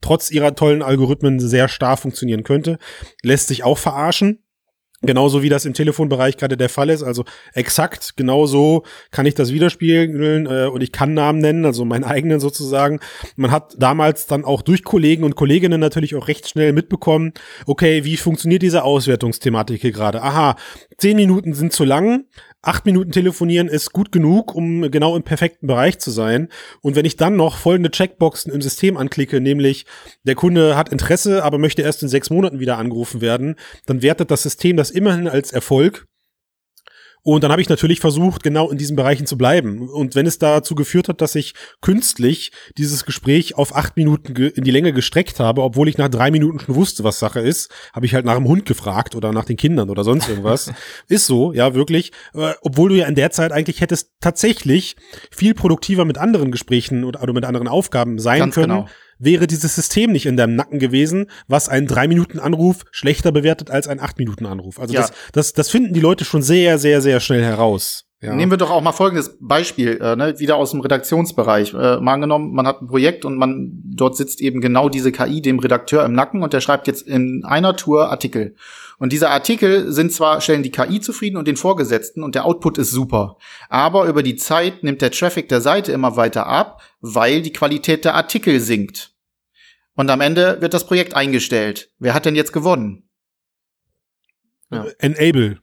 trotz 0.00 0.30
ihrer 0.30 0.54
tollen 0.54 0.82
Algorithmen 0.82 1.40
sehr 1.40 1.68
starr 1.68 1.98
funktionieren 1.98 2.42
könnte, 2.42 2.78
lässt 3.22 3.48
sich 3.48 3.64
auch 3.64 3.76
verarschen. 3.76 4.42
Genauso 5.02 5.42
wie 5.42 5.48
das 5.48 5.64
im 5.64 5.72
Telefonbereich 5.72 6.36
gerade 6.36 6.58
der 6.58 6.68
Fall 6.68 6.90
ist. 6.90 7.02
Also 7.02 7.24
exakt 7.54 8.18
genauso 8.18 8.82
kann 9.10 9.24
ich 9.24 9.34
das 9.34 9.50
widerspiegeln 9.50 10.44
äh, 10.44 10.66
und 10.66 10.82
ich 10.82 10.92
kann 10.92 11.14
Namen 11.14 11.38
nennen, 11.38 11.64
also 11.64 11.86
meinen 11.86 12.04
eigenen 12.04 12.38
sozusagen. 12.38 13.00
Man 13.34 13.50
hat 13.50 13.76
damals 13.78 14.26
dann 14.26 14.44
auch 14.44 14.60
durch 14.60 14.84
Kollegen 14.84 15.24
und 15.24 15.36
Kolleginnen 15.36 15.80
natürlich 15.80 16.16
auch 16.16 16.28
recht 16.28 16.46
schnell 16.50 16.74
mitbekommen, 16.74 17.32
okay, 17.64 18.04
wie 18.04 18.18
funktioniert 18.18 18.60
diese 18.60 18.84
Auswertungsthematik 18.84 19.80
hier 19.80 19.92
gerade? 19.92 20.22
Aha, 20.22 20.56
zehn 20.98 21.16
Minuten 21.16 21.54
sind 21.54 21.72
zu 21.72 21.84
lang, 21.84 22.26
acht 22.62 22.84
Minuten 22.84 23.10
telefonieren 23.10 23.68
ist 23.68 23.92
gut 23.92 24.12
genug, 24.12 24.54
um 24.54 24.90
genau 24.90 25.16
im 25.16 25.22
perfekten 25.22 25.66
Bereich 25.66 25.98
zu 25.98 26.10
sein. 26.10 26.48
Und 26.82 26.94
wenn 26.94 27.06
ich 27.06 27.16
dann 27.16 27.36
noch 27.36 27.56
folgende 27.56 27.90
Checkboxen 27.90 28.52
im 28.52 28.60
System 28.60 28.96
anklicke, 28.96 29.40
nämlich 29.40 29.86
der 30.24 30.34
Kunde 30.34 30.76
hat 30.76 30.90
Interesse, 30.90 31.42
aber 31.42 31.58
möchte 31.58 31.82
erst 31.82 32.02
in 32.02 32.08
sechs 32.08 32.30
Monaten 32.30 32.60
wieder 32.60 32.78
angerufen 32.78 33.20
werden, 33.20 33.56
dann 33.86 34.02
wertet 34.02 34.30
das 34.30 34.42
System 34.42 34.76
das 34.76 34.90
immerhin 34.90 35.28
als 35.28 35.52
Erfolg 35.52 36.06
Und 37.22 37.44
dann 37.44 37.52
habe 37.52 37.60
ich 37.60 37.68
natürlich 37.68 38.00
versucht, 38.00 38.42
genau 38.42 38.70
in 38.70 38.78
diesen 38.78 38.96
Bereichen 38.96 39.26
zu 39.26 39.36
bleiben. 39.36 39.88
Und 39.88 40.14
wenn 40.14 40.26
es 40.26 40.38
dazu 40.38 40.74
geführt 40.74 41.08
hat, 41.08 41.20
dass 41.20 41.34
ich 41.34 41.54
künstlich 41.80 42.52
dieses 42.78 43.04
Gespräch 43.04 43.56
auf 43.56 43.76
acht 43.76 43.96
Minuten 43.96 44.34
in 44.34 44.64
die 44.64 44.70
Länge 44.70 44.92
gestreckt 44.92 45.38
habe, 45.38 45.62
obwohl 45.62 45.88
ich 45.88 45.98
nach 45.98 46.08
drei 46.08 46.30
Minuten 46.30 46.60
schon 46.60 46.74
wusste, 46.74 47.04
was 47.04 47.18
Sache 47.18 47.40
ist, 47.40 47.70
habe 47.92 48.06
ich 48.06 48.14
halt 48.14 48.24
nach 48.24 48.36
dem 48.36 48.48
Hund 48.48 48.64
gefragt 48.64 49.14
oder 49.14 49.32
nach 49.32 49.44
den 49.44 49.56
Kindern 49.56 49.90
oder 49.90 50.04
sonst 50.04 50.28
irgendwas. 50.28 50.72
ist 51.08 51.26
so, 51.26 51.52
ja, 51.52 51.74
wirklich. 51.74 52.12
Äh, 52.34 52.54
obwohl 52.62 52.90
du 52.90 52.96
ja 52.96 53.06
in 53.06 53.14
der 53.14 53.30
Zeit 53.30 53.52
eigentlich 53.52 53.80
hättest 53.80 54.12
tatsächlich 54.20 54.96
viel 55.30 55.54
produktiver 55.54 56.04
mit 56.04 56.16
anderen 56.16 56.50
Gesprächen 56.50 57.04
oder, 57.04 57.22
oder 57.22 57.32
mit 57.32 57.44
anderen 57.44 57.68
Aufgaben 57.68 58.18
sein 58.18 58.40
Ganz 58.40 58.54
können. 58.54 58.68
Genau 58.68 58.88
wäre 59.20 59.46
dieses 59.46 59.76
System 59.76 60.10
nicht 60.10 60.26
in 60.26 60.36
deinem 60.36 60.56
Nacken 60.56 60.80
gewesen, 60.80 61.26
was 61.46 61.68
einen 61.68 61.86
drei 61.86 62.08
Minuten 62.08 62.40
Anruf 62.40 62.84
schlechter 62.90 63.30
bewertet 63.30 63.70
als 63.70 63.86
ein 63.86 64.00
acht 64.00 64.18
Minuten 64.18 64.46
Anruf. 64.46 64.80
Also 64.80 64.94
ja. 64.94 65.02
das, 65.02 65.12
das, 65.32 65.52
das 65.52 65.70
finden 65.70 65.94
die 65.94 66.00
Leute 66.00 66.24
schon 66.24 66.42
sehr, 66.42 66.78
sehr, 66.78 67.00
sehr 67.00 67.20
schnell 67.20 67.44
heraus. 67.44 68.09
Ja. 68.22 68.34
Nehmen 68.34 68.52
wir 68.52 68.58
doch 68.58 68.70
auch 68.70 68.82
mal 68.82 68.92
folgendes 68.92 69.38
Beispiel, 69.40 69.98
äh, 69.98 70.14
ne, 70.14 70.38
wieder 70.38 70.56
aus 70.56 70.72
dem 70.72 70.80
Redaktionsbereich. 70.80 71.72
Äh, 71.72 72.00
mal 72.00 72.12
angenommen, 72.12 72.52
man 72.52 72.66
hat 72.66 72.82
ein 72.82 72.86
Projekt 72.86 73.24
und 73.24 73.38
man 73.38 73.80
dort 73.82 74.14
sitzt 74.14 74.42
eben 74.42 74.60
genau 74.60 74.90
diese 74.90 75.10
KI 75.10 75.40
dem 75.40 75.58
Redakteur 75.58 76.04
im 76.04 76.12
Nacken 76.12 76.42
und 76.42 76.52
der 76.52 76.60
schreibt 76.60 76.86
jetzt 76.86 77.08
in 77.08 77.44
einer 77.46 77.76
Tour 77.76 78.10
Artikel. 78.10 78.56
Und 78.98 79.12
diese 79.12 79.30
Artikel 79.30 79.90
sind 79.90 80.12
zwar, 80.12 80.42
stellen 80.42 80.62
die 80.62 80.70
KI 80.70 81.00
zufrieden 81.00 81.38
und 81.38 81.48
den 81.48 81.56
Vorgesetzten 81.56 82.22
und 82.22 82.34
der 82.34 82.44
Output 82.44 82.76
ist 82.76 82.90
super. 82.90 83.38
Aber 83.70 84.04
über 84.04 84.22
die 84.22 84.36
Zeit 84.36 84.82
nimmt 84.82 85.00
der 85.00 85.12
Traffic 85.12 85.48
der 85.48 85.62
Seite 85.62 85.92
immer 85.92 86.16
weiter 86.16 86.46
ab, 86.46 86.82
weil 87.00 87.40
die 87.40 87.54
Qualität 87.54 88.04
der 88.04 88.14
Artikel 88.14 88.60
sinkt. 88.60 89.14
Und 89.94 90.10
am 90.10 90.20
Ende 90.20 90.60
wird 90.60 90.74
das 90.74 90.86
Projekt 90.86 91.16
eingestellt. 91.16 91.90
Wer 91.98 92.12
hat 92.12 92.26
denn 92.26 92.36
jetzt 92.36 92.52
gewonnen? 92.52 93.08
Ja. 94.70 94.84
Enable. 94.98 95.60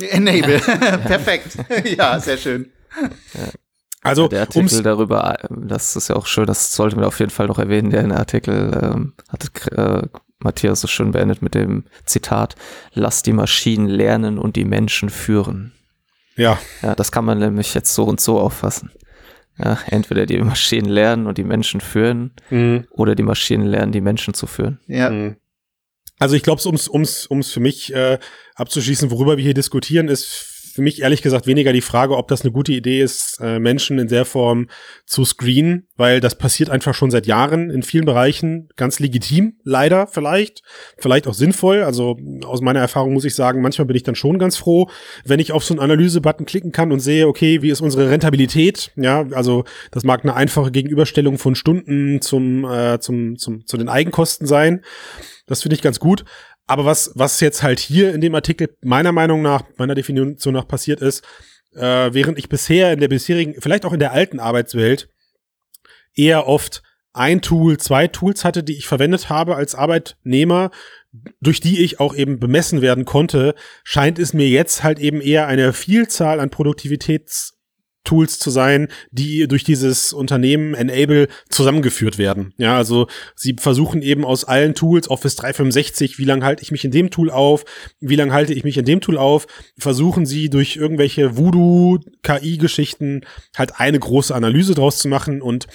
Enable. 0.00 0.58
Perfekt. 1.04 1.56
ja, 1.96 2.18
sehr 2.20 2.36
schön. 2.36 2.70
Ja. 3.34 3.48
Also 4.02 4.28
der 4.28 4.42
Artikel 4.42 4.82
darüber, 4.82 5.36
das 5.50 5.96
ist 5.96 6.08
ja 6.08 6.16
auch 6.16 6.26
schön, 6.26 6.46
das 6.46 6.72
sollten 6.72 7.00
wir 7.00 7.08
auf 7.08 7.18
jeden 7.18 7.30
Fall 7.30 7.48
noch 7.48 7.58
erwähnen. 7.58 7.90
Der 7.90 8.16
Artikel 8.16 8.70
ähm, 8.80 9.12
hat 9.28 9.72
äh, 9.72 10.06
Matthias 10.38 10.80
so 10.80 10.88
schön 10.88 11.10
beendet 11.10 11.42
mit 11.42 11.54
dem 11.54 11.84
Zitat: 12.04 12.54
Lass 12.94 13.22
die 13.22 13.32
Maschinen 13.32 13.88
lernen 13.88 14.38
und 14.38 14.54
die 14.56 14.64
Menschen 14.64 15.10
führen. 15.10 15.72
Ja. 16.36 16.58
Ja, 16.82 16.94
das 16.94 17.10
kann 17.10 17.24
man 17.24 17.38
nämlich 17.38 17.74
jetzt 17.74 17.92
so 17.92 18.04
und 18.04 18.20
so 18.20 18.38
auffassen. 18.38 18.92
Ja, 19.58 19.76
entweder 19.86 20.24
die 20.24 20.38
Maschinen 20.38 20.88
lernen 20.88 21.26
und 21.26 21.36
die 21.36 21.44
Menschen 21.44 21.80
führen 21.80 22.30
mhm. 22.48 22.86
oder 22.90 23.16
die 23.16 23.24
Maschinen 23.24 23.66
lernen, 23.66 23.90
die 23.90 24.00
Menschen 24.00 24.32
zu 24.32 24.46
führen. 24.46 24.78
Ja. 24.86 25.10
Mhm. 25.10 25.36
Also 26.18 26.36
ich 26.36 26.42
glaube, 26.42 26.62
ums, 26.66 26.88
ums, 26.88 27.30
ums 27.30 27.50
für 27.52 27.60
mich 27.60 27.94
äh, 27.94 28.18
abzuschließen, 28.54 29.10
worüber 29.10 29.36
wir 29.36 29.44
hier 29.44 29.54
diskutieren, 29.54 30.08
ist 30.08 30.54
für 30.78 30.82
mich 30.82 31.02
ehrlich 31.02 31.22
gesagt 31.22 31.48
weniger 31.48 31.72
die 31.72 31.80
Frage, 31.80 32.16
ob 32.16 32.28
das 32.28 32.42
eine 32.42 32.52
gute 32.52 32.72
Idee 32.72 33.02
ist, 33.02 33.40
äh, 33.40 33.58
Menschen 33.58 33.98
in 33.98 34.06
der 34.06 34.24
Form 34.24 34.68
zu 35.06 35.24
screenen, 35.24 35.88
weil 35.96 36.20
das 36.20 36.36
passiert 36.36 36.70
einfach 36.70 36.94
schon 36.94 37.10
seit 37.10 37.26
Jahren 37.26 37.68
in 37.68 37.82
vielen 37.82 38.04
Bereichen 38.04 38.68
ganz 38.76 39.00
legitim, 39.00 39.54
leider 39.64 40.06
vielleicht, 40.06 40.62
vielleicht 40.96 41.26
auch 41.26 41.34
sinnvoll. 41.34 41.82
Also 41.82 42.16
aus 42.44 42.60
meiner 42.60 42.78
Erfahrung 42.78 43.12
muss 43.12 43.24
ich 43.24 43.34
sagen, 43.34 43.60
manchmal 43.60 43.86
bin 43.86 43.96
ich 43.96 44.04
dann 44.04 44.14
schon 44.14 44.38
ganz 44.38 44.56
froh, 44.56 44.88
wenn 45.24 45.40
ich 45.40 45.50
auf 45.50 45.64
so 45.64 45.74
einen 45.74 45.80
Analyse-Button 45.80 46.46
klicken 46.46 46.70
kann 46.70 46.92
und 46.92 47.00
sehe, 47.00 47.26
okay, 47.26 47.60
wie 47.60 47.70
ist 47.70 47.80
unsere 47.80 48.08
Rentabilität? 48.08 48.92
Ja, 48.94 49.26
also 49.32 49.64
das 49.90 50.04
mag 50.04 50.22
eine 50.22 50.36
einfache 50.36 50.70
Gegenüberstellung 50.70 51.38
von 51.38 51.56
Stunden 51.56 52.20
zum, 52.20 52.64
äh, 52.64 53.00
zum, 53.00 53.36
zum, 53.36 53.66
zu 53.66 53.78
den 53.78 53.88
Eigenkosten 53.88 54.46
sein. 54.46 54.82
Das 55.48 55.62
finde 55.62 55.74
ich 55.74 55.82
ganz 55.82 55.98
gut. 55.98 56.24
Aber 56.66 56.84
was, 56.84 57.10
was 57.14 57.40
jetzt 57.40 57.62
halt 57.62 57.80
hier 57.80 58.14
in 58.14 58.20
dem 58.20 58.34
Artikel 58.34 58.76
meiner 58.82 59.12
Meinung 59.12 59.42
nach, 59.42 59.62
meiner 59.78 59.94
Definition 59.94 60.54
nach 60.54 60.68
passiert 60.68 61.00
ist, 61.00 61.24
äh, 61.74 62.12
während 62.12 62.38
ich 62.38 62.48
bisher 62.48 62.92
in 62.92 63.00
der 63.00 63.08
bisherigen, 63.08 63.54
vielleicht 63.60 63.84
auch 63.84 63.92
in 63.92 64.00
der 64.00 64.12
alten 64.12 64.38
Arbeitswelt, 64.38 65.08
eher 66.14 66.46
oft 66.46 66.82
ein 67.12 67.40
Tool, 67.40 67.78
zwei 67.78 68.06
Tools 68.06 68.44
hatte, 68.44 68.62
die 68.62 68.76
ich 68.76 68.86
verwendet 68.86 69.28
habe 69.28 69.56
als 69.56 69.74
Arbeitnehmer, 69.74 70.70
durch 71.40 71.60
die 71.60 71.82
ich 71.82 72.00
auch 72.00 72.14
eben 72.14 72.38
bemessen 72.38 72.82
werden 72.82 73.04
konnte, 73.04 73.54
scheint 73.82 74.18
es 74.18 74.34
mir 74.34 74.48
jetzt 74.48 74.82
halt 74.82 74.98
eben 74.98 75.20
eher 75.20 75.46
eine 75.46 75.72
Vielzahl 75.72 76.38
an 76.38 76.50
Produktivitäts 76.50 77.57
Tools 78.04 78.38
zu 78.38 78.50
sein, 78.50 78.88
die 79.10 79.46
durch 79.48 79.64
dieses 79.64 80.12
Unternehmen 80.12 80.74
Enable 80.74 81.28
zusammengeführt 81.50 82.18
werden. 82.18 82.54
Ja, 82.56 82.76
also 82.76 83.06
sie 83.36 83.56
versuchen 83.58 84.02
eben 84.02 84.24
aus 84.24 84.44
allen 84.44 84.74
Tools, 84.74 85.10
Office 85.10 85.36
365, 85.36 86.18
wie 86.18 86.24
lange 86.24 86.44
halte 86.44 86.62
ich 86.62 86.70
mich 86.70 86.84
in 86.84 86.90
dem 86.90 87.10
Tool 87.10 87.30
auf, 87.30 87.64
wie 88.00 88.16
lange 88.16 88.32
halte 88.32 88.54
ich 88.54 88.64
mich 88.64 88.78
in 88.78 88.84
dem 88.84 89.00
Tool 89.00 89.18
auf, 89.18 89.46
versuchen 89.78 90.26
sie 90.26 90.48
durch 90.48 90.76
irgendwelche 90.76 91.36
Voodoo-KI-Geschichten 91.36 93.22
halt 93.56 93.78
eine 93.78 93.98
große 93.98 94.34
Analyse 94.34 94.74
draus 94.74 94.98
zu 94.98 95.08
machen 95.08 95.42
und 95.42 95.66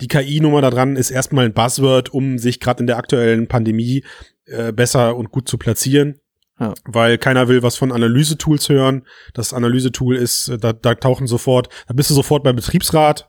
die 0.00 0.08
KI-Nummer 0.08 0.62
da 0.62 0.70
dran 0.70 0.96
ist 0.96 1.10
erstmal 1.10 1.44
ein 1.44 1.54
Buzzword, 1.54 2.12
um 2.12 2.38
sich 2.38 2.58
gerade 2.58 2.80
in 2.80 2.86
der 2.86 2.96
aktuellen 2.96 3.48
Pandemie 3.48 4.02
äh, 4.46 4.72
besser 4.72 5.16
und 5.16 5.30
gut 5.30 5.48
zu 5.48 5.58
platzieren. 5.58 6.18
Ja. 6.58 6.74
Weil 6.84 7.18
keiner 7.18 7.48
will 7.48 7.62
was 7.62 7.76
von 7.76 7.92
Analysetools 7.92 8.68
hören. 8.68 9.06
Das 9.34 9.52
Analysetool 9.52 10.16
ist, 10.16 10.48
äh, 10.48 10.58
da, 10.58 10.72
da 10.72 10.94
tauchen 10.94 11.26
sofort, 11.26 11.68
da 11.88 11.94
bist 11.94 12.10
du 12.10 12.14
sofort 12.14 12.44
beim 12.44 12.56
Betriebsrat. 12.56 13.28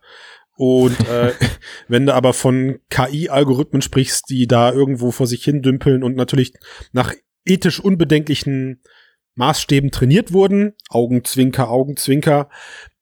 Und 0.55 0.99
äh, 1.07 1.33
wenn 1.87 2.05
du 2.05 2.13
aber 2.13 2.33
von 2.33 2.79
KI-Algorithmen 2.89 3.81
sprichst, 3.81 4.29
die 4.29 4.47
da 4.47 4.71
irgendwo 4.71 5.11
vor 5.11 5.27
sich 5.27 5.43
hin 5.43 5.61
dümpeln 5.61 6.03
und 6.03 6.15
natürlich 6.15 6.53
nach 6.91 7.13
ethisch 7.45 7.79
unbedenklichen 7.79 8.81
Maßstäben 9.35 9.91
trainiert 9.91 10.31
wurden, 10.31 10.73
Augenzwinker, 10.89 11.69
Augenzwinker, 11.69 12.49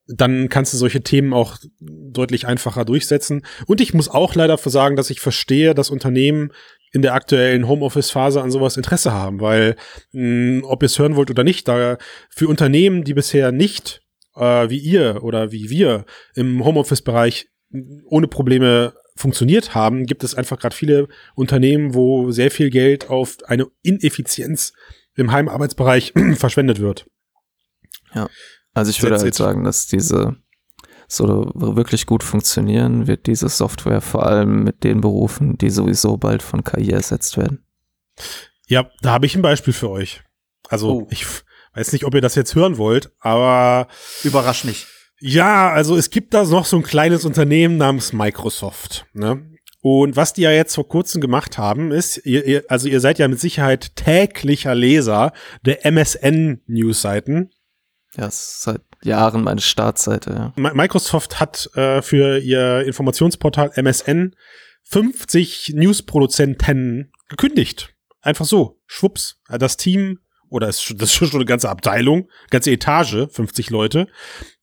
dann 0.08 0.50
kannst 0.50 0.74
du 0.74 0.78
solche 0.78 1.02
Themen 1.02 1.34
auch 1.34 1.58
deutlich 1.80 2.48
einfacher 2.48 2.86
durchsetzen. 2.86 3.46
Und 3.66 3.82
ich 3.82 3.94
muss 3.94 4.10
auch 4.10 4.36
leider 4.36 4.58
sagen, 4.58 4.96
dass 4.96 5.10
ich 5.10 5.20
verstehe, 5.20 5.74
dass 5.74 5.90
Unternehmen 5.90 6.52
in 6.92 7.02
der 7.02 7.14
aktuellen 7.14 7.68
Homeoffice-Phase 7.68 8.42
an 8.42 8.52
sowas 8.52 8.78
Interesse 8.78 9.12
haben, 9.12 9.40
weil 9.40 9.76
mh, 10.12 10.22
hm, 10.22 10.64
ob 10.66 10.84
ihr 10.84 10.88
es 10.88 11.00
hören 11.00 11.16
wollt 11.16 11.30
oder 11.30 11.44
nicht, 11.44 11.68
da 11.68 11.98
für 12.30 12.48
Unternehmen, 12.48 13.04
die 13.04 13.14
bisher 13.14 13.52
nicht 13.52 14.02
äh, 14.36 14.70
wie 14.70 14.78
ihr 14.78 15.24
oder 15.24 15.52
wie 15.52 15.70
wir 15.70 16.06
im 16.36 16.64
Homeoffice-Bereich 16.64 17.48
ohne 18.06 18.28
Probleme 18.28 18.94
funktioniert 19.16 19.76
haben, 19.76 20.06
gibt 20.06 20.24
es 20.24 20.36
einfach 20.36 20.60
gerade 20.60 20.76
viele 20.76 21.08
Unternehmen, 21.36 21.94
wo 21.94 22.32
sehr 22.32 22.52
viel 22.52 22.70
Geld 22.70 23.10
auf 23.10 23.38
eine 23.46 23.68
Ineffizienz 23.82 24.74
im 25.16 25.32
Heimarbeitsbereich 25.32 26.14
verschwendet 26.36 26.80
wird. 26.80 27.06
Ja, 28.14 28.30
also 28.74 28.90
ich 28.90 29.02
würde 29.02 29.18
halt 29.18 29.36
sagen, 29.36 29.64
dass 29.64 29.88
diese 29.88 30.36
so 31.12 31.52
wirklich 31.54 32.06
gut 32.06 32.24
funktionieren, 32.24 33.06
wird 33.06 33.28
diese 33.28 33.50
Software 33.50 34.00
vor 34.00 34.26
allem 34.26 34.64
mit 34.64 34.84
den 34.84 35.02
Berufen, 35.02 35.58
die 35.58 35.70
sowieso 35.70 36.16
bald 36.18 36.42
von 36.42 36.64
KI 36.64 36.92
ersetzt 36.92 37.38
werden. 37.38 37.66
Ja, 38.68 38.90
da 39.02 39.12
habe 39.12 39.26
ich 39.26 39.36
ein 39.36 39.42
Beispiel 39.42 39.74
für 39.74 39.90
euch. 39.90 40.22
Also 40.70 41.02
oh. 41.02 41.08
ich 41.10 41.26
weiß 41.74 41.92
nicht, 41.92 42.06
ob 42.06 42.16
ihr 42.16 42.22
das 42.22 42.36
jetzt 42.36 42.56
hören 42.56 42.78
wollt, 42.78 43.12
aber 43.20 43.90
überrasch 44.24 44.64
nicht. 44.64 44.88
Ja, 45.20 45.70
also 45.72 45.98
es 45.98 46.10
gibt 46.10 46.34
da 46.34 46.46
noch 46.46 46.66
so 46.66 46.78
ein 46.78 46.84
kleines 46.84 47.26
Unternehmen 47.26 47.76
namens 47.76 48.14
Microsoft. 48.14 49.06
Ne? 49.14 49.52
Und 49.82 50.16
was 50.16 50.32
die 50.32 50.44
ja 50.44 50.52
jetzt 50.52 50.76
vor 50.76 50.88
kurzem 50.88 51.20
gemacht 51.20 51.58
haben, 51.58 51.92
ist, 51.92 52.26
ihr, 52.26 52.46
ihr, 52.46 52.64
also 52.70 52.88
ihr 52.88 53.02
seid 53.02 53.20
ja 53.20 53.28
mit 53.28 53.40
Sicherheit 53.40 53.98
täglicher 53.98 54.76
Leser 54.76 55.34
der 55.66 55.86
MSN-Newsseiten. 55.86 57.52
Ja, 58.16 58.30
seit 58.32 58.82
Jahren 59.04 59.44
meine 59.44 59.62
Startseite. 59.62 60.54
Ja. 60.56 60.74
Microsoft 60.74 61.40
hat 61.40 61.70
äh, 61.76 62.02
für 62.02 62.40
ihr 62.40 62.86
Informationsportal 62.86 63.72
MSN 63.76 64.36
50 64.84 65.74
Newsproduzenten 65.76 67.12
gekündigt. 67.30 67.94
Einfach 68.22 68.46
so. 68.46 68.80
Schwupps. 68.88 69.40
Das 69.50 69.78
Team 69.78 70.20
oder 70.50 70.68
das 70.68 70.92
ist 70.92 71.14
schon 71.14 71.32
eine 71.34 71.46
ganze 71.46 71.70
Abteilung, 71.70 72.30
ganze 72.52 72.72
Etage, 72.72 73.28
50 73.32 73.72
Leute, 73.72 74.08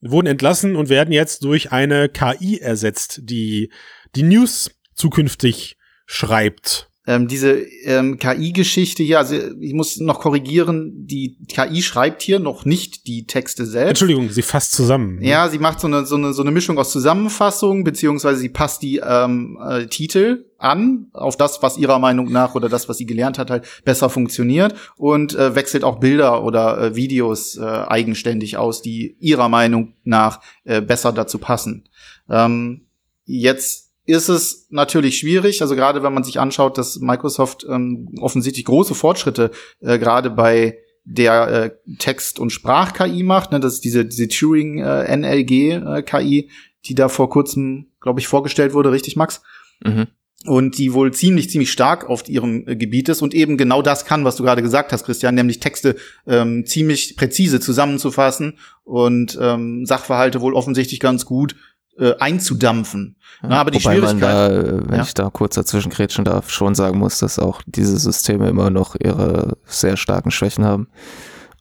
wurden 0.01 0.28
entlassen 0.28 0.76
und 0.76 0.89
werden 0.89 1.12
jetzt 1.12 1.43
durch 1.43 1.72
eine 1.72 2.09
KI 2.09 2.59
ersetzt, 2.59 3.20
die 3.24 3.72
die 4.14 4.22
News 4.22 4.70
zukünftig 4.95 5.76
schreibt 6.07 6.91
ähm, 7.09 7.27
diese 7.27 7.53
ähm, 7.85 8.19
KI-Geschichte 8.19 9.03
hier, 9.03 9.19
also 9.19 9.35
ich 9.61 9.73
muss 9.73 9.97
noch 9.97 10.21
korrigieren, 10.21 11.07
die 11.07 11.39
KI 11.49 11.81
schreibt 11.81 12.21
hier 12.21 12.39
noch 12.39 12.67
nicht 12.67 13.07
die 13.07 13.27
Texte 13.27 13.65
selbst. 13.65 14.03
Entschuldigung, 14.03 14.29
sie 14.29 14.43
fasst 14.43 14.73
zusammen. 14.73 15.23
Ja, 15.23 15.49
sie 15.49 15.59
macht 15.59 15.81
so 15.81 15.87
eine, 15.87 16.05
so 16.05 16.17
eine, 16.17 16.35
so 16.35 16.43
eine 16.43 16.51
Mischung 16.51 16.79
aus 16.79 16.93
Zusammenfassung, 16.93 17.83
beziehungsweise 17.83 18.39
sie 18.41 18.51
passt 18.51 18.83
die 18.83 19.01
ähm, 19.03 19.59
äh, 19.67 19.87
Titel 19.87 20.45
an, 20.59 21.07
auf 21.15 21.39
das, 21.39 21.63
was 21.63 21.79
ihrer 21.79 21.99
Meinung 21.99 22.31
nach 22.31 22.55
oder 22.55 22.69
das, 22.69 22.91
was 22.91 22.99
sie 22.99 23.07
gelernt 23.07 23.39
hat, 23.39 23.51
halt 23.51 23.67
besser 23.87 24.11
funktioniert 24.11 24.75
und 24.99 25.35
äh, 25.35 25.55
wechselt 25.55 25.85
auch 25.85 26.01
Bilder 26.01 26.45
oder 26.45 26.79
äh, 26.79 26.95
Videos 26.95 27.57
äh, 27.57 27.63
eigenständig 27.63 28.59
aus, 28.59 28.83
die 28.83 29.17
ihrer 29.19 29.49
Meinung 29.49 29.95
nach 30.05 30.43
äh, 30.65 30.83
besser 30.83 31.13
dazu 31.13 31.39
passen. 31.39 31.89
Ähm, 32.29 32.83
jetzt 33.25 33.88
ist 34.09 34.29
es 34.31 34.67
natürlich 34.71 35.19
schwierig, 35.19 35.61
also 35.61 35.77
gerade 35.77 36.03
wenn 36.03 36.15
man 36.15 36.25
sich 36.25 36.41
anschaut, 36.41 36.79
dass 36.79 36.99
Microsoft 36.99 37.67
ähm, 37.69 38.09
offensichtlich 38.19 38.65
große 38.65 38.95
Fortschritte 38.95 39.51
äh, 39.81 39.99
gerade 39.99 40.31
bei 40.31 40.79
der 41.05 41.49
äh, 41.49 41.73
Text- 41.99 42.39
und 42.39 42.49
Sprach-KI 42.49 43.23
macht. 43.23 43.53
Ne? 43.53 43.61
Das 43.61 43.75
ist 43.75 43.85
diese, 43.85 44.07
diese 44.07 44.29
Turing-NLG-KI, 44.29 46.39
äh, 46.39 46.49
die 46.87 46.95
da 46.95 47.11
vor 47.11 47.29
kurzem, 47.29 47.89
glaube 48.01 48.21
ich, 48.21 48.29
vorgestellt 48.29 48.73
wurde, 48.73 48.93
richtig, 48.93 49.17
Max? 49.17 49.43
Mhm. 49.85 50.07
Und 50.47 50.79
die 50.79 50.95
wohl 50.95 51.13
ziemlich, 51.13 51.51
ziemlich 51.51 51.71
stark 51.71 52.09
auf 52.09 52.27
ihrem 52.31 52.67
äh, 52.67 52.77
Gebiet 52.77 53.11
ist 53.11 53.21
und 53.21 53.35
eben 53.35 53.59
genau 53.59 53.83
das 53.83 54.07
kann, 54.07 54.25
was 54.25 54.37
du 54.37 54.43
gerade 54.43 54.63
gesagt 54.63 54.91
hast, 54.93 55.05
Christian, 55.05 55.35
nämlich 55.35 55.61
Texte 55.61 55.97
ähm, 56.27 56.65
ziemlich 56.65 57.15
präzise 57.17 57.61
zusammenzufassen 57.61 58.57
und 58.85 59.39
ähm, 59.39 59.85
Sachverhalte 59.85 60.41
wohl 60.41 60.55
offensichtlich 60.55 61.01
ganz 61.01 61.27
gut 61.27 61.57
äh, 61.99 62.15
einzudampfen. 62.19 63.17
Ja, 63.43 63.49
Na, 63.51 63.61
aber 63.61 63.71
die 63.71 63.81
Schwierigkeit, 63.81 64.13
man 64.13 64.21
da, 64.21 64.49
äh, 64.49 64.89
wenn 64.89 64.97
ja. 64.97 65.03
ich 65.03 65.15
da 65.15 65.31
kurz 65.31 65.55
dazwischen 65.55 65.91
grätschen 65.91 66.25
darf, 66.25 66.51
schon 66.51 66.75
sagen 66.75 66.99
muss, 66.99 67.19
dass 67.19 67.39
auch 67.39 67.63
diese 67.67 67.99
Systeme 67.99 68.49
immer 68.49 68.71
noch 68.71 68.97
ihre 68.99 69.57
sehr 69.65 69.97
starken 69.97 70.31
Schwächen 70.31 70.65
haben 70.65 70.89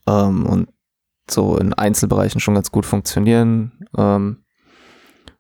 ähm, 0.07 0.45
und 0.45 0.69
so 1.29 1.57
in 1.57 1.73
Einzelbereichen 1.73 2.39
schon 2.39 2.55
ganz 2.55 2.71
gut 2.71 2.85
funktionieren. 2.85 3.87
Ähm, 3.97 4.43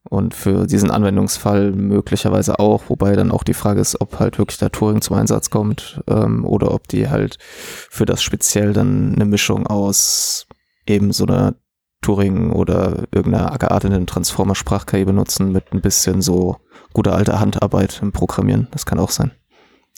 und 0.09 0.33
für 0.33 0.67
diesen 0.67 0.89
Anwendungsfall 0.89 1.71
möglicherweise 1.71 2.59
auch, 2.59 2.83
wobei 2.87 3.15
dann 3.15 3.31
auch 3.31 3.43
die 3.43 3.53
Frage 3.53 3.81
ist, 3.81 3.99
ob 3.99 4.19
halt 4.19 4.37
wirklich 4.37 4.57
der 4.57 4.71
Turing 4.71 5.01
zum 5.01 5.17
Einsatz 5.17 5.49
kommt 5.49 6.01
ähm, 6.07 6.45
oder 6.45 6.71
ob 6.71 6.87
die 6.87 7.09
halt 7.09 7.37
für 7.41 8.05
das 8.05 8.23
speziell 8.23 8.71
dann 8.71 9.15
eine 9.15 9.25
Mischung 9.25 9.67
aus 9.67 10.47
eben 10.85 11.11
so 11.11 11.25
einer 11.25 11.55
Turing 12.01 12.51
oder 12.51 13.05
irgendeiner 13.11 13.57
gearteten 13.57 14.07
Transformer-Sprach-KI 14.07 15.05
benutzen 15.05 15.51
mit 15.51 15.71
ein 15.73 15.81
bisschen 15.81 16.21
so 16.21 16.57
guter 16.93 17.15
alter 17.15 17.39
Handarbeit 17.39 17.99
im 18.01 18.11
Programmieren. 18.11 18.67
Das 18.71 18.85
kann 18.85 18.99
auch 18.99 19.11
sein. 19.11 19.31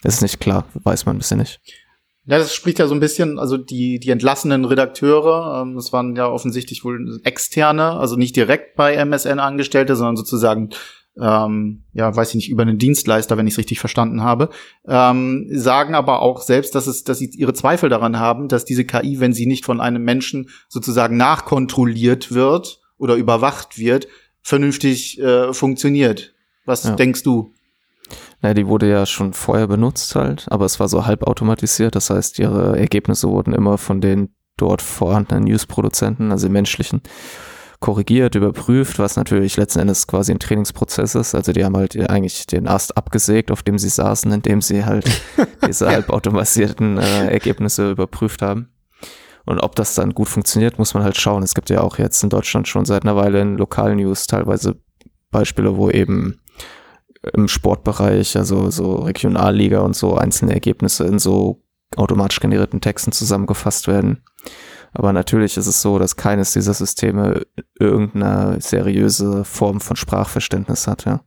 Das 0.01 0.15
ist 0.15 0.21
nicht 0.21 0.39
klar, 0.39 0.65
weiß 0.73 1.05
man 1.05 1.15
ein 1.15 1.19
bisschen 1.19 1.39
nicht. 1.39 1.59
Ja, 2.25 2.37
das 2.37 2.53
spricht 2.53 2.77
ja 2.77 2.87
so 2.87 2.93
ein 2.93 2.99
bisschen, 2.99 3.39
also 3.39 3.57
die, 3.57 3.99
die 3.99 4.11
entlassenen 4.11 4.63
Redakteure, 4.63 5.61
ähm, 5.61 5.75
das 5.75 5.91
waren 5.91 6.15
ja 6.15 6.27
offensichtlich 6.27 6.83
wohl 6.83 7.19
externe, 7.23 7.93
also 7.93 8.17
nicht 8.17 8.35
direkt 8.35 8.75
bei 8.75 8.93
MSN 8.93 9.39
Angestellte, 9.39 9.95
sondern 9.95 10.15
sozusagen 10.15 10.69
ähm, 11.21 11.83
ja, 11.93 12.15
weiß 12.15 12.29
ich 12.29 12.35
nicht, 12.35 12.49
über 12.49 12.61
einen 12.63 12.77
Dienstleister, 12.77 13.37
wenn 13.37 13.47
ich 13.47 13.53
es 13.53 13.57
richtig 13.57 13.79
verstanden 13.79 14.23
habe, 14.23 14.49
ähm, 14.87 15.47
sagen 15.51 15.95
aber 15.95 16.21
auch 16.21 16.41
selbst, 16.41 16.75
dass 16.75 16.87
es, 16.87 17.03
dass 17.03 17.19
sie 17.19 17.29
ihre 17.35 17.53
Zweifel 17.53 17.89
daran 17.89 18.19
haben, 18.19 18.47
dass 18.47 18.65
diese 18.65 18.85
KI, 18.85 19.19
wenn 19.19 19.33
sie 19.33 19.45
nicht 19.45 19.65
von 19.65 19.81
einem 19.81 20.03
Menschen 20.03 20.49
sozusagen 20.67 21.17
nachkontrolliert 21.17 22.31
wird 22.33 22.81
oder 22.97 23.15
überwacht 23.15 23.77
wird, 23.77 24.07
vernünftig 24.41 25.19
äh, 25.21 25.53
funktioniert. 25.53 26.33
Was 26.65 26.83
ja. 26.83 26.95
denkst 26.95 27.23
du? 27.23 27.53
Naja, 28.41 28.53
die 28.53 28.67
wurde 28.67 28.89
ja 28.89 29.05
schon 29.05 29.33
vorher 29.33 29.67
benutzt 29.67 30.15
halt, 30.15 30.47
aber 30.49 30.65
es 30.65 30.79
war 30.79 30.87
so 30.87 31.05
halbautomatisiert. 31.05 31.95
Das 31.95 32.09
heißt, 32.09 32.39
ihre 32.39 32.77
Ergebnisse 32.77 33.27
wurden 33.27 33.53
immer 33.53 33.77
von 33.77 34.01
den 34.01 34.29
dort 34.57 34.81
vorhandenen 34.81 35.45
News-Produzenten, 35.45 36.31
also 36.31 36.49
menschlichen, 36.49 37.01
korrigiert, 37.79 38.35
überprüft, 38.35 38.99
was 38.99 39.15
natürlich 39.15 39.55
letzten 39.55 39.79
Endes 39.79 40.05
quasi 40.05 40.31
ein 40.31 40.39
Trainingsprozess 40.39 41.15
ist. 41.15 41.33
Also 41.33 41.53
die 41.53 41.63
haben 41.63 41.77
halt 41.77 41.97
eigentlich 42.09 42.45
den 42.45 42.67
Ast 42.67 42.97
abgesägt, 42.97 43.51
auf 43.51 43.63
dem 43.63 43.77
sie 43.77 43.89
saßen, 43.89 44.31
indem 44.31 44.61
sie 44.61 44.83
halt 44.85 45.09
diese 45.67 45.87
halbautomatisierten 45.87 46.97
äh, 46.97 47.27
Ergebnisse 47.31 47.91
überprüft 47.91 48.41
haben. 48.41 48.69
Und 49.45 49.59
ob 49.61 49.75
das 49.75 49.95
dann 49.95 50.13
gut 50.13 50.27
funktioniert, 50.27 50.77
muss 50.77 50.93
man 50.93 51.03
halt 51.03 51.17
schauen. 51.17 51.41
Es 51.41 51.55
gibt 51.55 51.69
ja 51.69 51.81
auch 51.81 51.97
jetzt 51.97 52.23
in 52.23 52.29
Deutschland 52.29 52.67
schon 52.67 52.85
seit 52.85 53.03
einer 53.03 53.15
Weile 53.15 53.41
in 53.41 53.57
Lokalnews 53.57 54.27
teilweise 54.27 54.75
Beispiele, 55.31 55.77
wo 55.77 55.89
eben 55.89 56.39
im 57.33 57.47
Sportbereich, 57.47 58.37
also 58.37 58.69
so 58.69 58.95
Regionalliga 58.95 59.79
und 59.79 59.95
so 59.95 60.15
einzelne 60.15 60.53
Ergebnisse 60.53 61.05
in 61.05 61.19
so 61.19 61.63
automatisch 61.95 62.39
generierten 62.39 62.81
Texten 62.81 63.11
zusammengefasst 63.11 63.87
werden. 63.87 64.23
Aber 64.93 65.13
natürlich 65.13 65.57
ist 65.57 65.67
es 65.67 65.81
so, 65.81 65.99
dass 65.99 66.15
keines 66.15 66.53
dieser 66.53 66.73
Systeme 66.73 67.43
irgendeine 67.79 68.59
seriöse 68.59 69.45
Form 69.45 69.81
von 69.81 69.95
Sprachverständnis 69.95 70.87
hat, 70.87 71.05
ja. 71.05 71.21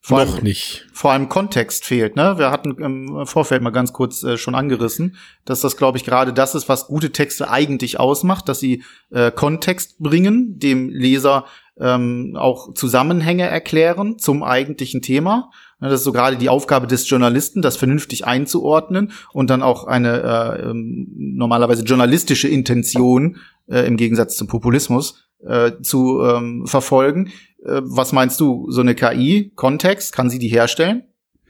Vor 0.00 0.24
Noch 0.24 0.34
allem, 0.36 0.44
nicht. 0.44 0.86
Vor 0.92 1.12
allem 1.12 1.28
Kontext 1.28 1.84
fehlt, 1.84 2.16
ne? 2.16 2.38
Wir 2.38 2.50
hatten 2.50 2.82
im 2.82 3.26
Vorfeld 3.26 3.62
mal 3.62 3.70
ganz 3.70 3.92
kurz 3.92 4.22
äh, 4.22 4.38
schon 4.38 4.54
angerissen, 4.54 5.16
dass 5.44 5.60
das, 5.60 5.76
glaube 5.76 5.98
ich, 5.98 6.04
gerade 6.04 6.32
das 6.32 6.54
ist, 6.54 6.68
was 6.68 6.86
gute 6.86 7.12
Texte 7.12 7.50
eigentlich 7.50 8.00
ausmacht, 8.00 8.48
dass 8.48 8.60
sie 8.60 8.84
äh, 9.10 9.30
Kontext 9.30 9.98
bringen, 9.98 10.58
dem 10.58 10.88
Leser 10.88 11.44
ähm, 11.78 12.36
auch 12.38 12.72
Zusammenhänge 12.74 13.48
erklären 13.48 14.18
zum 14.18 14.42
eigentlichen 14.42 15.02
Thema. 15.02 15.50
Das 15.80 15.92
ist 15.92 16.04
so 16.04 16.12
gerade 16.12 16.36
die 16.36 16.48
Aufgabe 16.48 16.86
des 16.86 17.08
Journalisten, 17.08 17.62
das 17.62 17.76
vernünftig 17.76 18.26
einzuordnen 18.26 19.12
und 19.32 19.48
dann 19.50 19.62
auch 19.62 19.84
eine 19.86 20.22
äh, 20.22 20.70
ähm, 20.70 21.08
normalerweise 21.16 21.84
journalistische 21.84 22.48
Intention 22.48 23.36
äh, 23.68 23.86
im 23.86 23.96
Gegensatz 23.96 24.36
zum 24.36 24.48
Populismus 24.48 25.28
äh, 25.46 25.72
zu 25.80 26.20
ähm, 26.22 26.66
verfolgen. 26.66 27.28
Äh, 27.64 27.80
was 27.84 28.12
meinst 28.12 28.40
du, 28.40 28.70
so 28.70 28.80
eine 28.80 28.94
KI, 28.94 29.52
Kontext, 29.54 30.12
kann 30.12 30.30
sie 30.30 30.40
die 30.40 30.48
herstellen? 30.48 31.04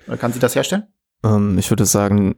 Oder 0.07 0.19
kann 0.19 0.33
sie 0.33 0.41
das 0.41 0.55
herstellen? 0.55 0.85
Ähm, 1.25 1.59
ich 1.59 1.71
würde 1.71 1.87
sagen, 1.87 2.37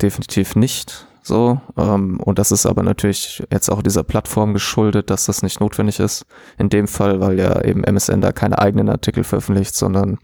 definitiv 0.00 0.56
nicht. 0.56 1.06
So, 1.22 1.60
ähm, 1.76 2.18
und 2.18 2.38
das 2.38 2.50
ist 2.50 2.64
aber 2.64 2.82
natürlich 2.82 3.42
jetzt 3.52 3.68
auch 3.68 3.82
dieser 3.82 4.02
Plattform 4.02 4.54
geschuldet, 4.54 5.10
dass 5.10 5.26
das 5.26 5.42
nicht 5.42 5.60
notwendig 5.60 6.00
ist. 6.00 6.24
In 6.58 6.70
dem 6.70 6.88
Fall, 6.88 7.20
weil 7.20 7.38
ja 7.38 7.62
eben 7.62 7.84
MSN 7.84 8.22
da 8.22 8.32
keine 8.32 8.58
eigenen 8.58 8.88
Artikel 8.88 9.22
veröffentlicht, 9.22 9.74
sondern 9.74 10.18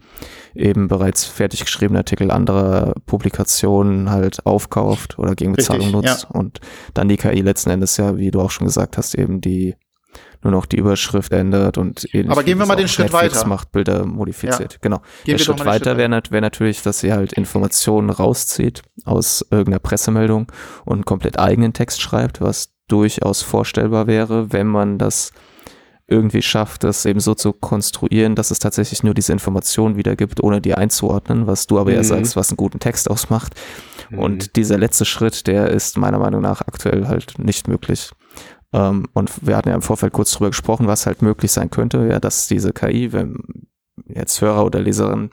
eben 0.57 0.87
bereits 0.87 1.25
fertig 1.25 1.65
geschriebene 1.65 1.99
Artikel 1.99 2.31
anderer 2.31 2.93
Publikationen 3.05 4.09
halt 4.09 4.45
aufkauft 4.45 5.17
oder 5.19 5.35
gegen 5.35 5.53
Bezahlung 5.53 5.93
Richtig, 5.93 6.11
nutzt. 6.11 6.23
Ja. 6.23 6.39
Und 6.39 6.59
dann 6.93 7.07
die 7.07 7.17
KI 7.17 7.41
letzten 7.41 7.69
Endes 7.69 7.97
ja, 7.97 8.17
wie 8.17 8.31
du 8.31 8.41
auch 8.41 8.51
schon 8.51 8.67
gesagt 8.67 8.97
hast, 8.97 9.15
eben 9.15 9.41
die 9.41 9.75
nur 10.43 10.51
noch 10.51 10.65
die 10.65 10.77
Überschrift 10.77 11.31
ändert 11.33 11.77
und. 11.77 12.07
Aber 12.27 12.43
gehen 12.43 12.59
wir 12.59 12.65
mal 12.65 12.75
den 12.75 12.87
Schritt 12.87 13.11
Netflix 13.11 13.37
weiter. 13.37 13.47
macht 13.47 13.71
Bilder 13.71 14.05
modifiziert. 14.05 14.73
Ja. 14.73 14.79
Genau. 14.81 14.97
Gehen 15.25 15.37
der 15.37 15.43
Schritt 15.43 15.65
weiter 15.65 15.97
wäre 15.97 16.21
wär 16.29 16.41
natürlich, 16.41 16.83
dass 16.83 16.99
sie 16.99 17.11
halt 17.11 17.33
Informationen 17.33 18.09
rauszieht 18.09 18.83
aus 19.05 19.45
irgendeiner 19.49 19.79
Pressemeldung 19.79 20.51
und 20.85 21.05
komplett 21.05 21.39
eigenen 21.39 21.73
Text 21.73 22.01
schreibt, 22.01 22.41
was 22.41 22.73
durchaus 22.87 23.41
vorstellbar 23.41 24.07
wäre, 24.07 24.51
wenn 24.53 24.67
man 24.67 24.97
das 24.97 25.31
irgendwie 26.07 26.41
schafft, 26.41 26.83
das 26.83 27.05
eben 27.05 27.19
so 27.19 27.35
zu 27.35 27.51
konstruieren, 27.51 28.35
dass 28.35 28.49
es 28.49 28.59
tatsächlich 28.59 29.03
nur 29.03 29.13
diese 29.13 29.33
Informationen 29.33 29.97
wiedergibt, 29.97 30.41
ohne 30.41 30.61
die 30.61 30.73
einzuordnen, 30.73 31.47
was 31.47 31.67
du 31.67 31.79
aber 31.79 31.91
mhm. 31.91 31.97
ja 31.97 32.03
sagst, 32.03 32.35
was 32.35 32.49
einen 32.49 32.57
guten 32.57 32.79
Text 32.79 33.09
ausmacht. 33.09 33.55
Mhm. 34.09 34.19
Und 34.19 34.55
dieser 34.55 34.77
letzte 34.77 35.03
Schritt, 35.03 35.47
der 35.47 35.69
ist 35.69 35.97
meiner 35.97 36.19
Meinung 36.19 36.41
nach 36.41 36.61
aktuell 36.61 37.07
halt 37.07 37.37
nicht 37.39 37.67
möglich. 37.67 38.11
Ähm, 38.71 39.07
und 39.13 39.45
wir 39.45 39.57
hatten 39.57 39.69
ja 39.69 39.75
im 39.75 39.81
Vorfeld 39.81 40.13
kurz 40.13 40.31
drüber 40.31 40.49
gesprochen, 40.49 40.87
was 40.87 41.05
halt 41.05 41.21
möglich 41.21 41.51
sein 41.51 41.69
könnte, 41.69 42.07
ja, 42.09 42.19
dass 42.19 42.47
diese 42.47 42.71
KI, 42.71 43.11
wenn 43.11 43.67
jetzt 44.07 44.39
Hörer 44.39 44.65
oder 44.65 44.79
Leserinnen 44.79 45.31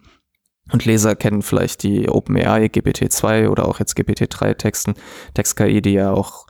und 0.72 0.84
Leser 0.84 1.14
kennen 1.14 1.42
vielleicht 1.42 1.82
die 1.82 2.08
OpenAI 2.08 2.66
GPT-2 2.66 3.48
oder 3.48 3.68
auch 3.68 3.78
jetzt 3.78 3.96
GPT-3 3.96 4.54
Texten, 4.54 4.94
Text-KI, 5.34 5.82
die 5.82 5.92
ja 5.92 6.12
auch 6.12 6.46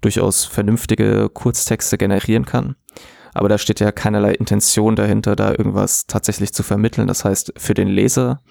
durchaus 0.00 0.44
vernünftige 0.44 1.28
Kurztexte 1.28 1.98
generieren 1.98 2.44
kann. 2.44 2.76
Aber 3.38 3.48
da 3.48 3.56
steht 3.56 3.78
ja 3.78 3.92
keinerlei 3.92 4.32
Intention 4.32 4.96
dahinter, 4.96 5.36
da 5.36 5.50
irgendwas 5.50 6.06
tatsächlich 6.06 6.52
zu 6.52 6.64
vermitteln. 6.64 7.06
Das 7.06 7.24
heißt, 7.24 7.52
für 7.56 7.74
den 7.74 7.86
Leser 7.86 8.42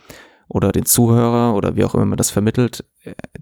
oder 0.47 0.71
den 0.71 0.85
Zuhörer 0.85 1.55
oder 1.55 1.75
wie 1.75 1.83
auch 1.83 1.93
immer 1.93 2.05
man 2.05 2.17
das 2.17 2.29
vermittelt, 2.29 2.85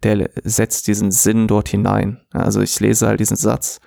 der 0.04 0.32
setzt 0.43 0.88
diesen 0.88 1.12
Sinn 1.12 1.48
dort 1.48 1.70
hinein. 1.70 2.22
Also 2.32 2.62
ich 2.62 2.80
lese 2.80 3.06
halt 3.06 3.20
diesen 3.20 3.38
Satz 3.38 3.80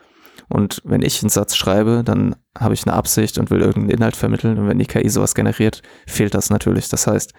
und 0.49 0.81
wenn 0.85 1.03
ich 1.03 1.21
einen 1.23 1.31
Satz 1.31 1.57
schreibe, 1.57 2.03
dann 2.05 2.37
habe 2.57 2.75
ich 2.75 2.87
eine 2.87 2.95
Absicht 2.97 3.39
und 3.39 3.51
will 3.51 3.61
irgendeinen 3.61 3.99
Inhalt 3.99 4.17
vermitteln. 4.17 4.59
Und 4.59 4.69
wenn 4.69 4.79
die 4.79 4.87
KI 4.87 5.09
sowas 5.09 5.35
generiert, 5.35 5.83
fehlt 6.07 6.35
das 6.35 6.51
natürlich. 6.51 6.89
Das 6.89 7.07
heißt, 7.09 7.33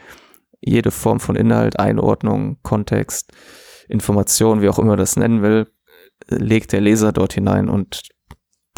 jede 0.60 0.92
Form 0.92 1.20
von 1.20 1.38
Inhalt, 1.38 1.80
Einordnung, 1.80 2.58
Kontext, 2.62 3.32
Information, 3.88 4.62
wie 4.62 4.70
auch 4.70 4.80
immer 4.80 4.96
das 4.98 5.16
nennen 5.16 5.42
will, 5.42 5.68
legt 6.28 6.74
der 6.74 6.82
Leser 6.82 7.12
dort 7.12 7.34
hinein. 7.34 7.70
Und 7.70 8.02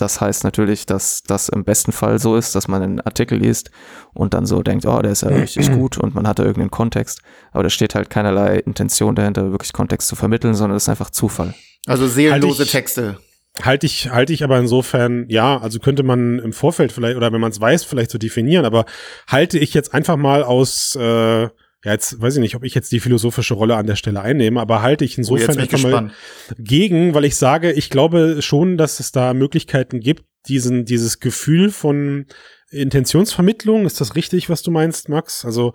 das 0.02 0.20
heißt 0.20 0.43
natürlich, 0.43 0.86
dass 0.86 1.22
das 1.24 1.49
im 1.49 1.64
besten 1.64 1.91
Fall 1.91 2.20
so 2.20 2.36
ist, 2.36 2.56
dass 2.56 2.68
man 2.68 2.82
einen 2.82 3.02
Artikel 3.02 3.38
liest 3.38 3.70
und 4.14 4.34
dann 4.34 4.45
so 4.45 4.64
denkt, 4.64 4.86
oh, 4.86 5.02
der 5.02 5.12
ist 5.12 5.22
ja 5.22 5.30
richtig 5.30 5.72
gut 5.72 5.97
und 5.97 6.16
man 6.16 6.28
hat 6.28 6.39
da 6.39 6.43
irgendeinen 6.43 6.72
Kontext. 6.72 7.22
Aber 7.52 7.64
da 7.64 7.70
steht 7.70 7.95
halt 7.95 8.10
keinerlei 8.10 8.58
Intention 8.58 9.16
dahinter, 9.16 9.52
wirklich 9.52 9.74
Kontext 9.74 10.08
zu 10.08 10.16
vermitteln, 10.16 10.56
sondern 10.56 10.78
es 10.78 10.84
ist 10.84 10.89
einfach 10.89 11.12
Zufall. 11.12 11.54
Also 11.86 12.08
seelenlose 12.08 12.64
halt 12.64 12.72
Texte. 12.72 13.20
Halte 13.62 13.86
ich, 13.86 14.10
halte 14.10 14.34
ich 14.34 14.43
aber 14.43 14.58
insofern, 14.58 15.26
ja, 15.28 15.60
also 15.60 15.80
könnte 15.80 16.04
man 16.04 16.39
im 16.39 16.54
Vorfeld 16.54 16.91
vielleicht, 16.91 17.18
oder 17.18 17.32
wenn 17.34 17.41
man 17.41 17.52
es 17.52 17.60
weiß, 17.60 17.84
vielleicht 17.84 18.10
so 18.10 18.18
definieren, 18.18 18.66
aber 18.66 18.86
halte 19.28 19.60
ich 19.60 19.74
jetzt 19.74 19.93
einfach 19.93 20.16
mal 20.16 20.43
aus, 20.43 20.95
äh, 20.95 21.49
ja, 21.84 21.93
jetzt 21.93 22.21
weiß 22.21 22.36
ich 22.36 22.41
nicht, 22.41 22.55
ob 22.55 22.63
ich 22.63 22.75
jetzt 22.75 22.91
die 22.91 22.99
philosophische 22.99 23.55
Rolle 23.55 23.75
an 23.75 23.88
der 23.88 23.95
Stelle 23.95 24.21
einnehme, 24.21 24.61
aber 24.61 24.82
halte 24.82 25.03
ich 25.03 25.17
oh, 25.17 25.21
insofern 25.21 25.57
oh, 25.57 25.61
einfach 25.61 25.82
mal 25.82 26.11
gegen, 26.59 27.13
weil 27.13 27.25
ich 27.25 27.36
sage, 27.36 27.71
ich 27.71 27.89
glaube 27.89 28.41
schon, 28.41 28.77
dass 28.77 28.99
es 28.99 29.11
da 29.11 29.34
Möglichkeiten 29.34 29.99
gibt, 29.99 30.25
diesen, 30.47 30.86
dieses 30.86 31.19
Gefühl 31.19 31.71
von 31.71 32.27
Intentionsvermittlung, 32.69 33.86
ist 33.86 33.99
das 33.99 34.15
richtig, 34.15 34.49
was 34.49 34.61
du 34.61 34.71
meinst, 34.71 35.09
Max? 35.09 35.43
Also 35.43 35.73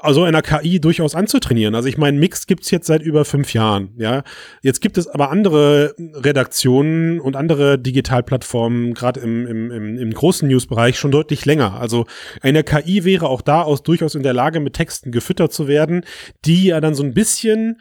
also 0.00 0.24
einer 0.24 0.42
KI 0.42 0.80
durchaus 0.80 1.14
anzutrainieren. 1.14 1.74
Also 1.74 1.88
ich 1.88 1.98
meine, 1.98 2.18
Mix 2.18 2.46
gibt's 2.46 2.70
jetzt 2.70 2.86
seit 2.86 3.02
über 3.02 3.24
fünf 3.24 3.52
Jahren. 3.52 3.94
Ja, 3.96 4.22
jetzt 4.62 4.80
gibt 4.80 4.98
es 4.98 5.06
aber 5.06 5.30
andere 5.30 5.94
Redaktionen 5.98 7.20
und 7.20 7.36
andere 7.36 7.78
Digitalplattformen, 7.78 8.94
gerade 8.94 9.20
im, 9.20 9.46
im, 9.46 9.70
im, 9.70 9.98
im 9.98 10.10
großen 10.12 10.48
Newsbereich 10.48 10.98
schon 10.98 11.10
deutlich 11.10 11.44
länger. 11.44 11.78
Also 11.80 12.06
eine 12.40 12.64
KI 12.64 13.04
wäre 13.04 13.28
auch 13.28 13.42
da 13.42 13.62
aus 13.62 13.82
durchaus 13.82 14.14
in 14.14 14.22
der 14.22 14.34
Lage, 14.34 14.60
mit 14.60 14.74
Texten 14.74 15.12
gefüttert 15.12 15.52
zu 15.52 15.68
werden, 15.68 16.04
die 16.44 16.66
ja 16.66 16.80
dann 16.80 16.94
so 16.94 17.02
ein 17.02 17.14
bisschen 17.14 17.80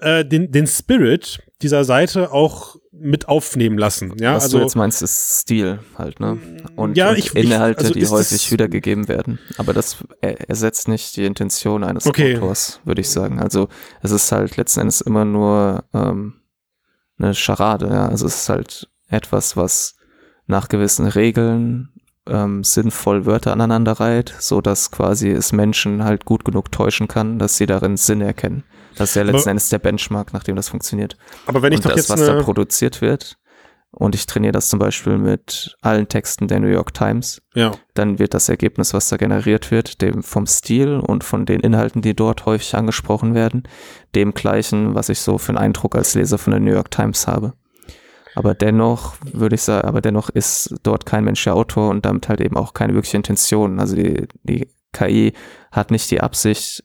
äh, 0.00 0.24
den, 0.24 0.50
den 0.50 0.66
Spirit 0.66 1.40
dieser 1.62 1.84
Seite 1.84 2.32
auch 2.32 2.76
mit 2.92 3.28
aufnehmen 3.28 3.78
lassen. 3.78 4.14
Ja, 4.18 4.34
Was 4.34 4.44
also 4.44 4.58
du 4.58 4.64
jetzt 4.64 4.76
meinst, 4.76 5.02
ist 5.02 5.40
Stil 5.42 5.78
halt, 5.96 6.20
ne? 6.20 6.38
Und, 6.76 6.96
Ja, 6.96 7.10
und 7.10 7.18
ich- 7.18 7.34
ich- 7.34 7.44
Inhalte, 7.44 7.80
also 7.82 7.94
die 7.94 8.06
häufig 8.06 8.50
wiedergegeben 8.50 9.08
werden. 9.08 9.38
Aber 9.58 9.72
das 9.72 9.98
er, 10.20 10.48
ersetzt 10.48 10.88
nicht 10.88 11.16
die 11.16 11.24
Intention 11.24 11.84
eines 11.84 12.06
Okay. 12.06 12.36
Autors, 12.36 12.80
würde 12.84 13.00
ich 13.00 13.08
sagen. 13.10 13.40
Also 13.40 13.68
es 14.02 14.10
ist 14.10 14.30
halt 14.32 14.56
letzten 14.56 14.80
Endes 14.80 15.00
immer 15.00 15.24
nur 15.24 15.84
ähm, 15.94 16.34
eine 17.18 17.34
Scharade, 17.34 17.88
ja. 17.88 18.08
Also 18.08 18.26
es 18.26 18.36
ist 18.42 18.48
halt 18.48 18.88
etwas, 19.08 19.56
was 19.56 19.96
nach 20.46 20.68
gewissen 20.68 21.06
Regeln 21.06 21.90
ähm, 22.26 22.64
sinnvoll 22.64 23.24
Wörter 23.26 23.52
aneinander 23.52 23.92
reiht, 23.92 24.34
so 24.38 24.60
dass 24.60 24.90
quasi 24.90 25.30
es 25.30 25.52
Menschen 25.52 26.04
halt 26.04 26.24
gut 26.24 26.44
genug 26.44 26.70
täuschen 26.72 27.08
kann, 27.08 27.38
dass 27.38 27.56
sie 27.56 27.66
darin 27.66 27.96
Sinn 27.96 28.20
erkennen. 28.20 28.64
Das 28.96 29.10
ist 29.10 29.14
ja 29.16 29.22
letzten 29.22 29.40
Aber- 29.42 29.50
Endes 29.52 29.68
der 29.68 29.78
Benchmark, 29.78 30.32
nach 30.32 30.42
dem 30.44 30.56
das 30.56 30.68
funktioniert. 30.68 31.16
aber 31.46 31.62
wenn 31.62 31.72
ich 31.72 31.78
und 31.78 31.84
doch 31.86 31.90
das, 31.90 32.08
jetzt 32.08 32.10
was 32.10 32.26
da 32.26 32.42
produziert 32.42 33.00
wird, 33.00 33.36
und 33.92 34.14
ich 34.14 34.26
trainiere 34.26 34.52
das 34.52 34.68
zum 34.68 34.78
Beispiel 34.78 35.18
mit 35.18 35.76
allen 35.80 36.06
Texten 36.06 36.46
der 36.46 36.60
New 36.60 36.68
York 36.68 36.94
Times, 36.94 37.42
ja, 37.54 37.72
dann 37.94 38.20
wird 38.20 38.34
das 38.34 38.48
Ergebnis, 38.48 38.94
was 38.94 39.08
da 39.08 39.16
generiert 39.16 39.72
wird, 39.72 40.00
dem 40.00 40.22
vom 40.22 40.46
Stil 40.46 41.00
und 41.00 41.24
von 41.24 41.44
den 41.44 41.58
Inhalten, 41.58 42.00
die 42.00 42.14
dort 42.14 42.46
häufig 42.46 42.76
angesprochen 42.76 43.34
werden, 43.34 43.64
dem 44.14 44.32
gleichen, 44.32 44.94
was 44.94 45.08
ich 45.08 45.20
so 45.20 45.38
für 45.38 45.48
einen 45.50 45.58
Eindruck 45.58 45.96
als 45.96 46.14
Leser 46.14 46.38
von 46.38 46.52
der 46.52 46.60
New 46.60 46.70
York 46.72 46.92
Times 46.92 47.26
habe. 47.26 47.54
Aber 48.36 48.54
dennoch 48.54 49.16
würde 49.32 49.56
ich 49.56 49.62
sagen, 49.62 49.88
aber 49.88 50.00
dennoch 50.00 50.28
ist 50.28 50.72
dort 50.84 51.04
kein 51.04 51.24
Mensch 51.24 51.42
der 51.42 51.56
Autor 51.56 51.90
und 51.90 52.06
damit 52.06 52.28
halt 52.28 52.40
eben 52.40 52.56
auch 52.56 52.74
keine 52.74 52.94
wirkliche 52.94 53.16
Intention. 53.16 53.80
Also 53.80 53.96
die, 53.96 54.28
die 54.44 54.68
KI 54.92 55.32
hat 55.72 55.90
nicht 55.90 56.08
die 56.12 56.20
Absicht, 56.20 56.84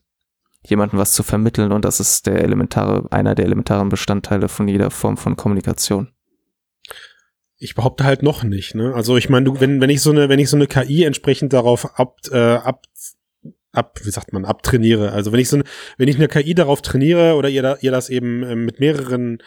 jemandem 0.70 1.00
was 1.00 1.14
zu 1.14 1.24
vermitteln 1.24 1.72
und 1.72 1.86
das 1.86 2.00
ist 2.00 2.28
der 2.28 2.44
elementare, 2.44 3.08
einer 3.12 3.36
der 3.36 3.46
elementaren 3.46 3.90
Bestandteile 3.90 4.48
von 4.48 4.68
jeder 4.68 4.92
Form 4.92 5.18
von 5.18 5.36
Kommunikation. 5.36 6.10
ich 7.58 7.76
behaupte 7.76 8.04
halt 8.04 8.24
noch 8.24 8.44
nicht. 8.44 8.76
Ne? 8.76 8.94
Also 8.94 9.18
ich 9.18 9.30
meine, 9.30 9.60
wenn 9.60 9.82
wenn 9.82 9.90
ich 9.90 10.02
so 10.02 10.12
eine 10.12 10.30
wenn 10.30 10.40
ich 10.40 10.50
so 10.50 10.58
eine 10.58 10.68
KI 10.68 11.04
entsprechend 11.04 11.54
darauf 11.54 12.00
ab 12.00 12.18
äh, 12.32 12.38
ab 12.38 12.86
ab 13.76 14.00
wie 14.04 14.12
sagt 14.12 14.34
man 14.34 14.46
abtrainiere. 14.46 15.12
Also 15.12 15.32
wenn 15.32 15.40
ich 15.40 15.50
so 15.50 15.58
eine, 15.58 15.66
wenn 15.98 16.08
ich 16.08 16.16
eine 16.16 16.28
KI 16.28 16.56
darauf 16.56 16.82
trainiere 16.82 17.36
oder 17.36 17.50
ihr 17.50 17.62
da, 17.62 17.78
ihr 17.82 17.92
das 17.92 18.10
eben 18.10 18.44
ähm, 18.44 18.66
mit 18.66 18.80
mehreren 18.80 19.40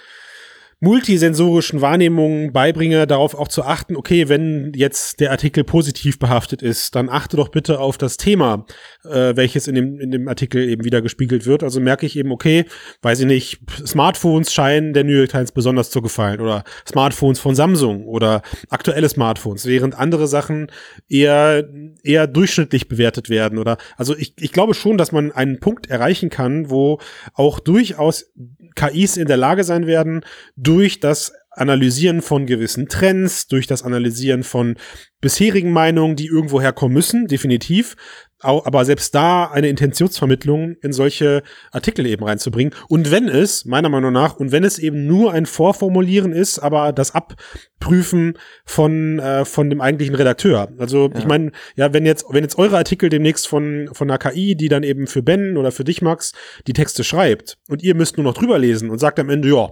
multisensorischen 0.81 1.81
Wahrnehmungen 1.81 2.53
beibringe, 2.53 3.09
darauf 3.09 3.35
auch 3.35 3.49
zu 3.49 3.65
achten, 3.65 3.97
okay, 3.97 4.29
wenn 4.29 4.73
jetzt 4.77 5.19
der 5.19 5.33
Artikel 5.33 5.65
positiv 5.65 6.21
behaftet 6.21 6.63
ist, 6.63 6.95
dann 6.95 7.09
achte 7.09 7.37
doch 7.37 7.49
bitte 7.49 7.81
auf 7.81 7.99
das 7.99 8.17
Thema, 8.17 8.65
äh, 9.05 9.35
welches 9.35 9.67
in 9.67 9.75
dem, 9.75 9.99
in 9.99 10.13
dem 10.13 10.29
Artikel 10.29 10.69
eben 10.69 10.85
wieder 10.85 11.03
gespiegelt 11.03 11.47
wird. 11.47 11.65
Also 11.65 11.81
merke 11.81 12.07
ich 12.07 12.17
eben, 12.17 12.31
okay, 12.31 12.65
weiß 13.03 13.21
ich 13.21 13.27
nicht, 13.27 13.59
Smartphones 13.85 14.53
scheinen 14.53 14.93
der 14.93 15.03
New 15.03 15.17
York 15.17 15.31
Times 15.31 15.51
besonders 15.51 15.91
zu 15.91 16.01
gefallen 16.01 16.41
oder 16.41 16.63
Smartphones 16.89 17.41
von 17.41 17.57
Samsung 17.57 18.07
oder 18.07 18.43
aktuelle 18.69 19.09
Smartphones, 19.09 19.67
während 19.67 19.99
andere 19.99 20.29
Sachen 20.29 20.71
eher, 21.09 21.69
eher 22.05 22.29
durchschnittlich 22.29 22.87
bewertet 22.87 23.31
werden 23.31 23.59
oder, 23.59 23.79
also 23.97 24.17
ich, 24.17 24.35
ich 24.39 24.53
glaube 24.53 24.75
schon, 24.75 24.97
dass 24.97 25.11
man 25.11 25.33
einen 25.33 25.59
Punkt 25.59 25.91
erreichen 25.91 26.31
kann, 26.31 26.71
wo 26.71 27.01
auch 27.35 27.59
durchaus 27.59 28.33
KIs 28.79 29.17
in 29.17 29.27
der 29.27 29.37
Lage 29.37 29.65
sein 29.65 29.87
werden, 29.87 30.25
durch 30.57 31.01
das 31.01 31.33
Analysieren 31.51 32.23
von 32.23 32.47
gewissen 32.47 32.89
Trends, 32.89 33.49
durch 33.49 33.67
das 33.67 33.83
Analysieren 33.83 34.45
von 34.45 34.77
bisherigen 35.21 35.73
Meinungen, 35.73 36.15
die 36.15 36.27
irgendwo 36.27 36.61
herkommen 36.61 36.95
müssen, 36.95 37.27
definitiv, 37.27 37.97
aber 38.41 38.85
selbst 38.85 39.15
da 39.15 39.47
eine 39.47 39.69
Intentionsvermittlung 39.69 40.77
in 40.83 40.93
solche 40.93 41.43
Artikel 41.73 42.07
eben 42.07 42.25
reinzubringen. 42.25 42.73
Und 42.89 43.11
wenn 43.11 43.29
es, 43.29 43.65
meiner 43.65 43.89
Meinung 43.89 44.13
nach, 44.13 44.37
und 44.37 44.53
wenn 44.53 44.65
es 44.65 44.79
eben 44.79 45.07
nur 45.07 45.33
ein 45.33 45.47
Vorformulieren 45.47 46.33
ist, 46.33 46.59
aber 46.59 46.93
das 46.93 47.15
Abprüfen 47.15 48.39
von, 48.65 49.19
äh, 49.19 49.45
von 49.45 49.71
dem 49.71 49.81
eigentlichen 49.81 50.15
Redakteur. 50.15 50.69
Also 50.79 51.11
ich 51.15 51.23
Ja. 51.23 51.27
meine, 51.29 51.53
ja, 51.77 51.93
wenn 51.93 52.07
jetzt, 52.07 52.27
wenn 52.31 52.45
jetzt 52.45 52.59
eure 52.59 52.77
Artikel 52.77 53.09
demnächst 53.09 53.49
von, 53.49 53.89
von 53.93 54.11
einer 54.11 54.19
KI, 54.19 54.55
die 54.55 54.69
dann 54.69 54.83
eben 54.83 55.07
für 55.07 55.23
Ben 55.23 55.57
oder 55.57 55.73
für 55.73 55.85
dich, 55.85 56.03
Max, 56.03 56.33
die 56.67 56.73
Texte 56.73 57.05
schreibt 57.05 57.59
und 57.69 57.83
ihr 57.83 57.95
müsst 57.95 58.17
nur 58.17 58.25
noch 58.25 58.35
drüber 58.35 58.59
lesen 58.59 58.91
und 58.91 58.99
sagt 58.99 59.19
am 59.19 59.31
Ende, 59.31 59.49
ja, 59.49 59.69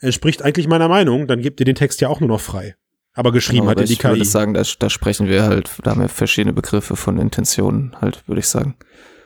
entspricht 0.00 0.42
eigentlich 0.42 0.68
meiner 0.68 0.88
Meinung, 0.88 1.26
dann 1.26 1.42
gebt 1.42 1.60
ihr 1.60 1.66
den 1.66 1.74
Text 1.74 2.00
ja 2.00 2.08
auch 2.08 2.20
nur 2.20 2.28
noch 2.28 2.40
frei. 2.40 2.74
Aber 3.14 3.32
geschrieben 3.32 3.60
Genau, 3.62 3.70
hat 3.72 3.78
aber 3.78 3.86
die 3.86 3.92
ich 3.94 4.04
würde 4.04 4.18
KI. 4.18 4.24
sagen, 4.24 4.54
da, 4.54 4.62
da 4.78 4.88
sprechen 4.90 5.26
wir 5.28 5.42
halt, 5.42 5.70
da 5.82 5.90
haben 5.92 6.00
wir 6.00 6.08
verschiedene 6.08 6.52
Begriffe 6.52 6.94
von 6.96 7.18
Intentionen 7.18 7.96
halt, 8.00 8.26
würde 8.28 8.40
ich 8.40 8.46
sagen. 8.48 8.76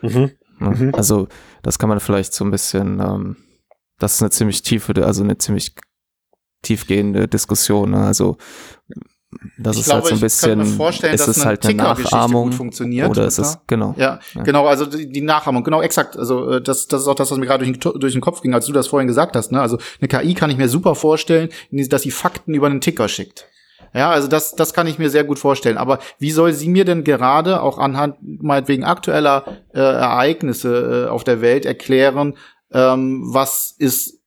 Mhm. 0.01 0.31
Ja. 0.59 0.69
Mhm. 0.71 0.91
Also 0.95 1.27
das 1.61 1.77
kann 1.79 1.89
man 1.89 1.99
vielleicht 1.99 2.33
so 2.33 2.43
ein 2.45 2.51
bisschen, 2.51 2.99
ähm, 2.99 3.35
das 3.99 4.15
ist 4.15 4.21
eine 4.21 4.31
ziemlich 4.31 4.61
tiefe, 4.63 4.93
also 5.05 5.23
eine 5.23 5.37
ziemlich 5.37 5.75
tiefgehende 6.61 7.27
Diskussion. 7.27 7.91
Ne? 7.91 7.99
Also 8.05 8.37
das 9.57 9.77
ist 9.77 9.91
halt 9.91 10.05
so 10.05 10.15
ein 10.15 10.21
bisschen, 10.21 10.51
ich 10.61 10.65
kann 10.65 10.69
mir 10.71 10.77
vorstellen, 10.77 11.13
ist 11.13 11.27
dass 11.27 11.35
es 11.37 11.41
eine 11.41 11.45
halt 11.49 11.63
eine 11.65 11.73
Ticker-Geschichte 11.73 12.15
Nachahmung 12.15 12.43
gut 12.45 12.53
funktioniert. 12.55 13.09
oder 13.09 13.25
ist 13.25 13.37
es, 13.37 13.57
genau. 13.67 13.93
Ja, 13.97 14.19
Ja. 14.33 14.43
genau, 14.43 14.65
also 14.65 14.85
die, 14.85 15.11
die 15.11 15.21
Nachahmung, 15.21 15.63
genau 15.63 15.81
exakt. 15.81 16.17
Also 16.17 16.49
äh, 16.53 16.61
das, 16.61 16.87
das 16.87 17.01
ist 17.01 17.07
auch 17.07 17.15
das, 17.15 17.31
was 17.31 17.37
mir 17.37 17.45
gerade 17.45 17.65
durch, 17.65 17.77
den- 17.77 17.99
durch 17.99 18.13
den 18.13 18.21
Kopf 18.21 18.41
ging, 18.41 18.53
als 18.53 18.65
du 18.65 18.71
das 18.71 18.87
vorhin 18.87 19.07
gesagt 19.07 19.35
hast. 19.35 19.51
Ne? 19.51 19.59
Also 19.61 19.77
eine 19.99 20.07
KI 20.07 20.33
kann 20.35 20.49
ich 20.49 20.57
mir 20.57 20.69
super 20.69 20.95
vorstellen, 20.95 21.49
dass 21.71 22.03
sie 22.03 22.11
Fakten 22.11 22.53
über 22.53 22.67
einen 22.67 22.81
Ticker 22.81 23.07
schickt. 23.09 23.47
Ja, 23.95 24.11
also 24.11 24.27
das, 24.27 24.55
das 24.55 24.73
kann 24.73 24.87
ich 24.87 24.99
mir 24.99 25.09
sehr 25.09 25.23
gut 25.23 25.39
vorstellen. 25.39 25.77
Aber 25.77 25.99
wie 26.19 26.31
soll 26.31 26.51
sie 26.51 26.67
mir 26.67 26.83
denn 26.83 27.05
gerade 27.05 27.61
auch 27.61 27.77
anhand 27.77 28.17
meinetwegen 28.21 28.83
aktueller 28.83 29.45
äh, 29.73 29.79
Ereignisse 29.79 31.05
äh, 31.05 31.09
auf 31.09 31.23
der 31.23 31.39
Welt 31.39 31.65
erklären, 31.65 32.35
ähm, 32.73 33.23
was 33.33 33.73
ist 33.77 34.19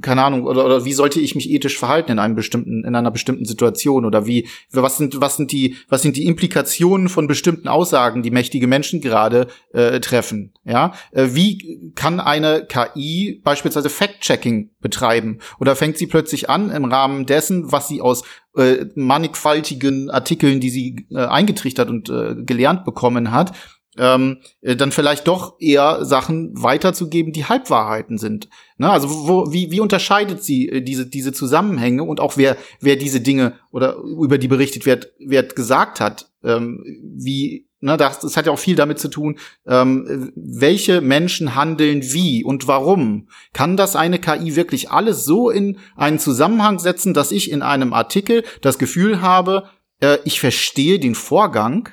keine 0.00 0.24
Ahnung, 0.24 0.44
oder, 0.44 0.64
oder 0.64 0.84
wie 0.84 0.92
sollte 0.92 1.20
ich 1.20 1.34
mich 1.34 1.48
ethisch 1.50 1.78
verhalten 1.78 2.10
in 2.12 2.18
einem 2.18 2.34
bestimmten, 2.34 2.84
in 2.84 2.94
einer 2.94 3.10
bestimmten 3.10 3.44
Situation 3.44 4.04
oder 4.04 4.26
wie, 4.26 4.48
was 4.72 4.96
sind, 4.96 5.20
was 5.20 5.36
sind 5.36 5.52
die, 5.52 5.76
was 5.88 6.02
sind 6.02 6.16
die 6.16 6.26
Implikationen 6.26 7.08
von 7.08 7.28
bestimmten 7.28 7.68
Aussagen, 7.68 8.22
die 8.22 8.30
mächtige 8.30 8.66
Menschen 8.66 9.00
gerade 9.00 9.46
äh, 9.72 10.00
treffen? 10.00 10.52
Ja, 10.64 10.94
äh, 11.12 11.28
wie 11.30 11.92
kann 11.94 12.18
eine 12.18 12.66
KI 12.66 13.40
beispielsweise 13.44 13.88
Fact-Checking 13.88 14.70
betreiben? 14.80 15.38
Oder 15.60 15.76
fängt 15.76 15.96
sie 15.96 16.06
plötzlich 16.06 16.50
an 16.50 16.70
im 16.70 16.84
Rahmen 16.84 17.26
dessen, 17.26 17.70
was 17.70 17.88
sie 17.88 18.00
aus 18.00 18.24
äh, 18.56 18.86
mannigfaltigen 18.96 20.10
Artikeln, 20.10 20.58
die 20.58 20.70
sie 20.70 21.06
äh, 21.10 21.18
eingetrichtert 21.18 21.88
und 21.88 22.08
äh, 22.08 22.34
gelernt 22.36 22.84
bekommen 22.84 23.30
hat, 23.30 23.52
ähm, 23.98 24.38
äh, 24.60 24.76
dann 24.76 24.92
vielleicht 24.92 25.28
doch 25.28 25.56
eher 25.60 26.04
Sachen 26.04 26.50
weiterzugeben, 26.60 27.32
die 27.32 27.44
Halbwahrheiten 27.44 28.18
sind. 28.18 28.48
Ne? 28.76 28.90
Also 28.90 29.08
wo, 29.10 29.52
wie, 29.52 29.70
wie 29.70 29.80
unterscheidet 29.80 30.42
sie 30.42 30.68
äh, 30.68 30.80
diese, 30.80 31.06
diese 31.06 31.32
Zusammenhänge 31.32 32.02
und 32.02 32.20
auch 32.20 32.36
wer, 32.36 32.56
wer 32.80 32.96
diese 32.96 33.20
Dinge 33.20 33.54
oder 33.70 33.96
über 33.96 34.38
die 34.38 34.48
berichtet 34.48 34.86
wird, 34.86 35.12
wird 35.18 35.56
gesagt 35.56 36.00
hat, 36.00 36.30
ähm, 36.42 36.84
wie 37.02 37.68
Ne, 37.80 37.96
das, 37.96 38.18
das 38.18 38.36
hat 38.36 38.46
ja 38.46 38.52
auch 38.52 38.58
viel 38.58 38.74
damit 38.74 38.98
zu 38.98 39.06
tun, 39.06 39.38
ähm, 39.64 40.32
welche 40.34 41.00
Menschen 41.00 41.54
handeln 41.54 42.02
wie 42.02 42.42
und 42.42 42.66
warum. 42.66 43.28
Kann 43.52 43.76
das 43.76 43.94
eine 43.94 44.18
KI 44.18 44.56
wirklich 44.56 44.90
alles 44.90 45.24
so 45.24 45.48
in 45.48 45.78
einen 45.94 46.18
Zusammenhang 46.18 46.80
setzen, 46.80 47.14
dass 47.14 47.30
ich 47.30 47.52
in 47.52 47.62
einem 47.62 47.92
Artikel 47.92 48.42
das 48.62 48.78
Gefühl 48.78 49.20
habe, 49.20 49.68
äh, 50.00 50.18
ich 50.24 50.40
verstehe 50.40 50.98
den 50.98 51.14
Vorgang 51.14 51.90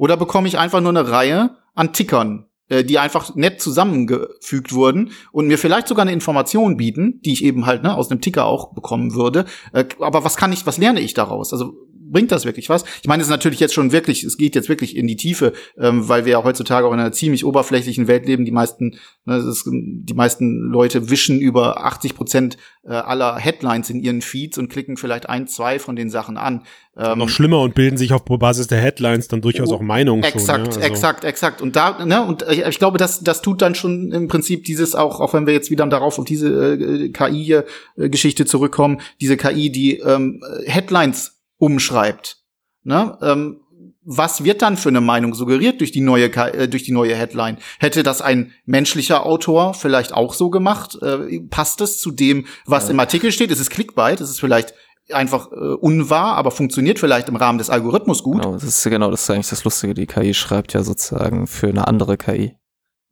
oder 0.00 0.16
bekomme 0.16 0.48
ich 0.48 0.58
einfach 0.58 0.80
nur 0.80 0.88
eine 0.88 1.10
Reihe 1.10 1.50
an 1.74 1.92
Tickern, 1.92 2.46
äh, 2.70 2.84
die 2.84 2.98
einfach 2.98 3.34
nett 3.34 3.60
zusammengefügt 3.60 4.72
wurden 4.72 5.10
und 5.30 5.46
mir 5.46 5.58
vielleicht 5.58 5.88
sogar 5.88 6.04
eine 6.04 6.12
Information 6.14 6.78
bieten, 6.78 7.20
die 7.22 7.34
ich 7.34 7.44
eben 7.44 7.66
halt 7.66 7.82
ne, 7.82 7.94
aus 7.94 8.10
einem 8.10 8.22
Ticker 8.22 8.46
auch 8.46 8.72
bekommen 8.72 9.12
würde. 9.12 9.44
Äh, 9.74 9.84
aber 10.00 10.24
was 10.24 10.38
kann 10.38 10.54
ich, 10.54 10.64
was 10.64 10.78
lerne 10.78 11.00
ich 11.00 11.12
daraus? 11.12 11.52
Also 11.52 11.74
bringt 12.10 12.32
das 12.32 12.44
wirklich 12.44 12.68
was? 12.68 12.84
Ich 13.02 13.08
meine, 13.08 13.20
es 13.20 13.28
ist 13.28 13.32
natürlich 13.32 13.60
jetzt 13.60 13.74
schon 13.74 13.92
wirklich, 13.92 14.24
es 14.24 14.36
geht 14.36 14.54
jetzt 14.54 14.68
wirklich 14.68 14.96
in 14.96 15.06
die 15.06 15.16
Tiefe, 15.16 15.52
ähm, 15.78 16.08
weil 16.08 16.24
wir 16.24 16.32
ja 16.32 16.44
heutzutage 16.44 16.86
auch 16.86 16.92
in 16.92 17.00
einer 17.00 17.12
ziemlich 17.12 17.44
oberflächlichen 17.44 18.08
Welt 18.08 18.26
leben. 18.26 18.44
Die 18.44 18.52
meisten, 18.52 18.98
ne, 19.24 19.36
ist, 19.36 19.68
die 19.70 20.14
meisten 20.14 20.58
Leute 20.70 21.10
wischen 21.10 21.40
über 21.40 21.84
80 21.84 22.14
Prozent 22.14 22.56
äh, 22.82 22.92
aller 22.92 23.36
Headlines 23.36 23.90
in 23.90 24.00
ihren 24.00 24.22
Feeds 24.22 24.58
und 24.58 24.68
klicken 24.68 24.96
vielleicht 24.96 25.28
ein, 25.28 25.46
zwei 25.46 25.78
von 25.78 25.96
den 25.96 26.10
Sachen 26.10 26.36
an. 26.36 26.62
Ähm, 26.96 27.18
Noch 27.18 27.28
schlimmer 27.28 27.60
und 27.60 27.74
bilden 27.74 27.96
sich 27.96 28.12
auf 28.12 28.24
Basis 28.24 28.66
der 28.66 28.80
Headlines 28.80 29.28
dann 29.28 29.40
durchaus 29.40 29.70
auch 29.70 29.80
Meinungen 29.80 30.22
Exakt, 30.22 30.46
schon. 30.46 30.58
Ja? 30.58 30.66
Also, 30.66 30.80
exakt, 30.80 31.24
exakt. 31.24 31.62
Und 31.62 31.76
da, 31.76 32.04
ne, 32.04 32.22
und 32.22 32.44
ich, 32.50 32.64
ich 32.66 32.78
glaube, 32.78 32.98
das, 32.98 33.20
das 33.20 33.42
tut 33.42 33.62
dann 33.62 33.74
schon 33.74 34.12
im 34.12 34.28
Prinzip 34.28 34.64
dieses 34.64 34.94
auch, 34.94 35.20
auch 35.20 35.34
wenn 35.34 35.46
wir 35.46 35.54
jetzt 35.54 35.70
wieder 35.70 35.86
darauf 35.86 36.18
auf 36.18 36.24
diese 36.24 36.74
äh, 36.74 37.08
KI-Geschichte 37.10 38.44
zurückkommen, 38.44 39.00
diese 39.20 39.36
KI, 39.36 39.70
die 39.70 39.98
ähm, 39.98 40.42
Headlines 40.66 41.39
umschreibt. 41.60 42.38
Ne? 42.82 43.16
Ähm, 43.22 43.60
was 44.02 44.42
wird 44.42 44.62
dann 44.62 44.76
für 44.76 44.88
eine 44.88 45.00
Meinung 45.00 45.34
suggeriert 45.34 45.80
durch 45.80 45.92
die 45.92 46.00
neue 46.00 46.34
äh, 46.34 46.68
durch 46.68 46.82
die 46.82 46.92
neue 46.92 47.14
Headline? 47.14 47.58
Hätte 47.78 48.02
das 48.02 48.22
ein 48.22 48.52
menschlicher 48.64 49.24
Autor 49.26 49.74
vielleicht 49.74 50.12
auch 50.12 50.34
so 50.34 50.50
gemacht? 50.50 50.98
Äh, 51.02 51.40
passt 51.50 51.80
es 51.80 52.00
zu 52.00 52.10
dem, 52.10 52.46
was 52.66 52.84
ja. 52.84 52.90
im 52.90 53.00
Artikel 53.00 53.30
steht? 53.30 53.50
Ist 53.50 53.60
es 53.60 53.70
Clickbait? 53.70 54.20
Ist 54.20 54.30
es 54.30 54.40
vielleicht 54.40 54.74
einfach 55.12 55.52
äh, 55.52 55.54
unwahr, 55.54 56.36
aber 56.36 56.50
funktioniert 56.50 56.98
vielleicht 56.98 57.28
im 57.28 57.36
Rahmen 57.36 57.58
des 57.58 57.68
Algorithmus 57.68 58.22
gut? 58.22 58.42
Genau, 58.42 58.54
das 58.54 58.64
ist 58.64 58.84
genau 58.84 59.10
das 59.10 59.22
ist 59.22 59.30
eigentlich 59.30 59.50
das 59.50 59.64
Lustige. 59.64 59.94
Die 59.94 60.06
KI 60.06 60.34
schreibt 60.34 60.72
ja 60.72 60.82
sozusagen 60.82 61.46
für 61.46 61.68
eine 61.68 61.86
andere 61.86 62.16
KI. 62.16 62.56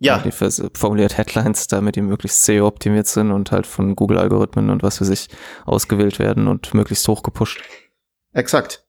Ja. 0.00 0.18
Die 0.18 0.30
formuliert 0.30 1.18
Headlines, 1.18 1.66
damit 1.66 1.96
die 1.96 2.02
möglichst 2.02 2.44
SEO-optimiert 2.44 3.08
sind 3.08 3.32
und 3.32 3.50
halt 3.50 3.66
von 3.66 3.96
Google-Algorithmen 3.96 4.70
und 4.70 4.82
was 4.84 4.98
für 4.98 5.04
sich 5.04 5.28
ausgewählt 5.66 6.20
werden 6.20 6.46
und 6.46 6.72
möglichst 6.72 7.06
hoch 7.08 7.24
gepusht. 7.24 7.60
Exakt. 8.38 8.84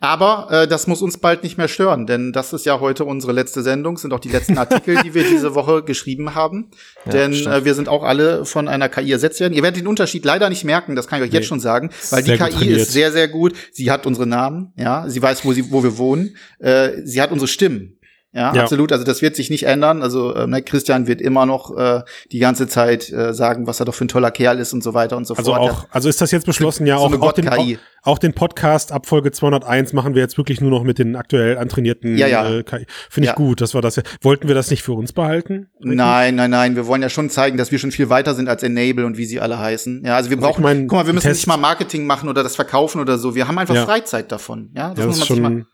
Aber 0.00 0.48
äh, 0.50 0.68
das 0.68 0.88
muss 0.88 1.00
uns 1.00 1.18
bald 1.18 1.44
nicht 1.44 1.58
mehr 1.58 1.68
stören, 1.68 2.06
denn 2.06 2.32
das 2.32 2.52
ist 2.52 2.66
ja 2.66 2.80
heute 2.80 3.04
unsere 3.04 3.32
letzte 3.32 3.62
Sendung, 3.62 3.96
sind 3.98 4.12
auch 4.12 4.18
die 4.18 4.28
letzten 4.28 4.58
Artikel, 4.58 5.00
die 5.04 5.14
wir 5.14 5.22
diese 5.22 5.54
Woche 5.54 5.82
geschrieben 5.86 6.34
haben. 6.34 6.70
Ja, 7.04 7.12
denn 7.12 7.32
äh, 7.32 7.64
wir 7.64 7.74
sind 7.74 7.88
auch 7.88 8.02
alle 8.02 8.44
von 8.44 8.66
einer 8.66 8.88
KI 8.88 9.12
ersetzt 9.12 9.38
werden. 9.38 9.54
Ihr 9.54 9.62
werdet 9.62 9.80
den 9.80 9.86
Unterschied 9.86 10.24
leider 10.24 10.48
nicht 10.48 10.64
merken, 10.64 10.96
das 10.96 11.06
kann 11.06 11.20
ich 11.20 11.26
euch 11.26 11.30
nee. 11.30 11.38
jetzt 11.38 11.46
schon 11.46 11.60
sagen, 11.60 11.90
weil 12.10 12.24
sehr 12.24 12.36
die 12.36 12.56
KI 12.56 12.68
ist 12.70 12.92
sehr, 12.92 13.12
sehr 13.12 13.28
gut. 13.28 13.54
Sie 13.72 13.90
hat 13.90 14.06
unsere 14.06 14.26
Namen, 14.26 14.72
ja, 14.76 15.08
sie 15.08 15.22
weiß, 15.22 15.44
wo 15.44 15.52
sie, 15.52 15.70
wo 15.70 15.84
wir 15.84 15.96
wohnen, 15.98 16.36
äh, 16.58 16.90
sie 17.04 17.22
hat 17.22 17.30
unsere 17.30 17.48
Stimmen. 17.48 17.95
Ja, 18.36 18.54
ja, 18.54 18.62
absolut. 18.62 18.92
Also 18.92 19.02
das 19.02 19.22
wird 19.22 19.34
sich 19.34 19.48
nicht 19.48 19.62
ändern. 19.62 20.02
Also 20.02 20.34
äh, 20.34 20.46
ne, 20.46 20.60
Christian 20.60 21.06
wird 21.06 21.22
immer 21.22 21.46
noch 21.46 21.74
äh, 21.74 22.02
die 22.32 22.38
ganze 22.38 22.68
Zeit 22.68 23.10
äh, 23.10 23.32
sagen, 23.32 23.66
was 23.66 23.80
er 23.80 23.86
doch 23.86 23.94
für 23.94 24.04
ein 24.04 24.08
toller 24.08 24.30
Kerl 24.30 24.58
ist 24.58 24.74
und 24.74 24.82
so 24.82 24.92
weiter 24.92 25.16
und 25.16 25.26
so 25.26 25.34
also 25.34 25.54
fort. 25.54 25.70
Auch, 25.72 25.86
also 25.90 26.10
ist 26.10 26.20
das 26.20 26.32
jetzt 26.32 26.44
beschlossen, 26.44 26.86
ja, 26.86 26.98
so 26.98 27.04
auch, 27.04 27.20
auch, 27.22 27.32
den, 27.32 27.48
auch, 27.48 27.66
auch, 28.02 28.18
den 28.18 28.34
Podcast 28.34 28.92
ab 28.92 29.06
Folge 29.06 29.32
201 29.32 29.94
machen 29.94 30.14
wir 30.14 30.20
jetzt 30.20 30.36
wirklich 30.36 30.60
nur 30.60 30.70
noch 30.70 30.82
mit 30.82 30.98
den 30.98 31.16
aktuell 31.16 31.56
antrainierten 31.56 32.18
ja, 32.18 32.26
ja. 32.26 32.58
Äh, 32.58 32.62
KI. 32.62 32.84
Finde 33.08 33.28
ich 33.28 33.30
ja. 33.30 33.34
gut, 33.36 33.62
das 33.62 33.72
war 33.72 33.80
das. 33.80 34.02
Wollten 34.20 34.48
wir 34.48 34.54
das 34.54 34.70
nicht 34.70 34.82
für 34.82 34.92
uns 34.92 35.14
behalten? 35.14 35.70
Richtig? 35.80 35.96
Nein, 35.96 36.34
nein, 36.34 36.50
nein. 36.50 36.76
Wir 36.76 36.86
wollen 36.86 37.00
ja 37.00 37.08
schon 37.08 37.30
zeigen, 37.30 37.56
dass 37.56 37.72
wir 37.72 37.78
schon 37.78 37.90
viel 37.90 38.10
weiter 38.10 38.34
sind 38.34 38.50
als 38.50 38.62
Enable 38.62 39.06
und 39.06 39.16
wie 39.16 39.24
sie 39.24 39.40
alle 39.40 39.58
heißen. 39.58 40.04
Ja, 40.04 40.16
also 40.16 40.28
wir 40.28 40.36
brauchen, 40.36 40.62
also 40.62 40.74
ich 40.74 40.80
mein, 40.80 40.88
guck 40.88 40.98
mal, 40.98 41.06
wir 41.06 41.14
müssen 41.14 41.28
Test. 41.28 41.40
nicht 41.40 41.46
mal 41.46 41.56
Marketing 41.56 42.04
machen 42.04 42.28
oder 42.28 42.42
das 42.42 42.54
verkaufen 42.54 43.00
oder 43.00 43.16
so. 43.16 43.34
Wir 43.34 43.48
haben 43.48 43.56
einfach 43.56 43.76
Freizeit 43.86 44.30
davon. 44.30 44.72
Ja, 44.76 44.92
das, 44.92 45.06
muss 45.06 45.18
man 45.20 45.26
sich 45.26 45.40
mal 45.40 45.66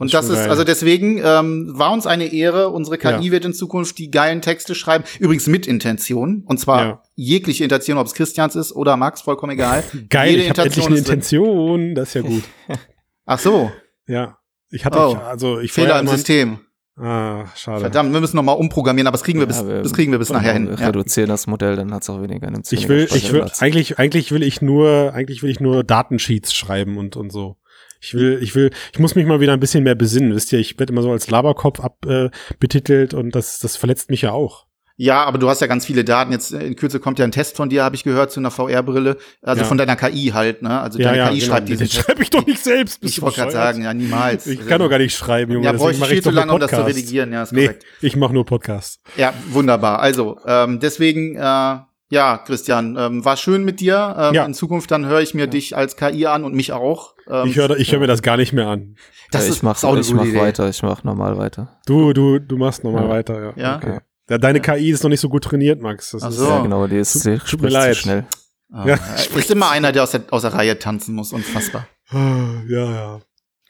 und 0.00 0.14
das, 0.14 0.28
das 0.28 0.40
ist, 0.40 0.48
also 0.48 0.64
deswegen 0.64 1.20
ähm, 1.22 1.72
war 1.74 1.92
uns 1.92 2.06
eine 2.06 2.32
Ehre. 2.32 2.70
Unsere 2.70 2.96
KI 2.96 3.08
ja. 3.08 3.30
wird 3.30 3.44
in 3.44 3.52
Zukunft 3.52 3.98
die 3.98 4.10
geilen 4.10 4.40
Texte 4.40 4.74
schreiben. 4.74 5.04
Übrigens 5.18 5.46
mit 5.46 5.66
Intention. 5.66 6.42
Und 6.46 6.58
zwar 6.58 6.84
ja. 6.84 7.02
jegliche 7.16 7.64
Intention, 7.64 7.98
ob 7.98 8.06
es 8.06 8.14
Christians 8.14 8.56
ist 8.56 8.72
oder 8.72 8.96
Max, 8.96 9.20
vollkommen 9.20 9.52
egal. 9.52 9.84
Geil, 10.08 10.30
Jede 10.30 10.42
ich 10.42 10.50
habe 10.50 10.62
endlich 10.62 10.86
eine 10.86 10.96
Intention. 10.96 11.94
Das 11.94 12.08
ist 12.08 12.14
ja 12.14 12.22
gut. 12.22 12.44
Ach 13.26 13.38
so. 13.38 13.70
Ja. 14.06 14.38
Ich 14.70 14.86
hatte, 14.86 14.98
oh. 14.98 15.14
also 15.16 15.60
ich 15.60 15.70
Fehler 15.70 16.00
im 16.00 16.08
System. 16.08 16.60
Ah, 16.96 17.46
schade. 17.54 17.80
Verdammt, 17.80 18.12
wir 18.12 18.20
müssen 18.20 18.36
noch 18.36 18.42
mal 18.42 18.52
umprogrammieren, 18.52 19.06
aber 19.06 19.16
das 19.16 19.22
kriegen 19.22 19.38
wir 19.38 19.46
bis, 19.46 19.66
wir, 19.66 19.82
das 19.82 19.92
kriegen 19.92 20.12
wir 20.12 20.18
bis 20.18 20.30
nachher 20.30 20.54
hin. 20.54 20.68
Wir 20.68 20.80
reduzieren 20.80 21.28
ja. 21.28 21.34
das 21.34 21.46
Modell, 21.46 21.76
dann 21.76 21.92
hat 21.92 22.02
es 22.02 22.10
auch 22.10 22.22
weniger. 22.22 22.50
Ich 22.70 22.88
will, 22.88 23.06
ich 23.14 23.32
will, 23.32 23.46
eigentlich, 23.58 23.98
eigentlich 23.98 24.32
will 24.32 24.42
ich 24.42 24.62
nur, 24.62 25.12
eigentlich 25.14 25.42
will 25.42 25.50
ich 25.50 25.60
nur 25.60 25.84
Datensheets 25.84 26.54
schreiben 26.54 26.96
und 26.96 27.16
und 27.16 27.30
so. 27.30 27.56
Ich 28.00 28.14
will, 28.14 28.38
ich 28.42 28.54
will, 28.54 28.70
ich 28.92 28.98
muss 28.98 29.14
mich 29.14 29.26
mal 29.26 29.40
wieder 29.40 29.52
ein 29.52 29.60
bisschen 29.60 29.84
mehr 29.84 29.94
besinnen. 29.94 30.34
Wisst 30.34 30.52
ihr, 30.52 30.58
ich 30.58 30.78
werde 30.78 30.92
immer 30.92 31.02
so 31.02 31.10
als 31.10 31.30
Laberkopf 31.30 31.80
abbetitelt 31.80 33.12
äh, 33.12 33.16
und 33.16 33.34
das, 33.34 33.58
das 33.58 33.76
verletzt 33.76 34.10
mich 34.10 34.22
ja 34.22 34.32
auch. 34.32 34.66
Ja, 35.02 35.24
aber 35.24 35.38
du 35.38 35.48
hast 35.48 35.62
ja 35.62 35.66
ganz 35.66 35.86
viele 35.86 36.04
Daten. 36.04 36.30
Jetzt 36.30 36.52
äh, 36.52 36.58
in 36.62 36.76
Kürze 36.76 37.00
kommt 37.00 37.18
ja 37.18 37.24
ein 37.24 37.32
Test 37.32 37.56
von 37.56 37.70
dir, 37.70 37.84
habe 37.84 37.96
ich 37.96 38.04
gehört, 38.04 38.32
zu 38.32 38.38
einer 38.38 38.50
VR-Brille. 38.50 39.16
Also 39.40 39.62
ja. 39.62 39.66
von 39.66 39.78
deiner 39.78 39.96
KI 39.96 40.32
halt, 40.34 40.60
ne? 40.60 40.78
Also 40.78 40.98
ja, 40.98 41.06
deine 41.06 41.16
ja, 41.16 41.28
KI 41.30 41.38
genau. 41.38 41.52
schreibt 41.52 41.68
diese 41.70 41.84
Den 41.84 41.90
schreibe 41.90 42.22
ich 42.22 42.28
doch 42.28 42.44
nicht 42.44 42.62
selbst. 42.62 42.98
ich 43.02 43.22
wollte 43.22 43.38
gerade 43.38 43.50
sagen, 43.50 43.82
ja, 43.82 43.94
niemals. 43.94 44.46
Ich 44.46 44.66
kann 44.66 44.78
doch 44.78 44.90
gar 44.90 44.98
nicht 44.98 45.16
schreiben, 45.16 45.52
Junge. 45.52 45.64
Ja, 45.64 45.72
brauche 45.72 45.92
ich 45.92 46.04
viel 46.04 46.22
zu 46.22 46.30
lange, 46.30 46.52
um 46.52 46.60
das 46.60 46.70
zu 46.70 46.84
redigieren. 46.84 47.32
Ja, 47.32 47.44
ist 47.44 47.52
nee, 47.52 47.68
korrekt. 47.68 47.84
ich 48.02 48.14
mache 48.14 48.34
nur 48.34 48.44
Podcasts. 48.44 49.00
Ja, 49.16 49.32
wunderbar. 49.48 50.00
Also, 50.00 50.38
ähm, 50.44 50.80
deswegen 50.80 51.34
äh, 51.36 51.76
ja, 52.10 52.38
Christian, 52.38 52.96
ähm, 52.98 53.24
war 53.24 53.36
schön 53.36 53.64
mit 53.64 53.78
dir. 53.78 54.16
Ähm, 54.18 54.34
ja. 54.34 54.44
In 54.44 54.52
Zukunft 54.52 54.90
dann 54.90 55.06
höre 55.06 55.20
ich 55.20 55.32
mir 55.32 55.42
ja. 55.42 55.46
dich 55.46 55.76
als 55.76 55.96
KI 55.96 56.26
an 56.26 56.44
und 56.44 56.54
mich 56.54 56.72
auch. 56.72 57.14
Ähm, 57.28 57.46
ich 57.46 57.56
höre 57.56 57.78
ich 57.78 57.92
hör 57.92 58.00
mir 58.00 58.08
das 58.08 58.20
gar 58.22 58.36
nicht 58.36 58.52
mehr 58.52 58.66
an. 58.66 58.96
Das 59.30 59.46
ja, 59.46 59.52
ich 59.52 59.62
mach, 59.62 59.82
auch 59.84 59.96
ich 59.96 60.12
mach 60.12 60.24
Idee. 60.24 60.40
weiter, 60.40 60.68
ich 60.68 60.82
mach 60.82 61.04
normal 61.04 61.38
weiter. 61.38 61.78
Du, 61.86 62.12
du, 62.12 62.40
du 62.40 62.56
machst 62.56 62.82
normal 62.82 63.08
weiter, 63.08 63.40
ja. 63.40 63.52
Ja. 63.56 63.76
Okay. 63.76 64.00
ja. 64.28 64.38
Deine 64.38 64.60
KI 64.60 64.90
ist 64.90 65.04
noch 65.04 65.10
nicht 65.10 65.20
so 65.20 65.28
gut 65.28 65.44
trainiert, 65.44 65.80
Max. 65.80 66.10
Das 66.10 66.24
Ach 66.24 66.32
so. 66.32 66.48
ja, 66.48 66.62
genau, 66.62 66.86
die 66.88 66.96
ist 66.96 67.22
tut, 67.22 67.46
tut 67.46 67.62
mir 67.62 67.68
leid. 67.68 67.96
schnell. 67.96 68.26
Oh, 68.72 68.86
ja, 68.86 68.98
ist 69.36 69.50
immer 69.50 69.70
einer, 69.70 69.92
der 69.92 70.02
aus 70.02 70.10
der, 70.10 70.22
aus 70.30 70.42
der 70.42 70.52
Reihe 70.52 70.78
tanzen 70.78 71.14
muss, 71.14 71.32
unfassbar. 71.32 71.86
ja, 72.12 72.60
ja. 72.68 73.20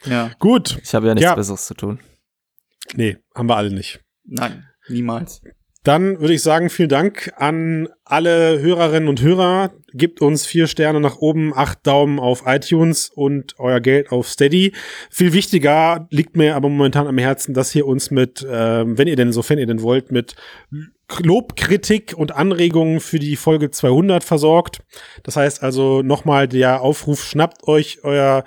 Ja. 0.05 0.31
Gut. 0.39 0.79
Ich 0.83 0.95
habe 0.95 1.09
ja 1.09 1.15
nichts 1.15 1.35
Besseres 1.35 1.67
zu 1.67 1.75
tun. 1.75 2.01
Nee, 2.95 3.19
haben 3.35 3.49
wir 3.49 3.57
alle 3.57 3.71
nicht. 3.71 4.01
Nein, 4.25 4.67
niemals. 4.89 5.43
Dann 5.83 6.21
würde 6.21 6.35
ich 6.35 6.43
sagen, 6.43 6.69
vielen 6.69 6.91
Dank 6.91 7.33
an 7.37 7.89
alle 8.05 8.61
Hörerinnen 8.61 9.09
und 9.09 9.23
Hörer. 9.23 9.73
Gebt 9.95 10.21
uns 10.21 10.45
vier 10.45 10.67
Sterne 10.67 11.01
nach 11.01 11.17
oben, 11.17 11.55
acht 11.55 11.87
Daumen 11.87 12.21
auf 12.21 12.43
iTunes 12.45 13.09
und 13.09 13.55
euer 13.59 13.81
Geld 13.81 14.13
auf 14.13 14.29
Steady. 14.29 14.73
Viel 15.11 15.33
wichtiger 15.33 16.07
liegt 16.11 16.37
mir 16.37 16.55
aber 16.55 16.69
momentan 16.69 17.07
am 17.07 17.17
Herzen, 17.17 17.55
dass 17.55 17.75
ihr 17.75 17.87
uns 17.87 18.11
mit, 18.11 18.43
äh, 18.43 18.85
wenn 18.87 19.09
ihr 19.09 19.17
denn, 19.17 19.33
sofern 19.33 19.59
ihr 19.59 19.67
denn 19.67 19.81
wollt, 19.81 20.13
mit 20.13 20.37
Lobkritik 21.19 22.15
und 22.17 22.33
Anregungen 22.37 23.01
für 23.01 23.19
die 23.19 23.37
Folge 23.37 23.71
200 23.71 24.23
versorgt. 24.23 24.81
Das 25.23 25.37
heißt 25.37 25.63
also 25.63 26.03
nochmal 26.03 26.47
der 26.47 26.83
Aufruf, 26.83 27.25
schnappt 27.25 27.67
euch 27.67 28.05
euer 28.05 28.45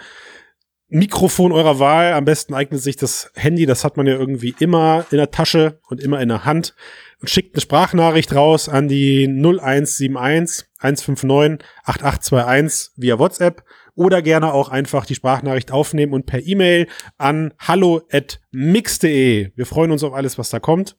Mikrofon 0.93 1.51
eurer 1.51 1.79
Wahl. 1.79 2.13
Am 2.13 2.23
besten 2.23 2.53
eignet 2.53 2.81
sich 2.81 2.95
das 2.95 3.31
Handy, 3.33 3.65
das 3.65 3.83
hat 3.83 3.97
man 3.97 4.05
ja 4.05 4.13
irgendwie 4.13 4.53
immer 4.59 5.05
in 5.09 5.17
der 5.17 5.31
Tasche 5.31 5.79
und 5.89 5.99
immer 5.99 6.21
in 6.21 6.29
der 6.29 6.45
Hand 6.45 6.75
und 7.19 7.29
schickt 7.29 7.55
eine 7.55 7.61
Sprachnachricht 7.61 8.35
raus 8.35 8.69
an 8.69 8.87
die 8.87 9.27
0171 9.27 10.65
159 10.77 11.67
8821 11.83 12.91
via 12.95 13.17
WhatsApp 13.17 13.63
oder 13.95 14.21
gerne 14.21 14.53
auch 14.53 14.69
einfach 14.69 15.07
die 15.07 15.15
Sprachnachricht 15.15 15.71
aufnehmen 15.71 16.13
und 16.13 16.27
per 16.27 16.45
E-Mail 16.45 16.87
an 17.17 17.53
hallo@mix.de. 17.59 19.51
Wir 19.55 19.65
freuen 19.65 19.91
uns 19.91 20.03
auf 20.03 20.13
alles, 20.13 20.37
was 20.37 20.51
da 20.51 20.59
kommt. 20.59 20.97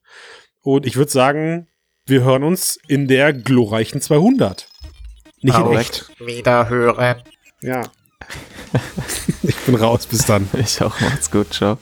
Und 0.61 0.87
ich 0.87 0.97
würde 0.97 1.13
sagen, 1.13 1.69
wir 2.07 2.25
hören 2.25 2.43
uns 2.43 2.81
in 2.89 3.07
der 3.07 3.33
glorreichen 3.33 4.01
200. 4.01 4.67
Nicht 5.41 5.57
in 5.57 5.73
echt. 5.77 6.11
Wieder 6.19 6.69
hören. 6.69 7.23
Ja. 7.63 7.83
Ich 9.43 9.57
bin 9.57 9.75
raus, 9.75 10.07
bis 10.07 10.27
dann. 10.27 10.49
Ich 10.55 10.83
auch, 10.83 10.99
macht's 11.01 11.31
gut, 11.31 11.53
ciao. 11.55 11.79